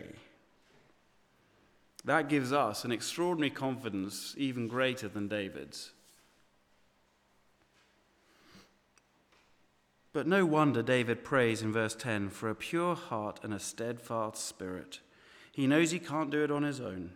That 2.05 2.29
gives 2.29 2.53
us 2.53 2.85
an 2.85 2.93
extraordinary 2.93 3.51
confidence, 3.51 4.35
even 4.39 4.69
greater 4.69 5.09
than 5.09 5.29
David's. 5.29 5.93
But 10.13 10.27
no 10.27 10.45
wonder 10.45 10.83
David 10.83 11.23
prays 11.23 11.63
in 11.63 11.73
verse 11.73 11.95
10 11.95 12.31
for 12.31 12.51
a 12.51 12.55
pure 12.55 12.97
heart 12.97 13.39
and 13.43 13.55
a 13.55 13.61
steadfast 13.61 14.45
spirit. 14.45 15.01
He 15.53 15.67
knows 15.67 15.91
he 15.91 15.99
can't 15.99 16.31
do 16.31 16.43
it 16.43 16.51
on 16.51 16.63
his 16.63 16.81
own. 16.81 17.13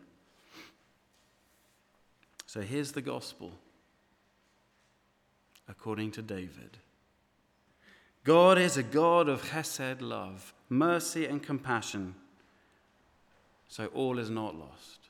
So 2.46 2.60
here's 2.60 2.92
the 2.92 3.02
gospel 3.02 3.52
according 5.68 6.12
to 6.12 6.22
David. 6.22 6.78
God 8.22 8.58
is 8.58 8.76
a 8.76 8.82
God 8.82 9.28
of 9.28 9.42
chesed 9.50 10.00
love, 10.00 10.54
mercy, 10.74 11.26
and 11.26 11.42
compassion. 11.42 12.14
So 13.68 13.86
all 13.86 14.18
is 14.18 14.30
not 14.30 14.54
lost. 14.54 15.00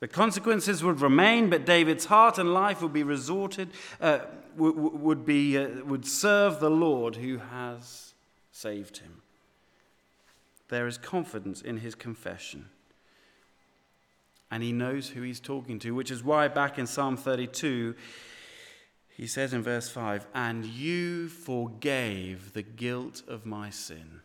The 0.00 0.08
consequences 0.08 0.82
would 0.84 1.00
remain, 1.00 1.48
but 1.48 1.64
David's 1.64 2.06
heart 2.06 2.38
and 2.38 2.52
life 2.52 2.82
would 2.82 2.92
be 2.92 3.02
resorted, 3.02 3.70
uh, 4.00 4.20
would, 4.56 4.76
would, 4.76 5.24
be, 5.24 5.56
uh, 5.56 5.68
would 5.84 6.06
serve 6.06 6.60
the 6.60 6.70
Lord 6.70 7.16
who 7.16 7.38
has 7.38 8.12
saved 8.52 8.98
him. 8.98 9.22
There 10.68 10.86
is 10.86 10.98
confidence 10.98 11.62
in 11.62 11.78
his 11.78 11.94
confession. 11.94 12.66
And 14.50 14.62
he 14.62 14.72
knows 14.72 15.08
who 15.08 15.22
he's 15.22 15.40
talking 15.40 15.78
to, 15.80 15.94
which 15.94 16.10
is 16.10 16.22
why 16.22 16.48
back 16.48 16.78
in 16.78 16.86
Psalm 16.86 17.16
32, 17.16 17.94
he 19.16 19.26
says 19.28 19.52
in 19.52 19.62
verse 19.62 19.88
5, 19.88 20.26
And 20.34 20.64
you 20.64 21.28
forgave 21.28 22.52
the 22.52 22.62
guilt 22.62 23.22
of 23.28 23.46
my 23.46 23.70
sin. 23.70 24.20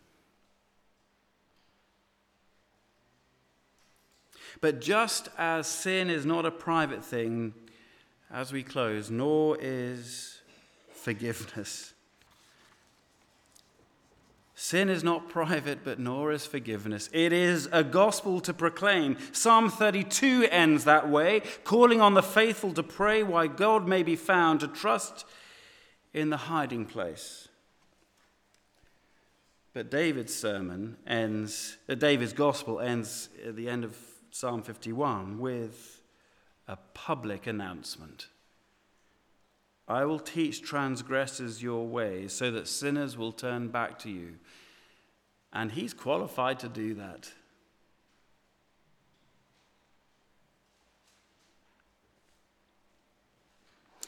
But 4.61 4.81
just 4.81 5.29
as 5.37 5.67
sin 5.67 6.09
is 6.09 6.25
not 6.25 6.45
a 6.45 6.51
private 6.51 7.05
thing, 7.05 7.53
as 8.31 8.51
we 8.51 8.63
close, 8.63 9.09
nor 9.09 9.57
is 9.59 10.41
forgiveness. 10.91 11.93
Sin 14.61 14.89
is 14.89 15.05
not 15.05 15.29
private, 15.29 15.85
but 15.85 15.99
nor 15.99 16.33
is 16.33 16.45
forgiveness. 16.45 17.09
It 17.13 17.31
is 17.31 17.69
a 17.71 17.81
gospel 17.81 18.41
to 18.41 18.53
proclaim. 18.53 19.15
Psalm 19.31 19.69
32 19.69 20.49
ends 20.51 20.83
that 20.83 21.09
way, 21.09 21.43
calling 21.63 22.01
on 22.01 22.13
the 22.13 22.21
faithful 22.21 22.73
to 22.73 22.83
pray 22.83 23.23
why 23.23 23.47
God 23.47 23.87
may 23.87 24.03
be 24.03 24.17
found, 24.17 24.59
to 24.59 24.67
trust 24.67 25.23
in 26.13 26.29
the 26.29 26.35
hiding 26.35 26.85
place. 26.85 27.47
But 29.71 29.89
David's 29.89 30.35
sermon 30.35 30.97
ends, 31.07 31.77
uh, 31.87 31.95
David's 31.95 32.33
gospel 32.33 32.81
ends 32.81 33.29
at 33.47 33.55
the 33.55 33.69
end 33.69 33.85
of 33.85 33.95
Psalm 34.29 34.61
51 34.61 35.39
with 35.39 36.01
a 36.67 36.77
public 36.93 37.47
announcement. 37.47 38.27
I 39.89 40.05
will 40.05 40.19
teach 40.19 40.61
transgressors 40.61 41.63
your 41.63 41.87
ways 41.87 42.31
so 42.31 42.51
that 42.51 42.67
sinners 42.67 43.17
will 43.17 43.31
turn 43.31 43.69
back 43.69 43.97
to 43.99 44.09
you. 44.09 44.35
And 45.51 45.71
he's 45.71 45.95
qualified 45.95 46.59
to 46.59 46.69
do 46.69 46.93
that. 46.93 47.31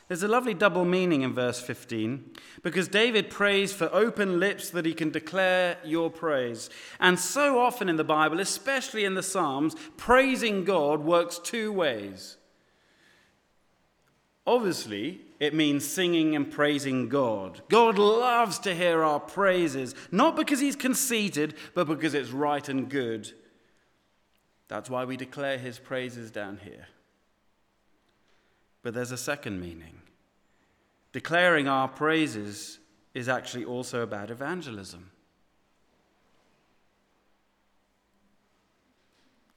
There's 0.08 0.24
a 0.24 0.28
lovely 0.28 0.54
double 0.54 0.84
meaning 0.84 1.22
in 1.22 1.34
verse 1.34 1.62
15 1.62 2.32
because 2.64 2.90
David 2.90 3.30
prays 3.30 3.74
for 3.74 3.90
open 3.94 4.42
lips 4.42 4.70
that 4.72 4.86
he 4.86 4.94
can 4.94 5.10
declare 5.10 5.78
your 5.86 6.12
praise. 6.12 6.70
And 7.00 7.18
so 7.18 7.60
often 7.60 7.88
in 7.88 7.96
the 7.96 8.04
Bible, 8.04 8.42
especially 8.42 9.06
in 9.06 9.16
the 9.16 9.24
Psalms, 9.24 9.74
praising 9.96 10.66
God 10.66 11.00
works 11.00 11.40
two 11.40 11.72
ways. 11.72 12.36
Obviously, 14.46 15.22
it 15.42 15.56
means 15.56 15.84
singing 15.84 16.36
and 16.36 16.52
praising 16.52 17.10
God. 17.10 17.64
God 17.68 17.98
loves 17.98 18.60
to 18.60 18.76
hear 18.76 19.04
our 19.04 19.20
praises, 19.20 19.96
not 20.12 20.36
because 20.36 20.60
he's 20.60 20.76
conceited, 20.76 21.56
but 21.74 21.88
because 21.88 22.14
it's 22.14 22.30
right 22.30 22.70
and 22.70 22.88
good. 22.88 23.32
That's 24.68 24.88
why 24.88 25.04
we 25.04 25.18
declare 25.18 25.58
his 25.58 25.80
praises 25.80 26.30
down 26.30 26.60
here. 26.64 26.86
But 28.84 28.94
there's 28.94 29.12
a 29.12 29.18
second 29.18 29.60
meaning. 29.60 30.04
Declaring 31.12 31.68
our 31.68 31.88
praises 31.88 32.78
is 33.16 33.28
actually 33.28 33.66
also 33.66 34.04
about 34.04 34.30
evangelism. 34.30 35.10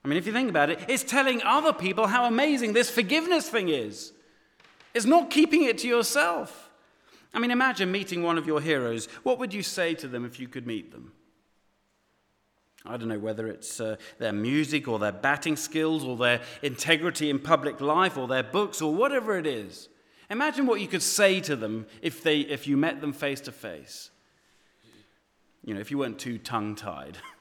I 0.02 0.08
mean, 0.08 0.16
if 0.16 0.26
you 0.26 0.32
think 0.32 0.48
about 0.48 0.70
it, 0.70 0.82
it's 0.88 1.04
telling 1.04 1.42
other 1.42 1.74
people 1.74 2.06
how 2.06 2.24
amazing 2.24 2.72
this 2.72 2.88
forgiveness 2.88 3.50
thing 3.50 3.68
is. 3.68 4.14
It's 4.94 5.04
not 5.04 5.28
keeping 5.28 5.64
it 5.64 5.78
to 5.78 5.88
yourself. 5.88 6.70
I 7.34 7.40
mean, 7.40 7.50
imagine 7.50 7.90
meeting 7.90 8.22
one 8.22 8.38
of 8.38 8.46
your 8.46 8.60
heroes. 8.60 9.06
What 9.24 9.40
would 9.40 9.52
you 9.52 9.62
say 9.62 9.94
to 9.94 10.06
them 10.06 10.24
if 10.24 10.38
you 10.38 10.46
could 10.46 10.66
meet 10.66 10.92
them? 10.92 11.12
I 12.86 12.96
don't 12.96 13.08
know 13.08 13.18
whether 13.18 13.48
it's 13.48 13.80
uh, 13.80 13.96
their 14.18 14.32
music 14.32 14.86
or 14.86 14.98
their 14.98 15.12
batting 15.12 15.56
skills 15.56 16.04
or 16.04 16.16
their 16.16 16.42
integrity 16.62 17.30
in 17.30 17.38
public 17.40 17.80
life 17.80 18.16
or 18.16 18.28
their 18.28 18.42
books 18.42 18.80
or 18.80 18.94
whatever 18.94 19.36
it 19.36 19.46
is. 19.46 19.88
Imagine 20.30 20.66
what 20.66 20.80
you 20.80 20.86
could 20.86 21.02
say 21.02 21.40
to 21.40 21.56
them 21.56 21.86
if, 22.02 22.22
they, 22.22 22.40
if 22.40 22.66
you 22.66 22.76
met 22.76 23.00
them 23.00 23.12
face 23.12 23.40
to 23.42 23.52
face. 23.52 24.10
You 25.64 25.74
know, 25.74 25.80
if 25.80 25.90
you 25.90 25.98
weren't 25.98 26.18
too 26.18 26.38
tongue 26.38 26.76
tied. 26.76 27.18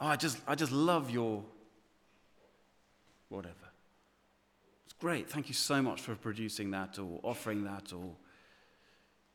oh, 0.00 0.06
I 0.06 0.16
just, 0.16 0.38
I 0.46 0.54
just 0.54 0.72
love 0.72 1.10
your 1.10 1.42
whatever 3.28 3.67
great. 5.00 5.28
Thank 5.28 5.48
you 5.48 5.54
so 5.54 5.80
much 5.82 6.00
for 6.00 6.14
producing 6.14 6.70
that 6.72 6.98
or 6.98 7.20
offering 7.22 7.64
that 7.64 7.92
or 7.92 8.12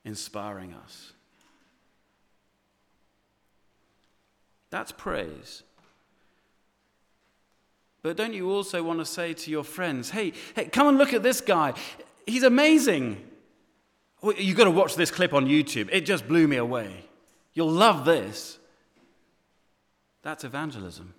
inspiring 0.06 0.74
us. 0.74 1.14
That's 4.70 4.92
praise. 4.92 5.64
But 8.02 8.18
don't 8.18 8.34
you 8.34 8.52
also 8.52 8.84
want 8.84 9.00
to 9.00 9.06
say 9.06 9.34
to 9.34 9.52
your 9.52 9.64
friends, 9.64 10.10
hey, 10.10 10.34
hey, 10.56 10.66
come 10.66 10.88
and 10.90 10.98
look 10.98 11.14
at 11.14 11.24
this 11.24 11.40
guy. 11.40 11.74
He's 12.28 12.44
amazing. 12.44 13.24
You've 14.38 14.58
got 14.58 14.66
to 14.66 14.72
watch 14.72 14.96
this 14.96 15.12
clip 15.12 15.34
on 15.34 15.46
YouTube. 15.46 15.90
It 15.92 16.02
just 16.02 16.28
blew 16.28 16.48
me 16.48 16.58
away. 16.58 17.06
You'll 17.54 17.72
love 17.72 18.04
this. 18.04 18.60
That's 20.22 20.44
evangelism. 20.44 21.14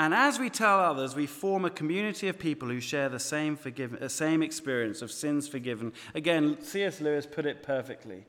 And 0.00 0.14
as 0.14 0.38
we 0.38 0.48
tell 0.48 0.80
others, 0.80 1.14
we 1.14 1.26
form 1.26 1.66
a 1.66 1.70
community 1.70 2.28
of 2.28 2.38
people 2.38 2.68
who 2.68 2.80
share 2.80 3.10
the 3.10 3.20
same, 3.20 3.54
forgiven, 3.54 3.98
the 4.00 4.08
same 4.08 4.42
experience 4.42 5.02
of 5.02 5.12
sins 5.12 5.46
forgiven. 5.46 5.92
Again, 6.14 6.56
C.S. 6.62 7.02
Lewis 7.02 7.26
put 7.26 7.44
it 7.44 7.62
perfectly. 7.62 8.24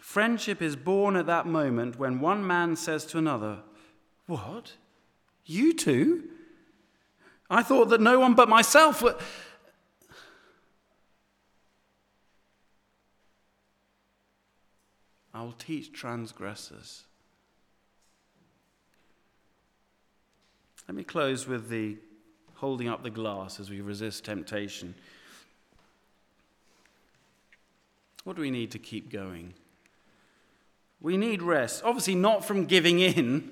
Friendship 0.00 0.62
is 0.62 0.74
born 0.74 1.16
at 1.16 1.26
that 1.26 1.44
moment 1.44 1.98
when 1.98 2.18
one 2.18 2.46
man 2.46 2.76
says 2.76 3.04
to 3.04 3.18
another, 3.18 3.58
What? 4.26 4.72
You 5.44 5.74
too? 5.74 6.30
I 7.50 7.62
thought 7.62 7.90
that 7.90 8.00
no 8.00 8.18
one 8.18 8.32
but 8.32 8.48
myself 8.48 9.02
would. 9.02 9.16
I 15.34 15.42
will 15.42 15.52
teach 15.52 15.92
transgressors 15.92 17.04
Let 20.88 20.96
me 20.96 21.04
close 21.04 21.46
with 21.46 21.68
the 21.68 21.96
holding 22.54 22.88
up 22.88 23.02
the 23.02 23.10
glass 23.10 23.58
as 23.58 23.70
we 23.70 23.80
resist 23.80 24.24
temptation. 24.24 24.94
What 28.24 28.36
do 28.36 28.42
we 28.42 28.50
need 28.50 28.70
to 28.72 28.78
keep 28.78 29.10
going? 29.10 29.54
We 31.00 31.16
need 31.16 31.42
rest. 31.42 31.82
Obviously, 31.84 32.14
not 32.14 32.44
from 32.44 32.66
giving 32.66 33.00
in. 33.00 33.50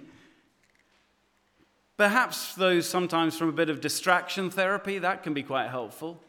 Perhaps, 1.96 2.54
though, 2.54 2.80
sometimes 2.80 3.36
from 3.36 3.48
a 3.48 3.52
bit 3.52 3.68
of 3.68 3.80
distraction 3.80 4.48
therapy, 4.48 4.98
that 4.98 5.22
can 5.22 5.34
be 5.34 5.42
quite 5.42 5.68
helpful. 5.68 6.22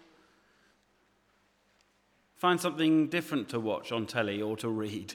Find 2.35 2.59
something 2.59 3.07
different 3.07 3.49
to 3.49 3.59
watch 3.59 3.91
on 3.91 4.07
telly 4.07 4.41
or 4.41 4.57
to 4.57 4.67
read. 4.67 5.13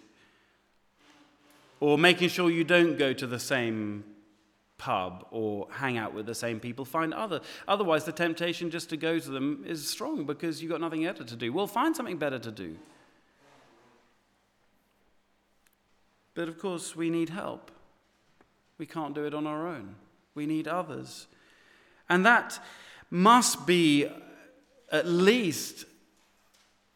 Or 1.80 1.98
making 1.98 2.28
sure 2.28 2.48
you 2.48 2.62
don't 2.62 2.96
go 2.96 3.12
to 3.12 3.26
the 3.26 3.40
same 3.40 4.04
pub 4.78 5.26
or 5.30 5.68
hang 5.70 5.96
out 5.96 6.14
with 6.14 6.26
the 6.26 6.34
same 6.34 6.60
people. 6.60 6.84
Find 6.84 7.14
other. 7.14 7.40
Otherwise, 7.66 8.04
the 8.04 8.12
temptation 8.12 8.70
just 8.70 8.90
to 8.90 8.96
go 8.96 9.18
to 9.18 9.30
them 9.30 9.64
is 9.66 9.88
strong 9.88 10.24
because 10.24 10.62
you've 10.62 10.70
got 10.70 10.80
nothing 10.80 11.04
better 11.04 11.24
to 11.24 11.36
do. 11.36 11.52
Well, 11.52 11.66
find 11.66 11.96
something 11.96 12.18
better 12.18 12.38
to 12.38 12.50
do. 12.50 12.76
But 16.34 16.48
of 16.48 16.58
course, 16.58 16.94
we 16.94 17.08
need 17.08 17.30
help. 17.30 17.70
We 18.78 18.86
can't 18.86 19.14
do 19.14 19.24
it 19.24 19.32
on 19.32 19.46
our 19.46 19.66
own. 19.66 19.94
We 20.34 20.44
need 20.44 20.68
others. 20.68 21.26
And 22.08 22.26
that 22.26 22.58
must 23.10 23.66
be 23.66 24.08
at 24.92 25.06
least 25.06 25.86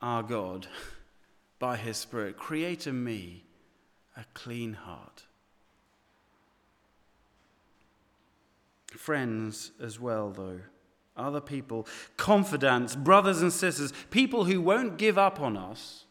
our 0.02 0.22
God 0.22 0.66
by 1.58 1.76
His 1.76 1.96
Spirit. 1.96 2.36
Create 2.36 2.86
in 2.86 3.02
me 3.02 3.44
a 4.16 4.24
clean 4.34 4.74
heart 4.74 5.24
Friends 8.90 9.72
as 9.80 9.98
well, 9.98 10.30
though. 10.30 10.60
Other 11.16 11.40
people, 11.40 11.86
confidants, 12.16 12.96
brothers 12.96 13.42
and 13.42 13.52
sisters, 13.52 13.92
people 14.10 14.44
who 14.44 14.60
won't 14.60 14.96
give 14.96 15.18
up 15.18 15.40
on 15.40 15.56
us 15.56 16.04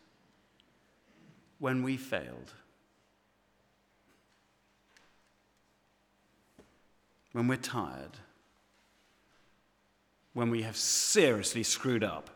when 1.58 1.84
we 1.84 1.98
failed. 1.98 2.54
When 7.32 7.48
we're 7.48 7.58
tired. 7.58 8.18
When 10.34 10.50
we 10.50 10.62
have 10.64 10.78
seriously 10.78 11.64
screwed 11.64 12.04
up. 12.04 12.30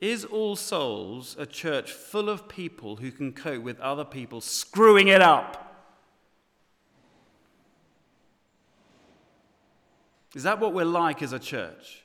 Is 0.00 0.24
All 0.24 0.54
Souls 0.54 1.34
a 1.38 1.46
church 1.46 1.92
full 1.92 2.28
of 2.28 2.48
people 2.48 2.96
who 2.96 3.10
can 3.10 3.32
cope 3.32 3.62
with 3.62 3.80
other 3.80 4.04
people 4.04 4.40
screwing 4.40 5.08
it 5.08 5.20
up? 5.20 5.64
Is 10.34 10.44
that 10.44 10.60
what 10.60 10.72
we're 10.72 10.84
like 10.84 11.20
as 11.22 11.32
a 11.32 11.38
church? 11.38 12.04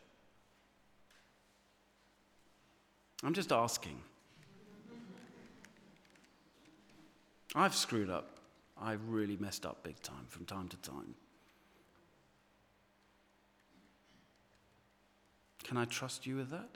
I'm 3.24 3.34
just 3.34 3.52
asking. 3.52 4.02
I've 7.54 7.76
screwed 7.76 8.10
up. 8.10 8.40
I've 8.82 9.08
really 9.08 9.38
messed 9.38 9.66
up 9.66 9.84
big 9.84 10.02
time 10.02 10.26
from 10.30 10.46
time 10.46 10.68
to 10.70 10.78
time. 10.78 11.14
Can 15.64 15.78
I 15.78 15.86
trust 15.86 16.26
you 16.26 16.36
with 16.36 16.50
that? 16.50 16.70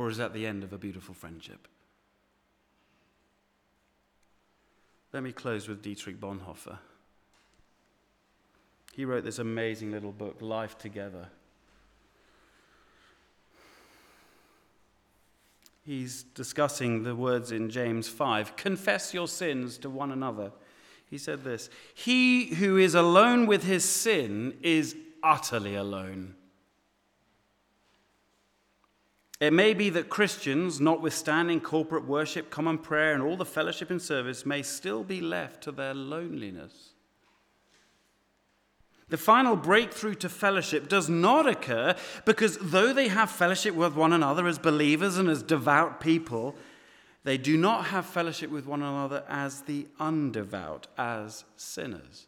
Or 0.00 0.08
is 0.08 0.16
that 0.16 0.32
the 0.32 0.46
end 0.46 0.64
of 0.64 0.72
a 0.72 0.78
beautiful 0.78 1.14
friendship? 1.14 1.68
Let 5.12 5.22
me 5.22 5.30
close 5.30 5.68
with 5.68 5.82
Dietrich 5.82 6.18
Bonhoeffer. 6.18 6.78
He 8.94 9.04
wrote 9.04 9.24
this 9.24 9.38
amazing 9.38 9.90
little 9.90 10.12
book, 10.12 10.40
Life 10.40 10.78
Together. 10.78 11.28
He's 15.84 16.22
discussing 16.22 17.02
the 17.02 17.14
words 17.14 17.52
in 17.52 17.68
James 17.68 18.08
5 18.08 18.56
Confess 18.56 19.12
your 19.12 19.28
sins 19.28 19.76
to 19.76 19.90
one 19.90 20.12
another. 20.12 20.50
He 21.10 21.18
said 21.18 21.44
this 21.44 21.68
He 21.94 22.54
who 22.54 22.78
is 22.78 22.94
alone 22.94 23.44
with 23.44 23.64
his 23.64 23.84
sin 23.84 24.56
is 24.62 24.96
utterly 25.22 25.74
alone. 25.74 26.36
It 29.40 29.54
may 29.54 29.72
be 29.72 29.88
that 29.90 30.10
Christians, 30.10 30.80
notwithstanding 30.80 31.62
corporate 31.62 32.06
worship, 32.06 32.50
common 32.50 32.76
prayer, 32.76 33.14
and 33.14 33.22
all 33.22 33.38
the 33.38 33.46
fellowship 33.46 33.90
and 33.90 34.00
service, 34.00 34.44
may 34.44 34.62
still 34.62 35.02
be 35.02 35.22
left 35.22 35.62
to 35.62 35.72
their 35.72 35.94
loneliness. 35.94 36.90
The 39.08 39.16
final 39.16 39.56
breakthrough 39.56 40.14
to 40.16 40.28
fellowship 40.28 40.88
does 40.88 41.08
not 41.08 41.48
occur 41.48 41.96
because, 42.26 42.58
though 42.58 42.92
they 42.92 43.08
have 43.08 43.30
fellowship 43.30 43.74
with 43.74 43.94
one 43.96 44.12
another 44.12 44.46
as 44.46 44.58
believers 44.58 45.16
and 45.16 45.28
as 45.28 45.42
devout 45.42 46.00
people, 46.00 46.54
they 47.24 47.36
do 47.36 47.56
not 47.56 47.86
have 47.86 48.06
fellowship 48.06 48.50
with 48.50 48.66
one 48.66 48.82
another 48.82 49.24
as 49.28 49.62
the 49.62 49.86
undevout, 49.98 50.84
as 50.96 51.44
sinners. 51.56 52.26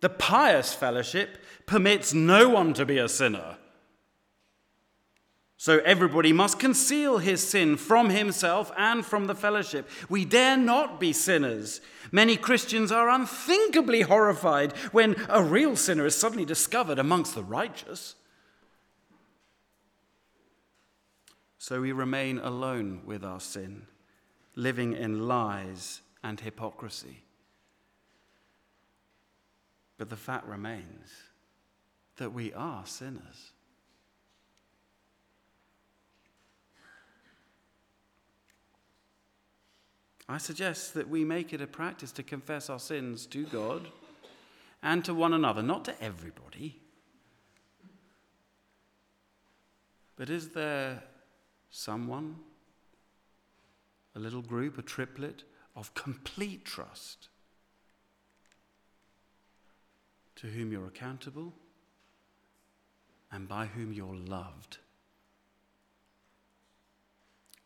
The 0.00 0.08
pious 0.08 0.72
fellowship 0.72 1.38
permits 1.66 2.14
no 2.14 2.48
one 2.48 2.72
to 2.74 2.86
be 2.86 2.98
a 2.98 3.08
sinner. 3.08 3.56
So 5.60 5.80
everybody 5.84 6.32
must 6.32 6.60
conceal 6.60 7.18
his 7.18 7.46
sin 7.46 7.76
from 7.76 8.10
himself 8.10 8.70
and 8.78 9.04
from 9.04 9.26
the 9.26 9.34
fellowship. 9.34 9.90
We 10.08 10.24
dare 10.24 10.56
not 10.56 11.00
be 11.00 11.12
sinners. 11.12 11.80
Many 12.12 12.36
Christians 12.36 12.92
are 12.92 13.08
unthinkably 13.08 14.02
horrified 14.02 14.72
when 14.92 15.16
a 15.28 15.42
real 15.42 15.74
sinner 15.74 16.06
is 16.06 16.14
suddenly 16.14 16.44
discovered 16.44 17.00
amongst 17.00 17.34
the 17.34 17.42
righteous. 17.42 18.14
So 21.58 21.80
we 21.80 21.90
remain 21.90 22.38
alone 22.38 23.00
with 23.04 23.24
our 23.24 23.40
sin, 23.40 23.88
living 24.54 24.92
in 24.92 25.26
lies 25.26 26.02
and 26.22 26.38
hypocrisy. 26.38 27.24
But 29.98 30.08
the 30.08 30.16
fact 30.16 30.46
remains 30.46 31.10
that 32.16 32.32
we 32.32 32.52
are 32.52 32.86
sinners. 32.86 33.50
I 40.28 40.36
suggest 40.36 40.92
that 40.94 41.08
we 41.08 41.24
make 41.24 41.54
it 41.54 41.62
a 41.62 41.66
practice 41.66 42.12
to 42.12 42.22
confess 42.22 42.68
our 42.68 42.78
sins 42.78 43.24
to 43.26 43.44
God 43.46 43.88
and 44.82 45.02
to 45.06 45.14
one 45.14 45.32
another, 45.32 45.62
not 45.62 45.86
to 45.86 46.02
everybody. 46.02 46.78
But 50.16 50.28
is 50.28 50.50
there 50.50 51.02
someone, 51.70 52.36
a 54.14 54.18
little 54.18 54.42
group, 54.42 54.76
a 54.76 54.82
triplet 54.82 55.44
of 55.74 55.94
complete 55.94 56.64
trust 56.64 57.28
to 60.36 60.48
whom 60.48 60.72
you're 60.72 60.86
accountable 60.86 61.54
and 63.32 63.48
by 63.48 63.64
whom 63.64 63.92
you're 63.92 64.14
loved? 64.14 64.78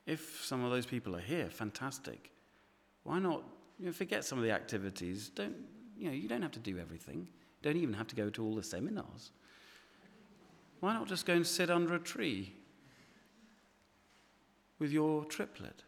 If 0.06 0.44
some 0.44 0.62
of 0.64 0.70
those 0.70 0.86
people 0.86 1.16
are 1.16 1.20
here, 1.20 1.48
fantastic. 1.48 2.30
Why 3.04 3.18
not 3.18 3.42
you 3.78 3.86
know, 3.86 3.92
forget 3.92 4.24
some 4.24 4.38
of 4.38 4.44
the 4.44 4.52
activities? 4.52 5.30
Don't, 5.34 5.54
you 5.96 6.06
know, 6.06 6.12
you 6.12 6.28
don't 6.28 6.42
have 6.42 6.52
to 6.52 6.60
do 6.60 6.78
everything. 6.78 7.26
You 7.62 7.62
don't 7.62 7.76
even 7.76 7.94
have 7.94 8.08
to 8.08 8.16
go 8.16 8.30
to 8.30 8.44
all 8.44 8.54
the 8.54 8.62
seminars. 8.62 9.30
Why 10.80 10.94
not 10.94 11.06
just 11.06 11.26
go 11.26 11.34
and 11.34 11.46
sit 11.46 11.70
under 11.70 11.94
a 11.94 11.98
tree 11.98 12.54
with 14.78 14.90
your 14.90 15.24
triplet? 15.24 15.82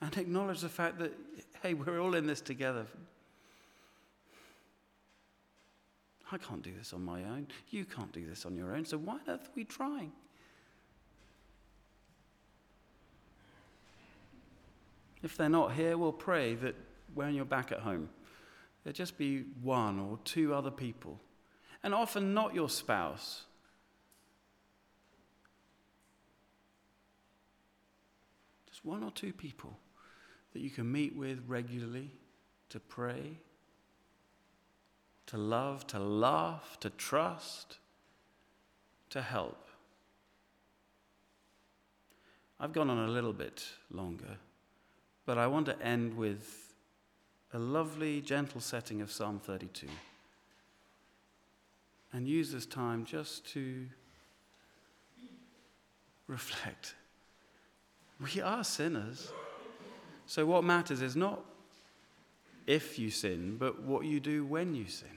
And 0.00 0.16
acknowledge 0.16 0.60
the 0.60 0.68
fact 0.68 0.98
that, 0.98 1.12
hey, 1.62 1.74
we're 1.74 1.98
all 1.98 2.14
in 2.14 2.26
this 2.26 2.40
together. 2.40 2.86
I 6.30 6.38
can't 6.38 6.62
do 6.62 6.72
this 6.76 6.92
on 6.92 7.04
my 7.04 7.22
own. 7.24 7.46
You 7.70 7.84
can't 7.84 8.12
do 8.12 8.26
this 8.26 8.46
on 8.46 8.56
your 8.56 8.74
own. 8.74 8.84
So 8.84 8.98
why 8.98 9.14
on 9.14 9.20
earth 9.28 9.46
are 9.46 9.52
we 9.54 9.64
trying? 9.64 10.12
If 15.22 15.36
they're 15.36 15.48
not 15.48 15.72
here, 15.72 15.96
we'll 15.96 16.12
pray 16.12 16.54
that 16.56 16.74
when 17.14 17.34
you're 17.34 17.44
back 17.44 17.72
at 17.72 17.80
home, 17.80 18.10
there'll 18.84 18.94
just 18.94 19.18
be 19.18 19.44
one 19.62 19.98
or 19.98 20.18
two 20.24 20.54
other 20.54 20.70
people, 20.70 21.20
and 21.82 21.94
often 21.94 22.34
not 22.34 22.54
your 22.54 22.68
spouse. 22.68 23.44
Just 28.68 28.84
one 28.84 29.02
or 29.02 29.10
two 29.10 29.32
people 29.32 29.78
that 30.52 30.60
you 30.60 30.70
can 30.70 30.90
meet 30.90 31.16
with 31.16 31.40
regularly 31.46 32.10
to 32.68 32.78
pray, 32.78 33.38
to 35.26 35.36
love, 35.36 35.86
to 35.88 35.98
laugh, 35.98 36.78
to 36.80 36.90
trust, 36.90 37.78
to 39.10 39.22
help. 39.22 39.68
I've 42.58 42.72
gone 42.72 42.90
on 42.90 42.98
a 42.98 43.10
little 43.10 43.32
bit 43.32 43.64
longer. 43.90 44.38
But 45.26 45.38
I 45.38 45.48
want 45.48 45.66
to 45.66 45.80
end 45.82 46.16
with 46.16 46.72
a 47.52 47.58
lovely, 47.58 48.20
gentle 48.20 48.60
setting 48.60 49.02
of 49.02 49.10
Psalm 49.10 49.40
32 49.40 49.88
and 52.12 52.26
use 52.26 52.52
this 52.52 52.64
time 52.64 53.04
just 53.04 53.44
to 53.52 53.86
reflect. 56.28 56.94
We 58.20 58.40
are 58.40 58.64
sinners. 58.64 59.30
So, 60.26 60.46
what 60.46 60.64
matters 60.64 61.02
is 61.02 61.14
not 61.14 61.44
if 62.66 62.98
you 62.98 63.10
sin, 63.10 63.56
but 63.58 63.82
what 63.82 64.06
you 64.06 64.18
do 64.18 64.44
when 64.44 64.74
you 64.74 64.86
sin. 64.86 65.15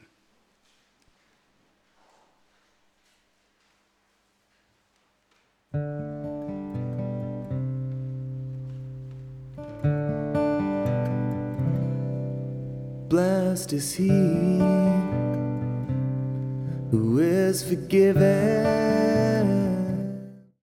Blessed 13.09 13.73
is 13.73 13.95
he 13.95 14.07
who 16.91 17.17
is 17.17 17.63
forgiven 17.63 19.58